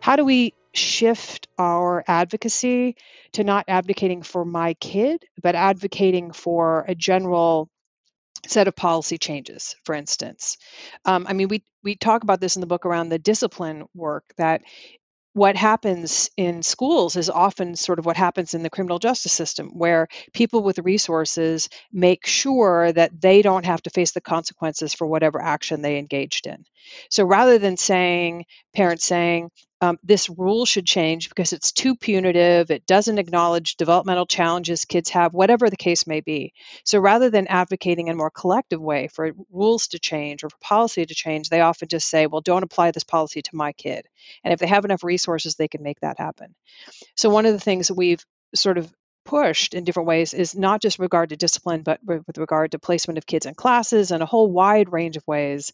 how 0.00 0.16
do 0.16 0.24
we 0.24 0.54
shift 0.76 1.48
our 1.58 2.04
advocacy 2.06 2.96
to 3.32 3.44
not 3.44 3.64
advocating 3.68 4.22
for 4.22 4.44
my 4.44 4.74
kid, 4.74 5.24
but 5.42 5.54
advocating 5.54 6.32
for 6.32 6.84
a 6.88 6.94
general 6.94 7.68
set 8.46 8.68
of 8.68 8.76
policy 8.76 9.18
changes 9.18 9.74
for 9.82 9.92
instance 9.92 10.56
um, 11.04 11.26
i 11.28 11.32
mean 11.32 11.48
we 11.48 11.64
we 11.82 11.96
talk 11.96 12.22
about 12.22 12.40
this 12.40 12.54
in 12.54 12.60
the 12.60 12.66
book 12.66 12.86
around 12.86 13.08
the 13.08 13.18
discipline 13.18 13.84
work 13.92 14.22
that 14.36 14.62
what 15.36 15.54
happens 15.54 16.30
in 16.38 16.62
schools 16.62 17.14
is 17.14 17.28
often 17.28 17.76
sort 17.76 17.98
of 17.98 18.06
what 18.06 18.16
happens 18.16 18.54
in 18.54 18.62
the 18.62 18.70
criminal 18.70 18.98
justice 18.98 19.34
system, 19.34 19.68
where 19.74 20.08
people 20.32 20.62
with 20.62 20.78
resources 20.78 21.68
make 21.92 22.26
sure 22.26 22.90
that 22.90 23.20
they 23.20 23.42
don't 23.42 23.66
have 23.66 23.82
to 23.82 23.90
face 23.90 24.12
the 24.12 24.20
consequences 24.22 24.94
for 24.94 25.06
whatever 25.06 25.38
action 25.38 25.82
they 25.82 25.98
engaged 25.98 26.46
in. 26.46 26.64
So 27.10 27.22
rather 27.26 27.58
than 27.58 27.76
saying, 27.76 28.46
parents 28.74 29.04
saying, 29.04 29.50
um, 29.80 29.98
this 30.02 30.28
rule 30.30 30.64
should 30.64 30.86
change 30.86 31.28
because 31.28 31.52
it's 31.52 31.70
too 31.70 31.94
punitive, 31.94 32.70
it 32.70 32.86
doesn't 32.86 33.18
acknowledge 33.18 33.76
developmental 33.76 34.26
challenges 34.26 34.84
kids 34.84 35.10
have, 35.10 35.34
whatever 35.34 35.68
the 35.68 35.76
case 35.76 36.06
may 36.06 36.20
be. 36.20 36.52
So 36.84 36.98
rather 36.98 37.28
than 37.28 37.46
advocating 37.48 38.08
in 38.08 38.14
a 38.14 38.16
more 38.16 38.30
collective 38.30 38.80
way 38.80 39.08
for 39.08 39.32
rules 39.50 39.88
to 39.88 39.98
change 39.98 40.42
or 40.42 40.50
for 40.50 40.58
policy 40.60 41.04
to 41.04 41.14
change, 41.14 41.48
they 41.48 41.60
often 41.60 41.88
just 41.88 42.08
say, 42.08 42.26
well, 42.26 42.40
don't 42.40 42.62
apply 42.62 42.90
this 42.90 43.04
policy 43.04 43.42
to 43.42 43.56
my 43.56 43.72
kid. 43.72 44.06
And 44.44 44.52
if 44.52 44.60
they 44.60 44.66
have 44.66 44.84
enough 44.84 45.04
resources, 45.04 45.56
they 45.56 45.68
can 45.68 45.82
make 45.82 46.00
that 46.00 46.18
happen. 46.18 46.54
So 47.14 47.28
one 47.28 47.46
of 47.46 47.52
the 47.52 47.60
things 47.60 47.88
that 47.88 47.94
we've 47.94 48.24
sort 48.54 48.78
of 48.78 48.92
pushed 49.26 49.74
in 49.74 49.84
different 49.84 50.06
ways 50.06 50.32
is 50.32 50.54
not 50.54 50.80
just 50.80 50.98
regard 50.98 51.28
to 51.30 51.36
discipline, 51.36 51.82
but 51.82 52.00
with 52.04 52.38
regard 52.38 52.72
to 52.72 52.78
placement 52.78 53.18
of 53.18 53.26
kids 53.26 53.44
in 53.44 53.54
classes 53.54 54.10
and 54.10 54.22
a 54.22 54.26
whole 54.26 54.50
wide 54.50 54.90
range 54.92 55.16
of 55.16 55.26
ways. 55.26 55.72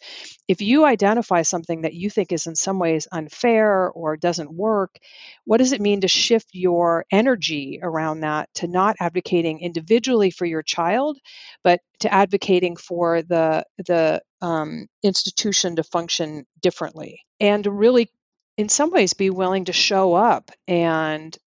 If 0.49 0.61
you 0.61 0.85
identify 0.85 1.43
something 1.43 1.83
that 1.83 1.95
you 1.95 2.11
think 2.11 2.33
is 2.33 2.47
in 2.47 2.57
some 2.57 2.79
ways 2.79 3.07
unfair 3.13 3.91
or 3.91 4.17
doesn't 4.17 4.53
work, 4.53 4.99
what 5.45 5.59
does 5.59 5.73
it 5.73 5.81
mean 5.81 6.01
to 6.01 6.09
shift 6.09 6.49
your 6.53 7.05
energy 7.13 7.79
around 7.83 8.21
that 8.21 8.49
to 8.55 8.67
not 8.67 8.97
advocating 8.99 9.61
individually 9.61 10.31
for 10.31 10.47
your 10.47 10.63
child, 10.63 11.19
but 11.63 11.81
to 12.01 12.13
advocating 12.13 12.77
for 12.77 13.23
the 13.23 13.65
the 13.87 14.21
um, 14.41 14.89
institution 15.05 15.77
to 15.77 15.85
function 15.85 16.45
differently 16.61 17.21
and 17.39 17.65
really 17.67 18.11
in 18.57 18.69
some 18.69 18.91
ways 18.91 19.13
be 19.13 19.31
willing 19.31 19.67
to 19.67 19.73
show 19.73 20.15
up 20.15 20.51
and 20.67 21.39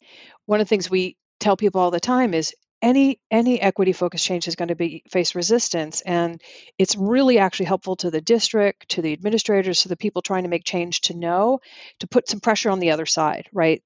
one 0.45 0.61
of 0.61 0.65
the 0.65 0.69
things 0.69 0.89
we 0.89 1.17
tell 1.39 1.57
people 1.57 1.81
all 1.81 1.91
the 1.91 1.99
time 1.99 2.33
is 2.33 2.53
any 2.81 3.19
any 3.31 3.59
equity 3.59 3.93
focused 3.93 4.25
change 4.25 4.47
is 4.47 4.55
going 4.55 4.67
to 4.67 4.75
be 4.75 5.01
face 5.09 5.33
resistance 5.33 6.01
and 6.01 6.41
it's 6.77 6.95
really 6.95 7.39
actually 7.39 7.65
helpful 7.65 7.95
to 7.95 8.11
the 8.11 8.21
district 8.21 8.89
to 8.89 9.01
the 9.01 9.13
administrators 9.13 9.81
to 9.81 9.89
the 9.89 9.97
people 9.97 10.21
trying 10.21 10.43
to 10.43 10.49
make 10.49 10.63
change 10.63 11.01
to 11.01 11.15
know 11.15 11.59
to 11.99 12.07
put 12.07 12.29
some 12.29 12.39
pressure 12.39 12.69
on 12.69 12.79
the 12.79 12.91
other 12.91 13.05
side 13.05 13.47
right? 13.53 13.81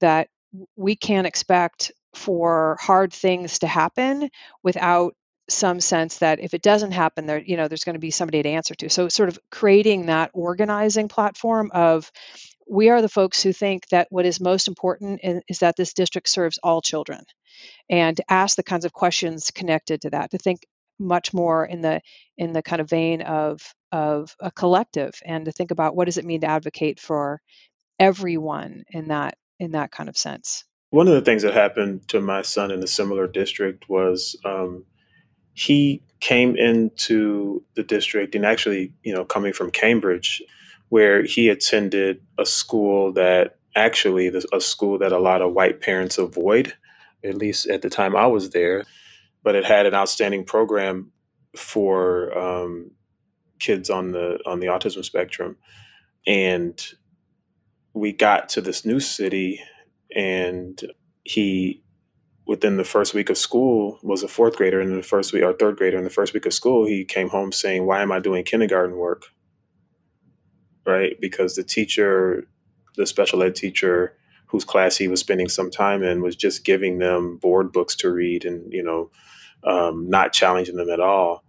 That 0.00 0.28
we 0.76 0.96
can't 0.96 1.26
expect 1.26 1.92
for 2.14 2.76
hard 2.80 3.12
things 3.12 3.60
to 3.60 3.66
happen 3.66 4.28
without 4.62 5.14
some 5.48 5.80
sense 5.80 6.18
that 6.18 6.40
if 6.40 6.54
it 6.54 6.62
doesn't 6.62 6.92
happen 6.92 7.26
there 7.26 7.38
you 7.38 7.56
know 7.56 7.68
there's 7.68 7.84
going 7.84 7.94
to 7.94 8.00
be 8.00 8.10
somebody 8.10 8.42
to 8.42 8.48
answer 8.48 8.74
to. 8.74 8.88
So 8.88 9.08
sort 9.08 9.28
of 9.28 9.38
creating 9.50 10.06
that 10.06 10.30
organizing 10.32 11.08
platform 11.08 11.70
of 11.74 12.10
we 12.68 12.88
are 12.88 13.02
the 13.02 13.08
folks 13.08 13.42
who 13.42 13.52
think 13.52 13.88
that 13.88 14.08
what 14.10 14.26
is 14.26 14.40
most 14.40 14.68
important 14.68 15.20
is 15.48 15.58
that 15.58 15.76
this 15.76 15.92
district 15.92 16.28
serves 16.28 16.58
all 16.62 16.80
children 16.80 17.24
and 17.90 18.20
ask 18.28 18.56
the 18.56 18.62
kinds 18.62 18.84
of 18.84 18.92
questions 18.92 19.50
connected 19.50 20.02
to 20.02 20.10
that 20.10 20.30
to 20.30 20.38
think 20.38 20.60
much 20.98 21.34
more 21.34 21.64
in 21.64 21.80
the 21.80 22.00
in 22.36 22.52
the 22.52 22.62
kind 22.62 22.80
of 22.80 22.88
vein 22.88 23.22
of 23.22 23.74
of 23.90 24.34
a 24.40 24.50
collective 24.50 25.12
and 25.24 25.44
to 25.44 25.52
think 25.52 25.70
about 25.70 25.94
what 25.94 26.06
does 26.06 26.16
it 26.16 26.24
mean 26.24 26.40
to 26.40 26.46
advocate 26.46 26.98
for 26.98 27.40
everyone 27.98 28.84
in 28.90 29.08
that 29.08 29.36
in 29.58 29.72
that 29.72 29.90
kind 29.90 30.08
of 30.08 30.16
sense. 30.16 30.64
One 30.90 31.08
of 31.08 31.14
the 31.14 31.22
things 31.22 31.42
that 31.42 31.54
happened 31.54 32.08
to 32.08 32.20
my 32.20 32.42
son 32.42 32.70
in 32.70 32.82
a 32.82 32.86
similar 32.86 33.26
district 33.26 33.88
was 33.88 34.36
um, 34.44 34.84
he 35.54 36.02
came 36.20 36.56
into 36.56 37.64
the 37.74 37.82
district 37.82 38.34
and 38.34 38.46
actually 38.46 38.92
you 39.02 39.12
know 39.12 39.24
coming 39.24 39.52
from 39.52 39.70
cambridge 39.70 40.42
where 40.92 41.22
he 41.22 41.48
attended 41.48 42.20
a 42.38 42.44
school 42.44 43.14
that 43.14 43.56
actually 43.74 44.30
a 44.52 44.60
school 44.60 44.98
that 44.98 45.10
a 45.10 45.18
lot 45.18 45.40
of 45.40 45.54
white 45.54 45.80
parents 45.80 46.18
avoid, 46.18 46.74
at 47.24 47.34
least 47.34 47.66
at 47.66 47.80
the 47.80 47.88
time 47.88 48.14
I 48.14 48.26
was 48.26 48.50
there, 48.50 48.84
but 49.42 49.54
it 49.54 49.64
had 49.64 49.86
an 49.86 49.94
outstanding 49.94 50.44
program 50.44 51.10
for 51.56 52.36
um, 52.38 52.90
kids 53.58 53.88
on 53.88 54.12
the 54.12 54.38
on 54.44 54.60
the 54.60 54.66
autism 54.66 55.02
spectrum, 55.02 55.56
and 56.26 56.78
we 57.94 58.12
got 58.12 58.50
to 58.50 58.60
this 58.60 58.84
new 58.84 59.00
city, 59.00 59.62
and 60.14 60.78
he 61.24 61.82
within 62.46 62.76
the 62.76 62.84
first 62.84 63.14
week 63.14 63.30
of 63.30 63.38
school 63.38 63.98
was 64.02 64.22
a 64.22 64.28
fourth 64.28 64.56
grader 64.56 64.82
and 64.82 64.90
in 64.90 64.96
the 64.98 65.02
first 65.02 65.32
week 65.32 65.42
or 65.42 65.54
third 65.54 65.78
grader 65.78 65.96
in 65.96 66.04
the 66.04 66.10
first 66.10 66.34
week 66.34 66.44
of 66.44 66.52
school 66.52 66.84
he 66.84 67.02
came 67.04 67.28
home 67.28 67.52
saying 67.52 67.86
why 67.86 68.02
am 68.02 68.10
i 68.10 68.18
doing 68.18 68.42
kindergarten 68.42 68.96
work 68.96 69.26
right? 70.84 71.20
Because 71.20 71.54
the 71.54 71.62
teacher, 71.62 72.46
the 72.96 73.06
special 73.06 73.42
ed 73.42 73.54
teacher 73.54 74.16
whose 74.46 74.64
class 74.64 74.98
he 74.98 75.08
was 75.08 75.20
spending 75.20 75.48
some 75.48 75.70
time 75.70 76.02
in 76.02 76.20
was 76.20 76.36
just 76.36 76.64
giving 76.64 76.98
them 76.98 77.38
board 77.38 77.72
books 77.72 77.96
to 77.96 78.10
read 78.10 78.44
and, 78.44 78.70
you 78.70 78.82
know, 78.82 79.10
um, 79.64 80.10
not 80.10 80.32
challenging 80.32 80.76
them 80.76 80.90
at 80.90 81.00
all. 81.00 81.42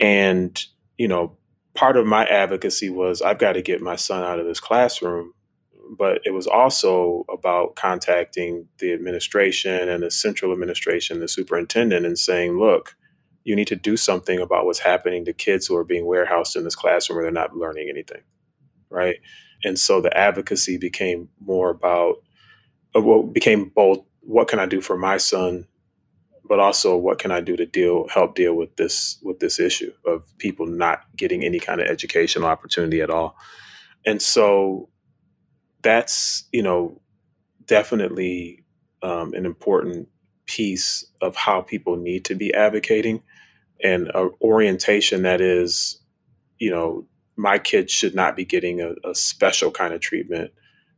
And, 0.00 0.62
you 0.98 1.08
know, 1.08 1.38
part 1.74 1.96
of 1.96 2.06
my 2.06 2.26
advocacy 2.26 2.90
was 2.90 3.22
I've 3.22 3.38
got 3.38 3.54
to 3.54 3.62
get 3.62 3.80
my 3.80 3.96
son 3.96 4.22
out 4.22 4.38
of 4.38 4.46
this 4.46 4.60
classroom. 4.60 5.32
But 5.96 6.20
it 6.24 6.32
was 6.32 6.46
also 6.46 7.24
about 7.32 7.74
contacting 7.74 8.68
the 8.78 8.92
administration 8.92 9.88
and 9.88 10.04
the 10.04 10.10
central 10.10 10.52
administration, 10.52 11.18
the 11.18 11.26
superintendent, 11.26 12.06
and 12.06 12.16
saying, 12.16 12.58
look, 12.58 12.96
you 13.42 13.56
need 13.56 13.66
to 13.68 13.76
do 13.76 13.96
something 13.96 14.38
about 14.38 14.66
what's 14.66 14.78
happening 14.80 15.24
to 15.24 15.32
kids 15.32 15.66
who 15.66 15.74
are 15.74 15.84
being 15.84 16.06
warehoused 16.06 16.54
in 16.54 16.64
this 16.64 16.76
classroom 16.76 17.16
where 17.16 17.24
they're 17.24 17.32
not 17.32 17.56
learning 17.56 17.88
anything 17.88 18.20
right? 18.90 19.16
And 19.64 19.78
so 19.78 20.00
the 20.00 20.16
advocacy 20.16 20.78
became 20.78 21.28
more 21.40 21.70
about 21.70 22.16
uh, 22.94 23.00
what 23.00 23.32
became 23.32 23.70
both 23.74 24.00
what 24.22 24.48
can 24.48 24.58
I 24.58 24.66
do 24.66 24.80
for 24.80 24.96
my 24.96 25.16
son, 25.16 25.66
but 26.44 26.60
also 26.60 26.96
what 26.96 27.18
can 27.18 27.30
I 27.30 27.40
do 27.40 27.56
to 27.56 27.66
deal 27.66 28.06
help 28.08 28.34
deal 28.34 28.54
with 28.54 28.76
this 28.76 29.18
with 29.22 29.40
this 29.40 29.58
issue 29.58 29.92
of 30.06 30.24
people 30.38 30.66
not 30.66 31.04
getting 31.16 31.44
any 31.44 31.58
kind 31.58 31.80
of 31.80 31.86
educational 31.86 32.48
opportunity 32.48 33.00
at 33.00 33.10
all. 33.10 33.36
And 34.06 34.20
so 34.20 34.88
that's, 35.82 36.44
you 36.52 36.62
know, 36.62 37.00
definitely 37.66 38.64
um, 39.02 39.32
an 39.34 39.46
important 39.46 40.08
piece 40.46 41.04
of 41.22 41.36
how 41.36 41.60
people 41.60 41.96
need 41.96 42.24
to 42.26 42.34
be 42.34 42.52
advocating 42.52 43.22
and 43.82 44.10
an 44.14 44.30
orientation 44.42 45.22
that 45.22 45.40
is, 45.40 46.00
you 46.58 46.70
know, 46.70 47.06
my 47.40 47.58
kids 47.58 47.92
should 47.92 48.14
not 48.14 48.36
be 48.36 48.44
getting 48.44 48.80
a, 48.80 48.92
a 49.08 49.14
special 49.14 49.70
kind 49.70 49.94
of 49.94 50.00
treatment. 50.00 50.52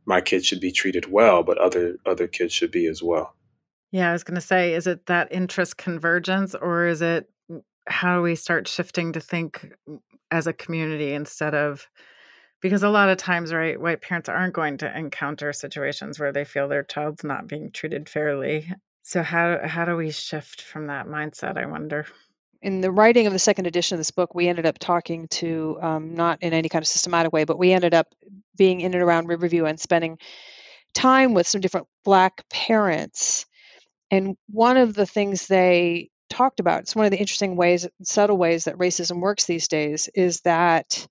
My 0.05 0.19
kids 0.19 0.45
should 0.45 0.59
be 0.59 0.71
treated 0.71 1.09
well, 1.09 1.43
but 1.43 1.57
other 1.57 1.97
other 2.05 2.27
kids 2.27 2.53
should 2.53 2.71
be 2.71 2.87
as 2.87 3.01
well. 3.01 3.35
Yeah, 3.91 4.09
I 4.09 4.13
was 4.13 4.23
going 4.23 4.35
to 4.35 4.41
say, 4.41 4.73
is 4.73 4.87
it 4.87 5.05
that 5.05 5.31
interest 5.31 5.77
convergence, 5.77 6.55
or 6.55 6.87
is 6.87 7.01
it 7.01 7.29
mm, 7.49 7.61
how 7.87 8.17
do 8.17 8.21
we 8.21 8.35
start 8.35 8.67
shifting 8.67 9.13
to 9.13 9.21
think 9.21 9.71
mm, 9.89 9.99
as 10.31 10.47
a 10.47 10.53
community 10.53 11.13
instead 11.13 11.55
of 11.55 11.87
because 12.61 12.81
a 12.83 12.89
lot 12.89 13.09
of 13.09 13.17
times 13.17 13.53
right 13.53 13.79
white 13.79 14.01
parents 14.01 14.27
aren't 14.27 14.53
going 14.53 14.77
to 14.79 14.97
encounter 14.97 15.53
situations 15.53 16.19
where 16.19 16.31
they 16.31 16.43
feel 16.43 16.67
their 16.67 16.83
child's 16.83 17.23
not 17.23 17.47
being 17.47 17.69
treated 17.71 18.09
fairly 18.09 18.67
so 19.03 19.21
how 19.21 19.59
how 19.63 19.85
do 19.85 19.95
we 19.95 20.09
shift 20.09 20.61
from 20.61 20.87
that 20.87 21.05
mindset 21.05 21.55
i 21.55 21.65
wonder 21.67 22.05
in 22.63 22.81
the 22.81 22.91
writing 22.91 23.27
of 23.27 23.33
the 23.33 23.39
second 23.39 23.67
edition 23.67 23.95
of 23.95 23.99
this 23.99 24.11
book 24.11 24.33
we 24.33 24.47
ended 24.47 24.65
up 24.65 24.79
talking 24.79 25.27
to 25.27 25.77
um, 25.81 26.15
not 26.15 26.41
in 26.41 26.53
any 26.53 26.69
kind 26.69 26.81
of 26.81 26.87
systematic 26.87 27.31
way 27.31 27.43
but 27.43 27.59
we 27.59 27.71
ended 27.71 27.93
up 27.93 28.07
being 28.57 28.81
in 28.81 28.93
and 28.93 29.03
around 29.03 29.27
riverview 29.27 29.65
and 29.65 29.79
spending 29.79 30.17
time 30.93 31.33
with 31.33 31.47
some 31.47 31.61
different 31.61 31.87
black 32.03 32.43
parents 32.49 33.45
and 34.09 34.35
one 34.47 34.77
of 34.77 34.93
the 34.93 35.05
things 35.05 35.47
they 35.47 36.09
talked 36.29 36.59
about. 36.59 36.81
It's 36.81 36.95
one 36.95 37.05
of 37.05 37.11
the 37.11 37.19
interesting 37.19 37.55
ways, 37.55 37.87
subtle 38.03 38.37
ways 38.37 38.65
that 38.65 38.77
racism 38.77 39.19
works 39.19 39.45
these 39.45 39.67
days 39.67 40.09
is 40.13 40.41
that 40.41 41.07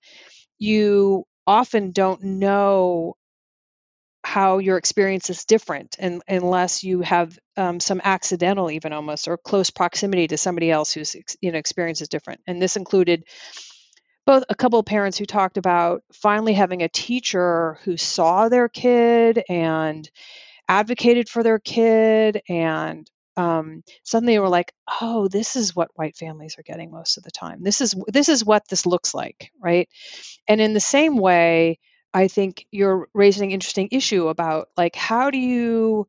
you 0.59 1.25
often 1.47 1.91
don't 1.91 2.23
know 2.23 3.15
how 4.33 4.57
your 4.57 4.77
experience 4.77 5.29
is 5.29 5.45
different 5.45 5.95
and, 5.99 6.23
unless 6.27 6.83
you 6.83 7.01
have 7.01 7.37
um, 7.55 7.79
some 7.79 8.01
accidental 8.03 8.71
even 8.71 8.91
almost 8.91 9.27
or 9.27 9.37
close 9.37 9.69
proximity 9.69 10.27
to 10.27 10.37
somebody 10.37 10.71
else 10.71 10.91
whose 10.91 11.15
you 11.39 11.51
know 11.51 11.59
experience 11.59 12.01
is 12.01 12.07
different 12.07 12.41
and 12.47 12.59
this 12.59 12.75
included 12.75 13.25
both 14.25 14.43
a 14.49 14.55
couple 14.55 14.79
of 14.79 14.87
parents 14.87 15.19
who 15.19 15.25
talked 15.27 15.57
about 15.57 16.01
finally 16.13 16.53
having 16.53 16.81
a 16.81 16.89
teacher 16.89 17.77
who 17.83 17.95
saw 17.95 18.49
their 18.49 18.67
kid 18.67 19.43
and 19.49 20.09
advocated 20.67 21.29
for 21.29 21.43
their 21.43 21.59
kid 21.59 22.41
and 22.49 23.07
um, 23.37 23.83
suddenly 24.03 24.37
we're 24.39 24.47
like, 24.47 24.73
oh, 25.01 25.27
this 25.27 25.55
is 25.55 25.75
what 25.75 25.89
white 25.95 26.15
families 26.15 26.55
are 26.57 26.63
getting 26.63 26.91
most 26.91 27.17
of 27.17 27.23
the 27.23 27.31
time. 27.31 27.63
This 27.63 27.81
is 27.81 27.95
this 28.07 28.29
is 28.29 28.45
what 28.45 28.67
this 28.67 28.85
looks 28.85 29.13
like, 29.15 29.51
right? 29.59 29.89
And 30.47 30.61
in 30.61 30.73
the 30.73 30.79
same 30.79 31.17
way, 31.17 31.79
I 32.13 32.27
think 32.27 32.65
you're 32.71 33.07
raising 33.13 33.49
an 33.49 33.53
interesting 33.53 33.89
issue 33.91 34.27
about 34.27 34.69
like 34.77 34.95
how 34.95 35.31
do 35.31 35.37
you 35.37 36.07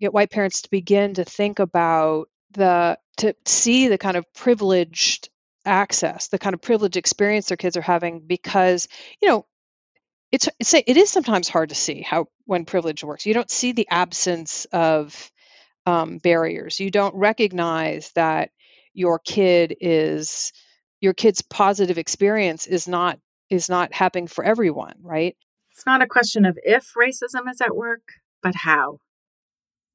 get 0.00 0.12
white 0.12 0.30
parents 0.30 0.62
to 0.62 0.70
begin 0.70 1.14
to 1.14 1.24
think 1.24 1.58
about 1.58 2.28
the 2.52 2.98
to 3.18 3.34
see 3.46 3.88
the 3.88 3.98
kind 3.98 4.16
of 4.16 4.24
privileged 4.34 5.28
access, 5.64 6.28
the 6.28 6.38
kind 6.38 6.54
of 6.54 6.62
privileged 6.62 6.96
experience 6.96 7.48
their 7.48 7.56
kids 7.56 7.76
are 7.76 7.82
having 7.82 8.20
because 8.20 8.88
you 9.20 9.28
know 9.28 9.46
it's 10.32 10.48
it's 10.58 10.74
it 10.74 10.96
is 10.96 11.10
sometimes 11.10 11.48
hard 11.48 11.68
to 11.68 11.74
see 11.74 12.02
how 12.02 12.26
when 12.44 12.64
privilege 12.64 13.04
works. 13.04 13.26
You 13.26 13.34
don't 13.34 13.50
see 13.50 13.72
the 13.72 13.88
absence 13.90 14.66
of 14.72 15.30
um, 15.86 16.18
barriers. 16.18 16.80
You 16.80 16.90
don't 16.90 17.14
recognize 17.14 18.10
that 18.12 18.50
your 18.94 19.18
kid 19.18 19.76
is 19.80 20.52
your 21.00 21.14
kid's 21.14 21.42
positive 21.42 21.98
experience 21.98 22.66
is 22.66 22.88
not 22.88 23.18
is 23.50 23.68
not 23.68 23.94
happening 23.94 24.26
for 24.26 24.44
everyone, 24.44 24.94
right? 25.02 25.36
It's 25.72 25.86
not 25.86 26.02
a 26.02 26.06
question 26.06 26.44
of 26.44 26.58
if 26.62 26.92
racism 26.96 27.50
is 27.50 27.60
at 27.60 27.76
work, 27.76 28.02
but 28.42 28.54
how. 28.56 28.98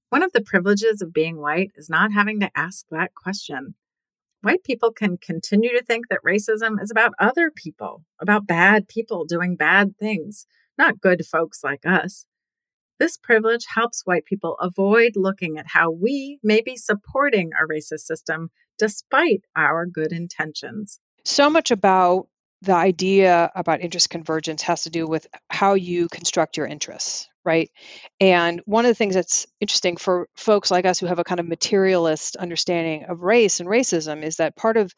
One 0.10 0.24
of 0.24 0.32
the 0.34 0.41
privileges 0.41 1.02
of 1.02 1.14
being 1.14 1.38
white 1.38 1.72
is 1.76 1.89
not 1.89 2.12
having 2.12 2.39
to 2.39 2.52
ask 2.56 2.86
that 2.89 3.14
question. 3.14 3.76
White 4.41 4.64
people 4.64 4.91
can 4.91 5.18
continue 5.18 5.72
to 5.72 5.84
think 5.84 6.08
that 6.10 6.24
racism 6.26 6.82
is 6.82 6.89
about 6.89 7.14
other 7.20 7.52
people, 7.52 8.04
about 8.20 8.47
bad 8.47 8.88
people 8.88 9.26
doing 9.26 9.56
bad 9.56 9.97
things, 9.97 10.47
not 10.78 11.02
good 11.02 11.26
folks 11.26 11.64
like 11.64 11.86
us. 11.86 12.26
This 13.00 13.18
privilege 13.18 13.66
helps 13.74 14.06
white 14.06 14.26
people 14.26 14.58
avoid 14.60 15.14
looking 15.16 15.58
at 15.58 15.68
how 15.68 15.91
we 15.91 16.39
may 16.43 16.62
be 16.62 16.76
supporting 16.76 17.52
a 17.54 17.68
racist 17.72 18.02
system 18.02 18.50
despite 18.78 19.43
our 19.56 19.86
good 19.86 20.12
intentions. 20.12 21.00
So 21.24 21.50
much 21.50 21.72
about 21.72 22.28
the 22.62 22.74
idea 22.74 23.51
about 23.55 23.82
interest 23.82 24.10
convergence 24.10 24.62
has 24.64 24.84
to 24.84 24.89
do 24.89 25.07
with 25.07 25.28
how 25.49 25.76
you 25.76 26.10
construct 26.10 26.57
your 26.57 26.66
interests, 26.68 27.30
right? 27.45 27.70
And 28.20 28.62
one 28.66 28.86
of 28.86 28.89
the 28.89 28.95
things 28.95 29.16
that's 29.16 29.47
interesting 29.62 29.95
for 29.95 30.28
folks 30.36 30.70
like 30.70 30.86
us 30.86 30.99
who 30.99 31.05
have 31.05 31.20
a 31.20 31.24
kind 31.24 31.39
of 31.39 31.47
materialist 31.47 32.36
understanding 32.36 33.05
of 33.05 33.22
race 33.22 33.60
and 33.60 33.70
racism 33.70 34.24
is 34.24 34.38
that 34.38 34.55
part 34.57 34.78
of 34.78 34.93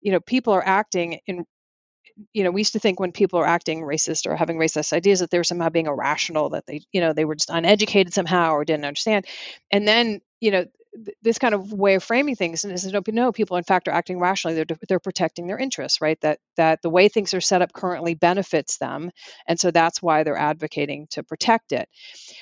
you 0.00 0.12
know 0.12 0.20
people 0.20 0.52
are 0.52 0.66
acting 0.66 1.20
in 1.26 1.46
you 2.32 2.44
know, 2.44 2.50
we 2.50 2.60
used 2.60 2.74
to 2.74 2.78
think 2.78 3.00
when 3.00 3.12
people 3.12 3.40
are 3.40 3.46
acting 3.46 3.82
racist 3.82 4.26
or 4.26 4.36
having 4.36 4.56
racist 4.56 4.92
ideas 4.92 5.20
that 5.20 5.30
they 5.30 5.38
were 5.38 5.44
somehow 5.44 5.68
being 5.68 5.86
irrational, 5.86 6.50
that 6.50 6.66
they, 6.66 6.80
you 6.92 7.00
know, 7.00 7.12
they 7.12 7.24
were 7.24 7.34
just 7.34 7.50
uneducated 7.50 8.14
somehow 8.14 8.52
or 8.52 8.64
didn't 8.64 8.84
understand. 8.84 9.26
And 9.70 9.86
then, 9.86 10.20
you 10.40 10.50
know, 10.50 10.64
this 11.22 11.38
kind 11.38 11.54
of 11.54 11.72
way 11.72 11.94
of 11.96 12.04
framing 12.04 12.36
things 12.36 12.64
and 12.64 12.72
is 12.72 12.86
no, 12.86 13.02
no 13.08 13.32
people 13.32 13.56
in 13.56 13.64
fact 13.64 13.88
are 13.88 13.92
acting 13.92 14.18
rationally. 14.20 14.54
They're 14.54 14.78
they're 14.88 15.00
protecting 15.00 15.46
their 15.46 15.58
interests 15.58 16.00
right? 16.00 16.20
That 16.20 16.38
that 16.56 16.82
the 16.82 16.90
way 16.90 17.08
things 17.08 17.34
are 17.34 17.40
set 17.40 17.62
up 17.62 17.72
currently 17.72 18.14
benefits 18.14 18.78
them 18.78 19.10
and 19.46 19.58
so 19.58 19.70
that's 19.70 20.02
why 20.02 20.22
they're 20.22 20.36
advocating 20.36 21.06
to 21.10 21.22
protect 21.22 21.72
it. 21.72 21.88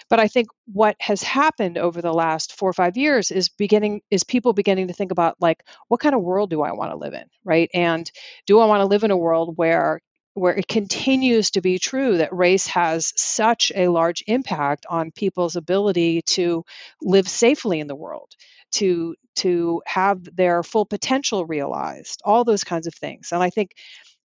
But 0.09 0.21
i 0.21 0.29
think 0.29 0.49
what 0.73 0.97
has 1.01 1.23
happened 1.23 1.79
over 1.79 2.03
the 2.03 2.13
last 2.13 2.53
4 2.59 2.71
or 2.71 2.73
5 2.73 2.97
years 2.97 3.31
is 3.31 3.49
beginning 3.49 4.03
is 4.11 4.25
people 4.25 4.53
beginning 4.53 4.89
to 4.89 4.95
think 4.95 5.13
about 5.13 5.37
like 5.41 5.65
what 5.89 6.01
kind 6.01 6.15
of 6.15 6.23
world 6.23 6.51
do 6.51 6.63
i 6.63 6.73
want 6.73 6.91
to 6.93 6.97
live 6.97 7.15
in 7.15 7.25
right? 7.45 7.71
And 7.75 8.11
do 8.47 8.61
i 8.61 8.67
want 8.67 8.81
to 8.81 8.87
live 8.87 9.05
in 9.05 9.11
a 9.11 9.17
world 9.17 9.57
where 9.57 10.01
where 10.35 10.55
it 10.55 10.67
continues 10.69 11.51
to 11.51 11.61
be 11.61 11.79
true 11.79 12.19
that 12.19 12.35
race 12.35 12.67
has 12.69 13.13
such 13.17 13.71
a 13.75 13.89
large 13.89 14.25
impact 14.27 14.87
on 14.89 15.11
people's 15.11 15.57
ability 15.57 16.23
to 16.23 16.65
live 17.03 17.29
safely 17.29 17.81
in 17.81 17.87
the 17.87 17.97
world 17.97 18.33
to 18.73 19.15
to 19.37 19.83
have 19.87 20.25
their 20.37 20.63
full 20.63 20.87
potential 20.87 21.47
realized 21.47 22.21
all 22.25 22.45
those 22.45 22.65
kinds 22.65 22.87
of 22.87 22.95
things. 22.95 23.33
And 23.33 23.43
i 23.43 23.51
think 23.51 23.73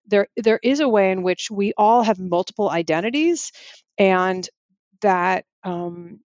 there 0.08 0.28
there 0.38 0.60
is 0.64 0.80
a 0.80 0.90
way 0.90 1.12
in 1.12 1.24
which 1.24 1.52
we 1.52 1.74
all 1.78 2.04
have 2.04 2.20
multiple 2.20 2.70
identities 2.70 3.52
and 3.98 4.48
that 5.02 5.46
um, 5.64 6.20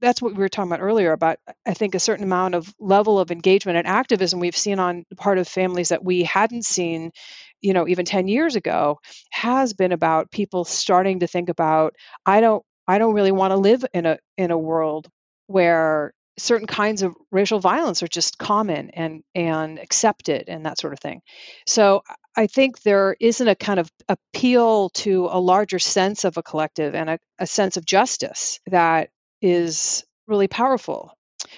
that's 0.00 0.20
what 0.20 0.32
we 0.32 0.38
were 0.38 0.48
talking 0.48 0.70
about 0.70 0.82
earlier 0.82 1.12
about 1.12 1.38
i 1.66 1.74
think 1.74 1.94
a 1.94 2.00
certain 2.00 2.24
amount 2.24 2.54
of 2.54 2.72
level 2.78 3.18
of 3.18 3.30
engagement 3.30 3.78
and 3.78 3.86
activism 3.86 4.40
we've 4.40 4.56
seen 4.56 4.78
on 4.78 5.04
the 5.10 5.16
part 5.16 5.38
of 5.38 5.48
families 5.48 5.90
that 5.90 6.04
we 6.04 6.22
hadn't 6.22 6.64
seen 6.64 7.12
you 7.60 7.72
know 7.72 7.88
even 7.88 8.04
10 8.04 8.28
years 8.28 8.56
ago 8.56 8.98
has 9.30 9.72
been 9.72 9.92
about 9.92 10.30
people 10.30 10.64
starting 10.64 11.20
to 11.20 11.26
think 11.26 11.48
about 11.48 11.94
i 12.24 12.40
don't 12.40 12.62
i 12.86 12.98
don't 12.98 13.14
really 13.14 13.32
want 13.32 13.52
to 13.52 13.56
live 13.56 13.84
in 13.92 14.06
a 14.06 14.18
in 14.36 14.50
a 14.50 14.58
world 14.58 15.08
where 15.46 16.12
certain 16.38 16.66
kinds 16.66 17.02
of 17.02 17.14
racial 17.30 17.60
violence 17.60 18.02
are 18.02 18.08
just 18.08 18.38
common 18.38 18.90
and 18.90 19.22
and 19.34 19.78
accepted 19.78 20.44
and 20.48 20.66
that 20.66 20.78
sort 20.78 20.92
of 20.92 21.00
thing. 21.00 21.22
So 21.66 22.02
i 22.36 22.46
think 22.46 22.82
there 22.82 23.16
isn't 23.20 23.48
a 23.48 23.54
kind 23.54 23.80
of 23.80 23.90
appeal 24.08 24.90
to 24.90 25.28
a 25.30 25.40
larger 25.40 25.78
sense 25.78 26.24
of 26.24 26.36
a 26.36 26.42
collective 26.42 26.94
and 26.94 27.10
a, 27.10 27.18
a 27.38 27.46
sense 27.46 27.76
of 27.76 27.86
justice 27.86 28.60
that 28.66 29.10
is 29.40 30.04
really 30.26 30.48
powerful. 30.48 31.12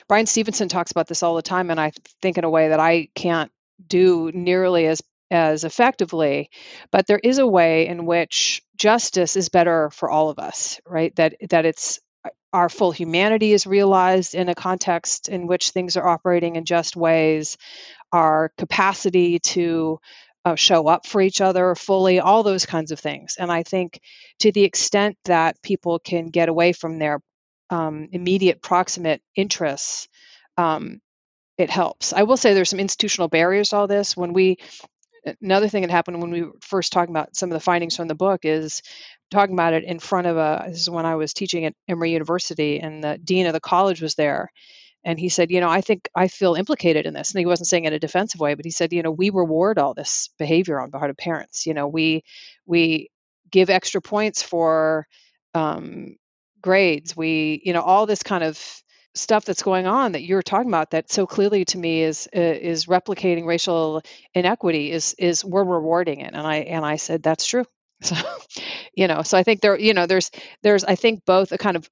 Bryan 0.08 0.26
Stevenson 0.26 0.68
talks 0.68 0.90
about 0.90 1.06
this 1.08 1.22
all 1.22 1.34
the 1.34 1.42
time 1.42 1.70
and 1.70 1.80
i 1.80 1.92
think 2.22 2.38
in 2.38 2.44
a 2.44 2.50
way 2.50 2.68
that 2.68 2.80
i 2.80 3.08
can't 3.14 3.50
do 3.86 4.30
nearly 4.32 4.86
as 4.86 5.00
as 5.30 5.64
effectively 5.64 6.50
but 6.90 7.06
there 7.06 7.20
is 7.22 7.38
a 7.38 7.46
way 7.46 7.86
in 7.86 8.06
which 8.06 8.62
justice 8.76 9.36
is 9.36 9.48
better 9.48 9.90
for 9.90 10.10
all 10.10 10.30
of 10.30 10.38
us 10.38 10.80
right 10.86 11.14
that 11.16 11.34
that 11.50 11.66
it's 11.66 12.00
uh, 12.24 12.30
our 12.52 12.68
full 12.68 12.92
humanity 12.92 13.52
is 13.52 13.66
realized 13.66 14.34
in 14.34 14.48
a 14.48 14.54
context 14.54 15.28
in 15.28 15.46
which 15.46 15.70
things 15.70 15.96
are 15.96 16.08
operating 16.08 16.56
in 16.56 16.64
just 16.64 16.96
ways 16.96 17.56
our 18.12 18.50
capacity 18.56 19.38
to 19.38 19.98
uh, 20.44 20.54
show 20.54 20.86
up 20.86 21.06
for 21.06 21.20
each 21.20 21.40
other 21.40 21.74
fully 21.74 22.20
all 22.20 22.42
those 22.42 22.64
kinds 22.64 22.90
of 22.90 22.98
things 22.98 23.36
and 23.38 23.52
i 23.52 23.62
think 23.62 24.00
to 24.38 24.50
the 24.52 24.64
extent 24.64 25.16
that 25.24 25.60
people 25.62 25.98
can 25.98 26.28
get 26.28 26.48
away 26.48 26.72
from 26.72 26.98
their 26.98 27.20
um, 27.70 28.08
immediate 28.12 28.62
proximate 28.62 29.20
interests 29.36 30.08
um, 30.56 31.00
it 31.58 31.70
helps. 31.70 32.12
I 32.12 32.22
will 32.22 32.36
say 32.36 32.54
there's 32.54 32.70
some 32.70 32.80
institutional 32.80 33.28
barriers 33.28 33.70
to 33.70 33.76
all 33.76 33.86
this. 33.88 34.16
When 34.16 34.32
we 34.32 34.58
another 35.40 35.68
thing 35.68 35.82
that 35.82 35.90
happened 35.90 36.20
when 36.20 36.30
we 36.30 36.42
were 36.42 36.52
first 36.60 36.92
talking 36.92 37.14
about 37.14 37.36
some 37.36 37.50
of 37.50 37.54
the 37.54 37.60
findings 37.60 37.96
from 37.96 38.08
the 38.08 38.14
book 38.14 38.44
is 38.44 38.82
talking 39.30 39.54
about 39.54 39.74
it 39.74 39.84
in 39.84 39.98
front 39.98 40.26
of 40.26 40.36
a 40.36 40.64
this 40.68 40.80
is 40.80 40.90
when 40.90 41.06
I 41.06 41.16
was 41.16 41.34
teaching 41.34 41.64
at 41.64 41.74
Emory 41.88 42.12
University 42.12 42.80
and 42.80 43.02
the 43.02 43.18
dean 43.22 43.46
of 43.46 43.52
the 43.52 43.60
college 43.60 44.00
was 44.00 44.14
there 44.14 44.50
and 45.04 45.18
he 45.18 45.28
said, 45.28 45.50
you 45.50 45.60
know, 45.60 45.68
I 45.68 45.80
think 45.80 46.08
I 46.14 46.28
feel 46.28 46.54
implicated 46.54 47.06
in 47.06 47.14
this. 47.14 47.32
And 47.32 47.38
he 47.38 47.46
wasn't 47.46 47.68
saying 47.68 47.84
in 47.84 47.92
a 47.92 47.98
defensive 47.98 48.40
way, 48.40 48.54
but 48.54 48.64
he 48.64 48.70
said, 48.70 48.92
you 48.92 49.02
know, 49.02 49.10
we 49.10 49.30
reward 49.30 49.78
all 49.78 49.94
this 49.94 50.28
behavior 50.38 50.80
on 50.80 50.90
behalf 50.90 51.08
of 51.08 51.16
parents. 51.16 51.66
You 51.66 51.74
know, 51.74 51.86
we 51.86 52.24
we 52.66 53.08
give 53.50 53.70
extra 53.70 54.02
points 54.02 54.42
for 54.42 55.06
um, 55.54 56.16
grades. 56.60 57.16
We, 57.16 57.62
you 57.64 57.72
know, 57.72 57.82
all 57.82 58.06
this 58.06 58.22
kind 58.22 58.44
of 58.44 58.60
stuff 59.18 59.44
that's 59.44 59.62
going 59.62 59.86
on 59.86 60.12
that 60.12 60.22
you're 60.22 60.42
talking 60.42 60.68
about 60.68 60.90
that 60.90 61.10
so 61.10 61.26
clearly 61.26 61.64
to 61.64 61.78
me 61.78 62.02
is 62.02 62.28
uh, 62.34 62.40
is 62.40 62.86
replicating 62.86 63.46
racial 63.46 64.02
inequity 64.34 64.90
is 64.90 65.14
is 65.18 65.44
we're 65.44 65.64
rewarding 65.64 66.20
it. 66.20 66.34
And 66.34 66.46
i 66.46 66.56
and 66.56 66.84
i 66.84 66.96
said 66.96 67.22
that's 67.22 67.46
true. 67.46 67.64
So 68.00 68.14
you 68.94 69.08
know 69.08 69.22
so 69.22 69.36
i 69.36 69.42
think 69.42 69.60
there 69.60 69.78
you 69.78 69.92
know 69.92 70.06
there's 70.06 70.30
there's 70.62 70.84
i 70.84 70.94
think 70.94 71.24
both 71.24 71.50
a 71.50 71.58
kind 71.58 71.76
of 71.76 71.88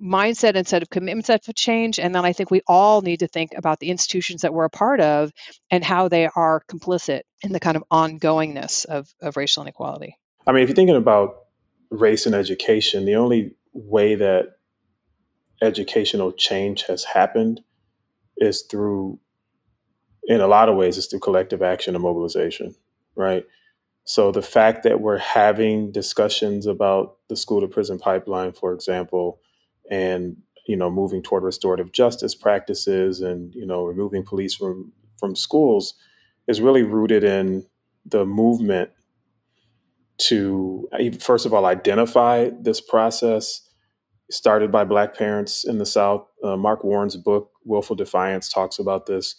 mindset 0.00 0.54
and 0.54 0.66
set 0.66 0.82
of 0.82 0.88
commitments 0.88 1.26
that 1.26 1.44
have 1.44 1.54
change 1.54 1.98
and 1.98 2.14
then 2.14 2.24
i 2.24 2.32
think 2.32 2.50
we 2.50 2.62
all 2.66 3.02
need 3.02 3.18
to 3.18 3.26
think 3.26 3.50
about 3.56 3.80
the 3.80 3.90
institutions 3.90 4.42
that 4.42 4.54
we're 4.54 4.64
a 4.64 4.70
part 4.70 5.00
of 5.00 5.32
and 5.70 5.84
how 5.84 6.08
they 6.08 6.26
are 6.26 6.62
complicit 6.70 7.22
in 7.42 7.52
the 7.52 7.60
kind 7.60 7.76
of 7.76 7.84
ongoingness 7.92 8.86
of, 8.86 9.12
of 9.20 9.36
racial 9.36 9.62
inequality. 9.62 10.16
I 10.46 10.52
mean 10.52 10.62
if 10.62 10.68
you're 10.68 10.76
thinking 10.76 10.96
about 10.96 11.46
race 11.90 12.26
and 12.26 12.34
education 12.34 13.04
the 13.04 13.16
only 13.16 13.56
way 13.72 14.14
that 14.14 14.59
educational 15.62 16.32
change 16.32 16.84
has 16.84 17.04
happened 17.04 17.62
is 18.36 18.62
through, 18.62 19.18
in 20.24 20.40
a 20.40 20.46
lot 20.46 20.68
of 20.68 20.76
ways, 20.76 20.98
it's 20.98 21.06
through 21.06 21.20
collective 21.20 21.62
action 21.62 21.94
and 21.94 22.02
mobilization, 22.02 22.74
right? 23.14 23.44
So 24.04 24.32
the 24.32 24.42
fact 24.42 24.82
that 24.84 25.00
we're 25.00 25.18
having 25.18 25.92
discussions 25.92 26.66
about 26.66 27.16
the 27.28 27.36
school 27.36 27.60
to 27.60 27.68
prison 27.68 27.98
pipeline, 27.98 28.52
for 28.52 28.72
example, 28.72 29.40
and 29.90 30.36
you 30.66 30.76
know 30.76 30.90
moving 30.90 31.22
toward 31.22 31.42
restorative 31.42 31.92
justice 31.92 32.34
practices 32.34 33.20
and 33.20 33.54
you 33.54 33.66
know 33.66 33.84
removing 33.84 34.24
police 34.24 34.54
from 34.54 34.92
from 35.18 35.34
schools 35.34 35.94
is 36.46 36.60
really 36.60 36.82
rooted 36.82 37.24
in 37.24 37.66
the 38.06 38.24
movement 38.24 38.90
to 40.18 40.88
first 41.18 41.44
of 41.44 41.52
all 41.52 41.66
identify 41.66 42.50
this 42.60 42.80
process 42.80 43.68
started 44.30 44.70
by 44.70 44.84
black 44.84 45.16
parents 45.16 45.64
in 45.64 45.78
the 45.78 45.86
South. 45.86 46.26
Uh, 46.42 46.56
Mark 46.56 46.84
Warren's 46.84 47.16
book, 47.16 47.50
Willful 47.64 47.96
Defiance, 47.96 48.48
talks 48.48 48.78
about 48.78 49.06
this. 49.06 49.34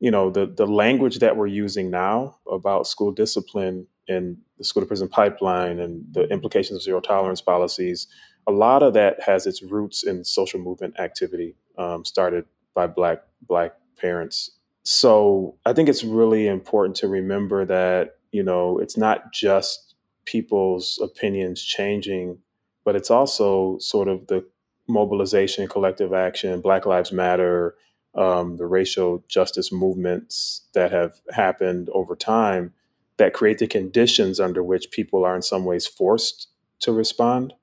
You 0.00 0.10
know, 0.10 0.30
the, 0.30 0.46
the 0.46 0.66
language 0.66 1.18
that 1.20 1.36
we're 1.36 1.46
using 1.46 1.90
now 1.90 2.38
about 2.50 2.86
school 2.86 3.12
discipline 3.12 3.86
and 4.08 4.36
the 4.58 4.64
school 4.64 4.82
to 4.82 4.86
prison 4.86 5.08
pipeline 5.08 5.78
and 5.78 6.04
the 6.10 6.24
implications 6.24 6.76
of 6.76 6.82
zero 6.82 7.00
tolerance 7.00 7.40
policies, 7.40 8.06
a 8.46 8.52
lot 8.52 8.82
of 8.82 8.92
that 8.94 9.22
has 9.22 9.46
its 9.46 9.62
roots 9.62 10.02
in 10.02 10.24
social 10.24 10.60
movement 10.60 10.98
activity 10.98 11.56
um, 11.78 12.04
started 12.04 12.44
by 12.74 12.86
black 12.86 13.22
black 13.46 13.72
parents. 13.96 14.50
So 14.82 15.56
I 15.64 15.72
think 15.72 15.88
it's 15.88 16.04
really 16.04 16.46
important 16.46 16.96
to 16.96 17.08
remember 17.08 17.64
that, 17.64 18.16
you 18.32 18.42
know, 18.42 18.78
it's 18.78 18.96
not 18.96 19.32
just 19.32 19.94
people's 20.26 20.98
opinions 21.02 21.62
changing 21.62 22.38
but 22.84 22.96
it's 22.96 23.10
also 23.10 23.78
sort 23.78 24.08
of 24.08 24.26
the 24.26 24.44
mobilization, 24.86 25.66
collective 25.68 26.12
action, 26.12 26.60
Black 26.60 26.86
Lives 26.86 27.12
Matter, 27.12 27.74
um, 28.14 28.56
the 28.56 28.66
racial 28.66 29.24
justice 29.28 29.72
movements 29.72 30.62
that 30.74 30.92
have 30.92 31.20
happened 31.32 31.88
over 31.92 32.14
time 32.14 32.72
that 33.16 33.32
create 33.32 33.58
the 33.58 33.66
conditions 33.66 34.40
under 34.40 34.62
which 34.62 34.90
people 34.90 35.24
are 35.24 35.36
in 35.36 35.42
some 35.42 35.64
ways 35.64 35.86
forced 35.86 36.48
to 36.80 36.92
respond, 36.92 37.54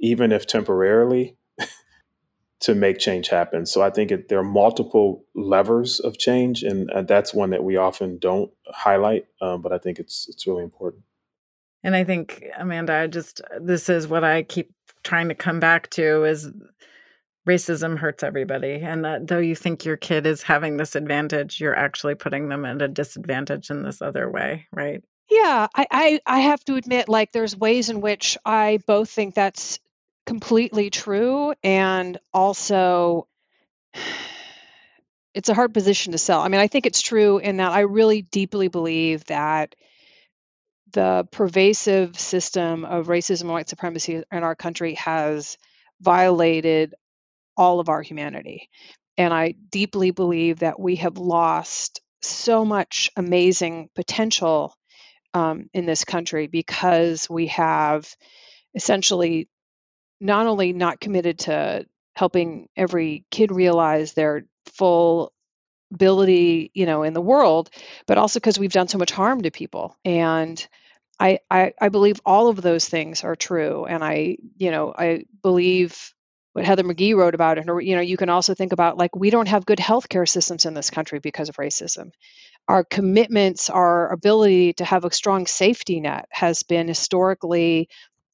even 0.00 0.32
if 0.32 0.46
temporarily, 0.46 1.36
to 2.60 2.74
make 2.74 2.98
change 2.98 3.28
happen. 3.28 3.66
So 3.66 3.82
I 3.82 3.90
think 3.90 4.10
it, 4.10 4.28
there 4.28 4.38
are 4.38 4.44
multiple 4.44 5.24
levers 5.34 6.00
of 6.00 6.18
change, 6.18 6.62
and 6.62 6.90
uh, 6.90 7.02
that's 7.02 7.34
one 7.34 7.50
that 7.50 7.64
we 7.64 7.76
often 7.76 8.18
don't 8.18 8.50
highlight, 8.68 9.26
um, 9.40 9.62
but 9.62 9.72
I 9.72 9.78
think 9.78 9.98
it's 9.98 10.28
it's 10.28 10.46
really 10.46 10.64
important. 10.64 11.04
And 11.82 11.96
I 11.96 12.04
think, 12.04 12.44
Amanda, 12.58 12.94
I 12.94 13.06
just, 13.06 13.40
this 13.60 13.88
is 13.88 14.06
what 14.06 14.24
I 14.24 14.42
keep 14.42 14.72
trying 15.02 15.28
to 15.28 15.34
come 15.34 15.60
back 15.60 15.88
to 15.90 16.24
is 16.24 16.50
racism 17.48 17.98
hurts 17.98 18.22
everybody. 18.22 18.74
And 18.74 19.04
that 19.04 19.26
though 19.26 19.38
you 19.38 19.56
think 19.56 19.84
your 19.84 19.96
kid 19.96 20.26
is 20.26 20.42
having 20.42 20.76
this 20.76 20.94
advantage, 20.94 21.60
you're 21.60 21.76
actually 21.76 22.14
putting 22.14 22.48
them 22.48 22.64
at 22.64 22.82
a 22.82 22.88
disadvantage 22.88 23.70
in 23.70 23.82
this 23.82 24.02
other 24.02 24.30
way, 24.30 24.66
right? 24.72 25.02
Yeah, 25.30 25.68
I, 25.74 25.86
I, 25.90 26.20
I 26.26 26.38
have 26.40 26.64
to 26.64 26.74
admit, 26.74 27.08
like, 27.08 27.32
there's 27.32 27.56
ways 27.56 27.88
in 27.88 28.00
which 28.00 28.36
I 28.44 28.80
both 28.86 29.08
think 29.10 29.34
that's 29.34 29.78
completely 30.26 30.90
true 30.90 31.54
and 31.62 32.18
also 32.32 33.26
it's 35.34 35.48
a 35.48 35.54
hard 35.54 35.72
position 35.72 36.12
to 36.12 36.18
sell. 36.18 36.40
I 36.40 36.48
mean, 36.48 36.60
I 36.60 36.66
think 36.66 36.86
it's 36.86 37.00
true 37.00 37.38
in 37.38 37.58
that 37.58 37.72
I 37.72 37.80
really 37.80 38.22
deeply 38.22 38.68
believe 38.68 39.24
that 39.26 39.76
the 40.92 41.26
pervasive 41.30 42.18
system 42.18 42.84
of 42.84 43.06
racism 43.06 43.42
and 43.42 43.50
white 43.50 43.68
supremacy 43.68 44.22
in 44.30 44.42
our 44.42 44.54
country 44.54 44.94
has 44.94 45.56
violated 46.00 46.94
all 47.56 47.80
of 47.80 47.88
our 47.88 48.02
humanity. 48.02 48.68
And 49.18 49.34
I 49.34 49.54
deeply 49.70 50.10
believe 50.10 50.60
that 50.60 50.80
we 50.80 50.96
have 50.96 51.18
lost 51.18 52.00
so 52.22 52.64
much 52.64 53.10
amazing 53.16 53.90
potential 53.94 54.74
um, 55.34 55.68
in 55.72 55.86
this 55.86 56.04
country 56.04 56.46
because 56.46 57.28
we 57.28 57.48
have 57.48 58.08
essentially 58.74 59.48
not 60.20 60.46
only 60.46 60.72
not 60.72 61.00
committed 61.00 61.40
to 61.40 61.86
helping 62.14 62.68
every 62.76 63.24
kid 63.30 63.50
realize 63.50 64.12
their 64.12 64.44
full 64.66 65.32
ability 65.92 66.70
you 66.74 66.86
know 66.86 67.02
in 67.02 67.12
the 67.14 67.20
world 67.20 67.70
but 68.06 68.18
also 68.18 68.38
because 68.38 68.58
we've 68.58 68.72
done 68.72 68.88
so 68.88 68.98
much 68.98 69.10
harm 69.10 69.42
to 69.42 69.50
people 69.50 69.96
and 70.04 70.68
I, 71.20 71.40
I, 71.50 71.74
I 71.78 71.90
believe 71.90 72.20
all 72.24 72.48
of 72.48 72.62
those 72.62 72.88
things 72.88 73.24
are 73.24 73.36
true, 73.36 73.84
and 73.84 74.02
I 74.02 74.38
you 74.56 74.70
know 74.70 74.92
I 74.96 75.24
believe 75.42 76.14
what 76.54 76.64
Heather 76.64 76.82
McGhee 76.82 77.14
wrote 77.14 77.34
about 77.34 77.58
it. 77.58 77.68
Or 77.68 77.80
you 77.80 77.94
know 77.94 78.00
you 78.00 78.16
can 78.16 78.30
also 78.30 78.54
think 78.54 78.72
about 78.72 78.96
like 78.96 79.14
we 79.14 79.28
don't 79.28 79.48
have 79.48 79.66
good 79.66 79.78
healthcare 79.78 80.28
systems 80.28 80.64
in 80.64 80.72
this 80.72 80.88
country 80.90 81.18
because 81.18 81.50
of 81.50 81.56
racism. 81.56 82.10
Our 82.68 82.84
commitments, 82.84 83.68
our 83.68 84.10
ability 84.10 84.74
to 84.74 84.84
have 84.84 85.04
a 85.04 85.12
strong 85.12 85.46
safety 85.46 86.00
net 86.00 86.26
has 86.30 86.62
been 86.62 86.88
historically 86.88 87.88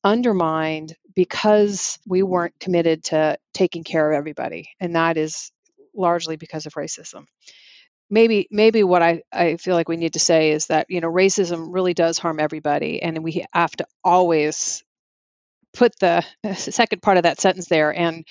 undermined 0.05 0.95
because 1.17 1.99
we 2.07 2.23
weren't 2.23 2.55
committed 2.61 3.05
to 3.05 3.37
taking 3.53 3.83
care 3.83 4.13
of 4.13 4.17
everybody, 4.17 4.71
and 4.79 4.95
that 4.95 5.17
is 5.17 5.51
largely 5.97 6.37
because 6.37 6.67
of 6.67 6.75
racism. 6.75 7.27
Maybe 8.09 8.47
maybe 8.51 8.85
what 8.85 9.03
I, 9.03 9.23
I 9.33 9.57
feel 9.57 9.75
like 9.75 9.89
we 9.89 9.97
need 9.97 10.13
to 10.13 10.21
say 10.21 10.53
is 10.53 10.67
that 10.67 10.87
you 10.89 11.01
know 11.01 11.11
racism 11.11 11.75
really 11.75 11.95
does 11.95 12.19
harm 12.19 12.39
everybody 12.39 13.03
and 13.03 13.25
we 13.25 13.45
have 13.53 13.73
to 13.73 13.87
always 14.05 14.85
put 15.75 15.99
the 15.99 16.25
second 16.55 17.03
part 17.03 17.17
of 17.17 17.25
that 17.25 17.41
sentence 17.41 17.67
there 17.69 17.95
and 17.95 18.25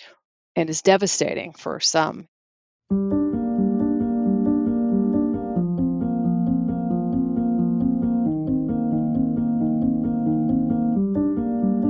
and 0.56 0.70
is 0.70 0.82
devastating 0.82 1.54
for 1.54 1.80
some. 1.80 2.28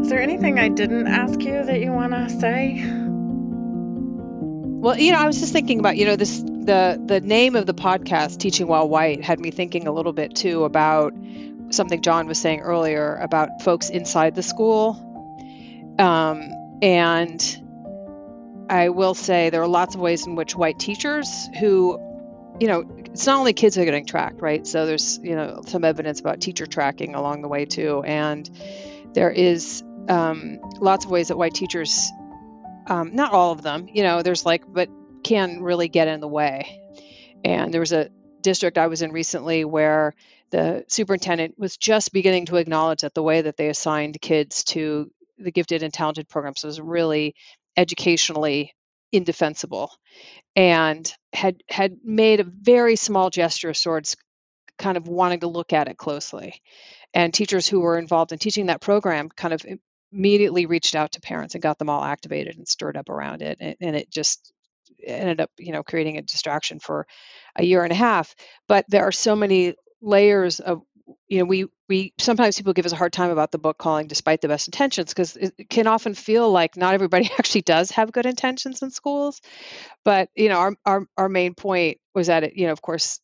Is 0.02 0.10
there 0.10 0.22
anything 0.22 0.60
i 0.60 0.70
didn't 0.70 1.08
ask 1.08 1.42
you 1.42 1.64
that 1.64 1.80
you 1.80 1.92
want 1.92 2.14
to 2.14 2.30
say 2.30 3.05
well 4.86 5.00
you 5.00 5.12
know 5.12 5.18
i 5.18 5.26
was 5.26 5.40
just 5.40 5.52
thinking 5.52 5.80
about 5.80 5.98
you 5.98 6.06
know 6.06 6.16
this 6.16 6.42
the 6.42 7.02
the 7.08 7.20
name 7.20 7.56
of 7.56 7.66
the 7.66 7.74
podcast 7.74 8.38
teaching 8.38 8.68
while 8.68 8.88
white 8.88 9.24
had 9.24 9.40
me 9.40 9.50
thinking 9.50 9.88
a 9.88 9.92
little 9.92 10.14
bit 10.14 10.36
too 10.36 10.64
about 10.64 11.12
something 11.72 12.04
john 12.04 12.28
was 12.28 12.38
saying 12.38 12.60
earlier 12.60 13.16
about 13.16 13.64
folks 13.64 13.90
inside 13.90 14.36
the 14.36 14.44
school. 14.44 15.02
Um, 15.98 16.52
and 16.84 17.42
i 18.70 18.90
will 18.90 19.16
say 19.16 19.50
there 19.50 19.64
are 19.64 19.68
lots 19.68 19.96
of 19.96 20.02
ways 20.02 20.28
in 20.28 20.36
which 20.36 20.56
white 20.56 20.78
teachers 20.78 21.48
who 21.60 21.98
you 22.60 22.68
know 22.68 22.86
it's 23.06 23.26
not 23.26 23.40
only 23.40 23.54
kids 23.54 23.76
who 23.76 23.82
are 23.82 23.86
getting 23.86 24.06
tracked 24.06 24.40
right? 24.40 24.68
So 24.68 24.86
there's 24.86 25.20
you 25.24 25.36
know 25.36 25.62
some 25.66 25.84
evidence 25.84 26.20
about 26.20 26.42
teacher 26.42 26.68
tracking 26.68 27.16
along 27.16 27.42
the 27.42 27.48
way 27.48 27.66
too. 27.66 28.04
And 28.06 28.48
there 29.14 29.32
is 29.32 29.84
um, 30.10 30.60
lots 30.80 31.06
of 31.06 31.12
ways 31.12 31.30
that 31.30 31.38
white 31.38 31.56
teachers 31.56 32.12
um, 32.88 33.16
not 33.16 33.34
all 33.34 33.52
of 33.52 33.62
them 33.62 33.88
you 33.92 34.04
know 34.04 34.22
there's 34.22 34.46
like 34.46 34.64
but 34.68 34.90
can 35.26 35.64
really 35.64 35.88
get 35.88 36.08
in 36.08 36.20
the 36.20 36.28
way. 36.28 36.80
And 37.44 37.74
there 37.74 37.82
was 37.82 37.92
a 37.92 38.10
district 38.42 38.78
I 38.78 38.88
was 38.88 39.02
in 39.02 39.12
recently 39.12 39.66
where 39.66 40.14
the 40.52 40.86
superintendent 40.88 41.58
was 41.58 41.78
just 41.78 42.14
beginning 42.14 42.46
to 42.46 42.58
acknowledge 42.58 43.02
that 43.02 43.16
the 43.16 43.24
way 43.24 43.42
that 43.42 43.58
they 43.58 43.68
assigned 43.70 44.22
kids 44.22 44.64
to 44.66 45.10
the 45.40 45.52
gifted 45.52 45.82
and 45.82 45.92
talented 45.92 46.30
programs 46.30 46.64
was 46.64 46.80
really 46.80 47.34
educationally 47.76 48.74
indefensible 49.12 49.92
and 50.56 51.12
had 51.34 51.62
had 51.68 51.98
made 52.04 52.40
a 52.40 52.44
very 52.44 52.96
small 52.96 53.30
gesture 53.30 53.74
towards 53.74 54.16
kind 54.78 54.96
of 54.96 55.08
wanting 55.08 55.40
to 55.40 55.48
look 55.48 55.74
at 55.74 55.88
it 55.88 55.98
closely 55.98 56.62
and 57.14 57.34
teachers 57.34 57.68
who 57.68 57.80
were 57.80 57.98
involved 57.98 58.32
in 58.32 58.38
teaching 58.38 58.68
that 58.68 58.82
program 58.82 59.30
kind 59.30 59.54
of 59.54 59.66
immediately 60.12 60.66
reached 60.66 60.96
out 60.96 61.12
to 61.12 61.22
parents 61.22 61.56
and 61.56 61.62
got 61.62 61.78
them 61.78 61.90
all 61.90 62.04
activated 62.04 62.58
and 62.58 62.68
stirred 62.68 62.98
up 62.98 63.10
around 63.10 63.42
it 63.42 63.58
and, 63.60 63.76
and 63.82 63.96
it 63.96 64.10
just 64.10 64.52
ended 65.06 65.42
up 65.42 65.52
you 65.58 65.72
know 65.72 65.84
creating 65.84 66.18
a 66.18 66.22
distraction 66.22 66.80
for 66.80 67.08
a 67.56 67.66
year 67.66 67.84
and 67.84 67.92
a 67.92 67.96
half 67.96 68.36
but 68.68 68.86
there 68.88 69.04
are 69.04 69.12
so 69.12 69.36
many 69.36 69.76
layers 70.02 70.60
of 70.60 70.82
you 71.28 71.40
know, 71.40 71.46
we 71.46 71.68
we 71.88 72.14
sometimes 72.18 72.58
people 72.58 72.74
give 72.74 72.86
us 72.86 72.92
a 72.92 72.98
hard 72.98 73.14
time 73.14 73.30
about 73.30 73.52
the 73.52 73.58
book 73.58 73.78
calling 73.78 74.08
"Despite 74.08 74.42
the 74.42 74.48
Best 74.48 74.68
Intentions" 74.68 75.14
because 75.14 75.36
it 75.36 75.70
can 75.70 75.88
often 75.88 76.14
feel 76.14 76.52
like 76.52 76.78
not 76.78 76.94
everybody 76.94 77.30
actually 77.40 77.62
does 77.62 77.92
have 77.92 78.12
good 78.12 78.26
intentions 78.26 78.82
in 78.82 78.92
schools. 78.92 79.42
But 80.04 80.30
you 80.36 80.50
know, 80.50 80.58
our 80.58 80.76
our 80.86 81.08
our 81.18 81.30
main 81.30 81.54
point 81.54 82.00
was 82.14 82.28
that 82.28 82.44
it, 82.44 82.54
you 82.56 82.68
know, 82.68 82.72
of 82.72 82.82
course, 82.82 83.20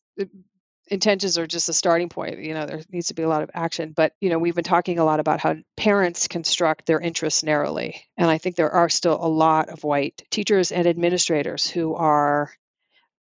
intentions 0.88 1.38
are 1.38 1.46
just 1.46 1.68
a 1.68 1.72
starting 1.72 2.08
point. 2.08 2.38
You 2.38 2.54
know, 2.54 2.66
there 2.66 2.82
needs 2.90 3.08
to 3.08 3.14
be 3.14 3.22
a 3.22 3.28
lot 3.28 3.42
of 3.42 3.50
action. 3.54 3.92
But 3.94 4.14
you 4.20 4.30
know, 4.30 4.38
we've 4.38 4.54
been 4.54 4.64
talking 4.64 4.98
a 4.98 5.04
lot 5.04 5.20
about 5.20 5.40
how 5.40 5.56
parents 5.76 6.28
construct 6.28 6.86
their 6.86 7.00
interests 7.00 7.42
narrowly, 7.42 8.02
and 8.16 8.30
I 8.30 8.38
think 8.38 8.56
there 8.56 8.70
are 8.70 8.88
still 8.88 9.18
a 9.20 9.28
lot 9.28 9.68
of 9.68 9.84
white 9.84 10.22
teachers 10.30 10.72
and 10.72 10.86
administrators 10.86 11.68
who 11.68 11.94
are 11.94 12.50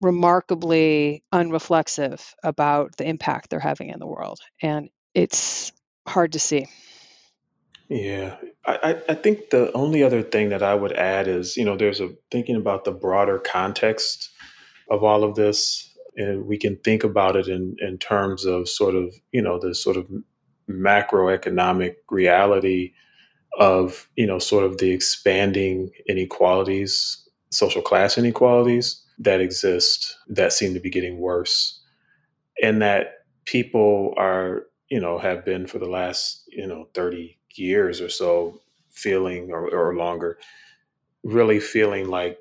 remarkably 0.01 1.25
unreflexive 1.33 2.23
about 2.43 2.97
the 2.97 3.09
impact 3.09 3.51
they're 3.51 3.59
having 3.59 3.89
in 3.91 3.99
the 3.99 4.07
world. 4.07 4.39
And 4.63 4.91
it's 5.15 5.73
hard 6.07 6.33
to 6.33 6.39
see. 6.39 6.67
Yeah, 7.89 8.37
I, 8.67 8.97
I 9.09 9.15
think 9.15 9.49
the 9.49 9.73
only 9.73 10.03
other 10.03 10.23
thing 10.23 10.51
that 10.51 10.63
I 10.63 10.75
would 10.75 10.93
add 10.93 11.27
is, 11.27 11.57
you 11.57 11.65
know, 11.65 11.77
there's 11.77 12.01
a 12.01 12.11
thinking 12.31 12.57
about 12.57 12.85
the 12.85 12.93
broader 12.93 13.39
context 13.39 14.31
of 14.91 15.03
all 15.03 15.25
of 15.25 15.35
this, 15.37 15.88
and 16.19 16.47
we 16.47 16.59
can 16.59 16.77
think 16.79 17.05
about 17.05 17.37
it 17.37 17.49
in, 17.49 17.77
in 17.81 17.97
terms 17.99 18.45
of 18.45 18.69
sort 18.69 18.95
of, 18.95 19.15
you 19.33 19.41
know, 19.41 19.59
the 19.59 19.75
sort 19.75 19.97
of 19.97 20.07
macroeconomic 20.69 21.95
reality 22.11 22.93
of, 23.59 24.09
you 24.17 24.27
know, 24.27 24.39
sort 24.39 24.65
of 24.65 24.79
the 24.79 24.91
expanding 24.91 25.91
inequalities, 26.07 27.27
social 27.51 27.81
class 27.81 28.19
inequalities 28.19 29.03
that 29.19 29.41
exist 29.41 30.17
that 30.29 30.53
seem 30.53 30.75
to 30.75 30.81
be 30.81 30.91
getting 30.91 31.19
worse. 31.19 31.81
And 32.63 32.83
that 32.83 33.19
people 33.49 34.13
are 34.19 34.65
you 34.89 35.01
know 35.01 35.19
have 35.19 35.45
been 35.45 35.67
for 35.67 35.79
the 35.79 35.89
last 35.89 36.45
you 36.49 36.67
know 36.67 36.89
30 36.95 37.39
years 37.55 38.01
or 38.01 38.09
so 38.09 38.61
feeling 38.91 39.51
or, 39.51 39.69
or 39.69 39.97
longer 39.97 40.39
really 41.25 41.59
feeling 41.59 42.09
like 42.09 42.39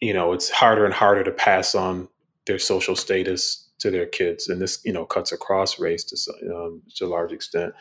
you 0.00 0.14
know 0.14 0.32
it's 0.32 0.50
harder 0.50 0.84
and 0.84 0.94
harder 0.94 1.22
to 1.22 1.30
pass 1.30 1.74
on 1.74 2.08
their 2.46 2.58
social 2.58 2.96
status 2.96 3.68
to 3.78 3.90
their 3.90 4.06
kids 4.06 4.48
and 4.48 4.60
this 4.60 4.80
you 4.84 4.92
know 4.92 5.04
cuts 5.04 5.32
across 5.32 5.78
race 5.78 6.04
to, 6.04 6.16
um, 6.54 6.82
to 6.94 7.04
a 7.04 7.08
large 7.08 7.32
extent 7.32 7.74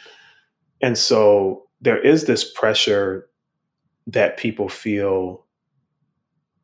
and 0.82 0.98
so 0.98 1.64
there 1.82 2.02
is 2.02 2.26
this 2.26 2.50
pressure 2.52 3.30
that 4.08 4.38
people 4.38 4.70
feel 4.70 5.46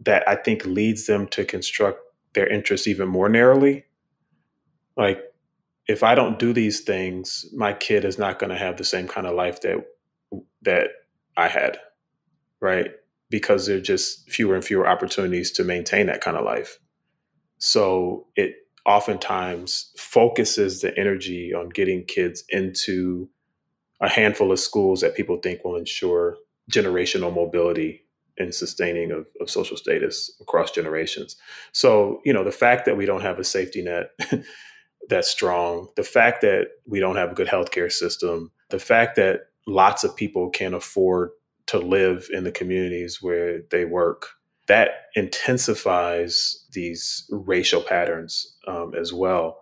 that 0.01 0.27
I 0.27 0.35
think 0.35 0.65
leads 0.65 1.05
them 1.05 1.27
to 1.27 1.45
construct 1.45 1.99
their 2.33 2.47
interests 2.47 2.87
even 2.87 3.07
more 3.07 3.29
narrowly. 3.29 3.85
Like, 4.97 5.21
if 5.87 6.03
I 6.03 6.15
don't 6.15 6.39
do 6.39 6.53
these 6.53 6.81
things, 6.81 7.45
my 7.53 7.73
kid 7.73 8.05
is 8.05 8.17
not 8.17 8.39
going 8.39 8.51
to 8.51 8.57
have 8.57 8.77
the 8.77 8.83
same 8.83 9.07
kind 9.07 9.27
of 9.27 9.35
life 9.35 9.61
that 9.61 9.85
that 10.61 10.89
I 11.35 11.47
had, 11.47 11.79
right? 12.59 12.91
Because 13.29 13.65
there 13.65 13.77
are 13.77 13.81
just 13.81 14.29
fewer 14.29 14.55
and 14.55 14.63
fewer 14.63 14.87
opportunities 14.87 15.51
to 15.53 15.63
maintain 15.63 16.05
that 16.07 16.21
kind 16.21 16.37
of 16.37 16.45
life. 16.45 16.79
So 17.61 18.25
it 18.35 18.55
oftentimes 18.87 19.93
focuses 19.95 20.81
the 20.81 20.97
energy 20.97 21.53
on 21.53 21.69
getting 21.69 22.03
kids 22.03 22.43
into 22.49 23.29
a 24.01 24.09
handful 24.09 24.51
of 24.51 24.59
schools 24.59 25.01
that 25.01 25.15
people 25.15 25.37
think 25.37 25.63
will 25.63 25.75
ensure 25.75 26.37
generational 26.71 27.33
mobility 27.33 28.03
and 28.39 28.53
sustaining 28.53 29.11
of, 29.11 29.27
of 29.39 29.47
social 29.47 29.77
status 29.77 30.35
across 30.41 30.71
generations. 30.71 31.35
So, 31.71 32.19
you 32.25 32.33
know, 32.33 32.43
the 32.43 32.51
fact 32.51 32.85
that 32.85 32.97
we 32.97 33.05
don't 33.05 33.21
have 33.21 33.37
a 33.37 33.43
safety 33.43 33.83
net 33.83 34.09
that's 35.07 35.29
strong, 35.29 35.89
the 35.95 36.03
fact 36.03 36.41
that 36.41 36.69
we 36.87 36.99
don't 36.99 37.17
have 37.17 37.31
a 37.31 37.35
good 37.35 37.47
healthcare 37.47 37.91
system, 37.91 38.51
the 38.69 38.79
fact 38.79 39.17
that 39.17 39.49
lots 39.67 40.03
of 40.03 40.15
people 40.15 40.49
can't 40.49 40.73
afford 40.73 41.29
to 41.67 41.77
live 41.77 42.27
in 42.33 42.43
the 42.43 42.51
communities 42.51 43.21
where 43.21 43.61
they 43.69 43.85
work, 43.85 44.29
that 44.67 45.07
intensifies 45.15 46.65
these 46.71 47.25
racial 47.29 47.81
patterns 47.81 48.55
um, 48.67 48.93
as 48.99 49.13
well. 49.13 49.57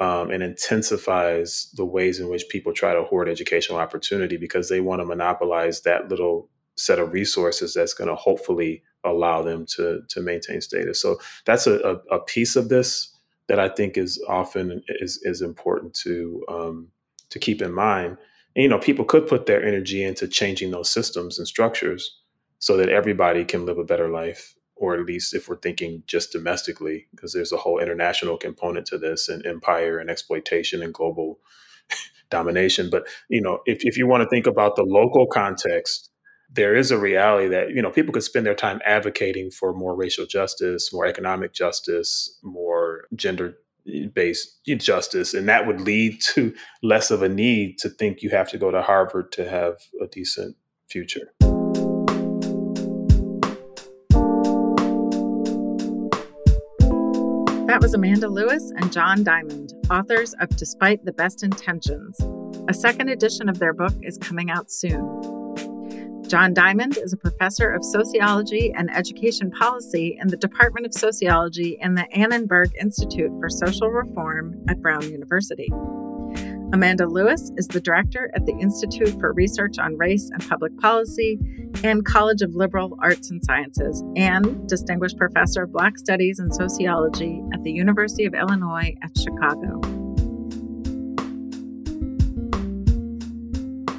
Um, 0.00 0.30
and 0.30 0.42
intensifies 0.42 1.70
the 1.76 1.84
ways 1.84 2.18
in 2.18 2.30
which 2.30 2.48
people 2.48 2.72
try 2.72 2.94
to 2.94 3.04
hoard 3.04 3.28
educational 3.28 3.78
opportunity 3.78 4.38
because 4.38 4.70
they 4.70 4.80
want 4.80 5.00
to 5.00 5.04
monopolize 5.04 5.82
that 5.82 6.08
little 6.08 6.48
set 6.76 6.98
of 6.98 7.12
resources 7.12 7.74
that's 7.74 7.92
going 7.94 8.08
to 8.08 8.16
hopefully 8.16 8.82
allow 9.04 9.42
them 9.42 9.66
to 9.66 10.00
to 10.08 10.20
maintain 10.20 10.60
status. 10.60 11.00
So 11.00 11.18
that's 11.44 11.66
a, 11.66 11.78
a, 11.80 12.16
a, 12.16 12.20
piece 12.20 12.56
of 12.56 12.68
this 12.68 13.14
that 13.48 13.58
I 13.58 13.68
think 13.68 13.96
is 13.96 14.22
often 14.28 14.82
is 14.88 15.20
is 15.24 15.42
important 15.42 15.94
to 15.94 16.42
um, 16.48 16.88
to 17.30 17.38
keep 17.38 17.60
in 17.60 17.72
mind. 17.72 18.16
And, 18.54 18.62
you 18.62 18.68
know, 18.68 18.78
people 18.78 19.04
could 19.04 19.26
put 19.26 19.46
their 19.46 19.64
energy 19.64 20.02
into 20.02 20.28
changing 20.28 20.70
those 20.70 20.88
systems 20.88 21.38
and 21.38 21.48
structures 21.48 22.21
so 22.62 22.76
that 22.76 22.88
everybody 22.88 23.44
can 23.44 23.66
live 23.66 23.76
a 23.76 23.84
better 23.84 24.08
life, 24.08 24.54
or 24.76 24.94
at 24.94 25.04
least 25.04 25.34
if 25.34 25.48
we're 25.48 25.56
thinking 25.56 26.04
just 26.06 26.30
domestically, 26.30 27.08
because 27.10 27.32
there's 27.32 27.50
a 27.50 27.56
whole 27.56 27.80
international 27.80 28.36
component 28.36 28.86
to 28.86 28.96
this 28.96 29.28
and 29.28 29.44
empire 29.44 29.98
and 29.98 30.08
exploitation 30.08 30.80
and 30.80 30.94
global 30.94 31.40
domination. 32.30 32.88
But 32.88 33.08
you 33.28 33.40
know, 33.42 33.58
if 33.66 33.84
if 33.84 33.98
you 33.98 34.06
want 34.06 34.22
to 34.22 34.28
think 34.28 34.46
about 34.46 34.76
the 34.76 34.84
local 34.84 35.26
context 35.26 36.08
there 36.54 36.74
is 36.74 36.90
a 36.90 36.98
reality 36.98 37.48
that 37.48 37.70
you 37.70 37.82
know 37.82 37.90
people 37.90 38.12
could 38.12 38.22
spend 38.22 38.46
their 38.46 38.54
time 38.54 38.80
advocating 38.84 39.50
for 39.50 39.72
more 39.72 39.96
racial 39.96 40.26
justice, 40.26 40.92
more 40.92 41.06
economic 41.06 41.52
justice, 41.52 42.38
more 42.42 43.06
gender 43.16 43.56
eh, 43.88 44.06
based 44.14 44.60
eh, 44.68 44.74
justice 44.74 45.34
and 45.34 45.48
that 45.48 45.66
would 45.66 45.80
lead 45.80 46.20
to 46.20 46.54
less 46.82 47.10
of 47.10 47.22
a 47.22 47.28
need 47.28 47.78
to 47.78 47.88
think 47.88 48.22
you 48.22 48.30
have 48.30 48.50
to 48.50 48.58
go 48.58 48.70
to 48.70 48.82
Harvard 48.82 49.32
to 49.32 49.48
have 49.48 49.78
a 50.00 50.06
decent 50.06 50.54
future. 50.88 51.32
That 57.72 57.80
was 57.80 57.94
Amanda 57.94 58.28
Lewis 58.28 58.70
and 58.76 58.92
John 58.92 59.24
Diamond, 59.24 59.72
authors 59.88 60.34
of 60.40 60.54
Despite 60.56 61.06
the 61.06 61.12
Best 61.14 61.42
Intentions. 61.42 62.20
A 62.68 62.74
second 62.74 63.08
edition 63.08 63.48
of 63.48 63.60
their 63.60 63.72
book 63.72 63.94
is 64.02 64.18
coming 64.18 64.50
out 64.50 64.70
soon. 64.70 65.00
John 66.28 66.52
Diamond 66.52 66.98
is 66.98 67.14
a 67.14 67.16
professor 67.16 67.70
of 67.72 67.82
sociology 67.82 68.74
and 68.76 68.94
education 68.94 69.50
policy 69.52 70.18
in 70.20 70.28
the 70.28 70.36
Department 70.36 70.84
of 70.84 70.92
Sociology 70.92 71.80
and 71.80 71.96
the 71.96 72.06
Annenberg 72.12 72.72
Institute 72.78 73.32
for 73.40 73.48
Social 73.48 73.88
Reform 73.88 74.62
at 74.68 74.82
Brown 74.82 75.10
University. 75.10 75.72
Amanda 76.72 77.06
Lewis 77.06 77.50
is 77.58 77.68
the 77.68 77.82
director 77.82 78.30
at 78.34 78.46
the 78.46 78.56
Institute 78.58 79.20
for 79.20 79.34
Research 79.34 79.78
on 79.78 79.98
Race 79.98 80.30
and 80.32 80.48
Public 80.48 80.74
Policy 80.78 81.38
and 81.84 82.02
College 82.02 82.40
of 82.40 82.54
Liberal 82.54 82.96
Arts 83.02 83.30
and 83.30 83.44
Sciences, 83.44 84.02
and 84.16 84.66
distinguished 84.70 85.18
professor 85.18 85.64
of 85.64 85.72
Black 85.72 85.98
Studies 85.98 86.38
and 86.38 86.54
Sociology 86.54 87.42
at 87.52 87.62
the 87.62 87.72
University 87.72 88.24
of 88.24 88.32
Illinois 88.32 88.94
at 89.02 89.10
Chicago. 89.18 89.80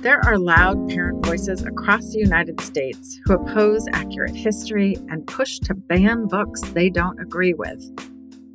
There 0.01 0.19
are 0.25 0.39
loud 0.39 0.89
parent 0.89 1.23
voices 1.23 1.63
across 1.63 2.11
the 2.11 2.19
United 2.19 2.59
States 2.59 3.19
who 3.25 3.35
oppose 3.35 3.85
accurate 3.93 4.35
history 4.35 4.97
and 5.09 5.27
push 5.27 5.59
to 5.59 5.75
ban 5.75 6.27
books 6.27 6.61
they 6.61 6.89
don't 6.89 7.19
agree 7.19 7.53
with. 7.53 7.83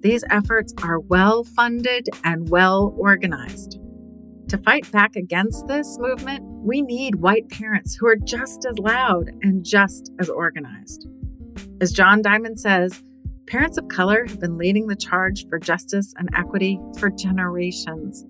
These 0.02 0.24
efforts 0.28 0.74
are 0.82 0.98
well 0.98 1.44
funded 1.44 2.08
and 2.24 2.48
well 2.50 2.92
organized. 2.98 3.78
To 4.48 4.56
fight 4.56 4.90
back 4.90 5.14
against 5.14 5.66
this 5.66 5.98
movement, 5.98 6.42
we 6.42 6.80
need 6.80 7.16
white 7.16 7.50
parents 7.50 7.94
who 7.94 8.06
are 8.06 8.16
just 8.16 8.64
as 8.64 8.78
loud 8.78 9.30
and 9.42 9.62
just 9.62 10.10
as 10.18 10.30
organized. 10.30 11.06
As 11.82 11.92
John 11.92 12.22
Diamond 12.22 12.58
says, 12.58 13.02
parents 13.46 13.76
of 13.76 13.88
color 13.88 14.24
have 14.24 14.40
been 14.40 14.56
leading 14.56 14.86
the 14.86 14.96
charge 14.96 15.46
for 15.50 15.58
justice 15.58 16.14
and 16.16 16.30
equity 16.34 16.80
for 16.98 17.10
generations. 17.10 18.24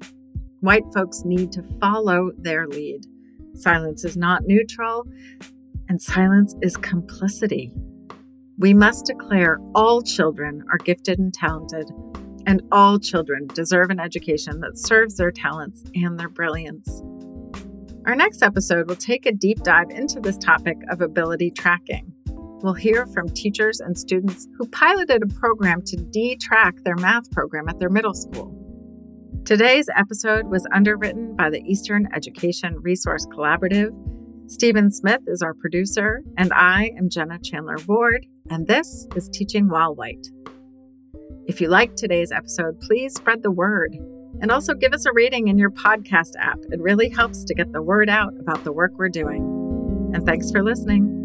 White 0.58 0.82
folks 0.92 1.22
need 1.24 1.52
to 1.52 1.62
follow 1.80 2.32
their 2.36 2.66
lead. 2.66 3.06
Silence 3.54 4.04
is 4.04 4.16
not 4.16 4.42
neutral, 4.44 5.04
and 5.88 6.02
silence 6.02 6.56
is 6.62 6.76
complicity. 6.76 7.72
We 8.58 8.74
must 8.74 9.06
declare 9.06 9.60
all 9.72 10.02
children 10.02 10.64
are 10.72 10.78
gifted 10.78 11.20
and 11.20 11.32
talented, 11.32 11.88
and 12.48 12.62
all 12.72 12.98
children 12.98 13.46
deserve 13.48 13.90
an 13.90 14.00
education 14.00 14.58
that 14.60 14.78
serves 14.78 15.18
their 15.18 15.30
talents 15.30 15.84
and 15.94 16.18
their 16.18 16.30
brilliance. 16.30 17.02
Our 18.06 18.16
next 18.16 18.42
episode 18.42 18.88
will 18.88 18.96
take 18.96 19.26
a 19.26 19.32
deep 19.32 19.62
dive 19.62 19.90
into 19.90 20.18
this 20.18 20.38
topic 20.38 20.78
of 20.90 21.02
ability 21.02 21.50
tracking. 21.50 22.10
We'll 22.62 22.72
hear 22.72 23.06
from 23.08 23.28
teachers 23.28 23.80
and 23.80 23.98
students 23.98 24.48
who 24.56 24.66
piloted 24.68 25.22
a 25.22 25.34
program 25.34 25.82
to 25.82 25.96
detrack 25.98 26.82
their 26.84 26.96
math 26.96 27.30
program 27.30 27.68
at 27.68 27.78
their 27.78 27.90
middle 27.90 28.14
school. 28.14 28.54
Today's 29.44 29.90
episode 29.94 30.46
was 30.46 30.66
underwritten 30.72 31.36
by 31.36 31.50
the 31.50 31.60
Eastern 31.66 32.08
Education 32.14 32.78
Resource 32.80 33.26
Collaborative. 33.26 33.90
Stephen 34.50 34.90
Smith 34.90 35.20
is 35.26 35.42
our 35.42 35.52
producer, 35.52 36.22
and 36.38 36.50
I 36.54 36.92
am 36.96 37.10
Jenna 37.10 37.38
Chandler 37.40 37.76
Ward, 37.86 38.24
and 38.48 38.66
this 38.66 39.06
is 39.14 39.28
Teaching 39.28 39.68
While 39.68 39.94
White. 39.94 40.26
If 41.48 41.62
you 41.62 41.68
liked 41.68 41.96
today's 41.96 42.30
episode, 42.30 42.78
please 42.78 43.14
spread 43.14 43.42
the 43.42 43.50
word. 43.50 43.98
And 44.42 44.50
also 44.50 44.74
give 44.74 44.92
us 44.92 45.06
a 45.06 45.12
rating 45.14 45.48
in 45.48 45.56
your 45.56 45.70
podcast 45.70 46.32
app. 46.38 46.58
It 46.70 46.78
really 46.78 47.08
helps 47.08 47.42
to 47.44 47.54
get 47.54 47.72
the 47.72 47.80
word 47.80 48.10
out 48.10 48.34
about 48.38 48.64
the 48.64 48.72
work 48.72 48.92
we're 48.98 49.08
doing. 49.08 49.40
And 50.12 50.26
thanks 50.26 50.50
for 50.50 50.62
listening. 50.62 51.17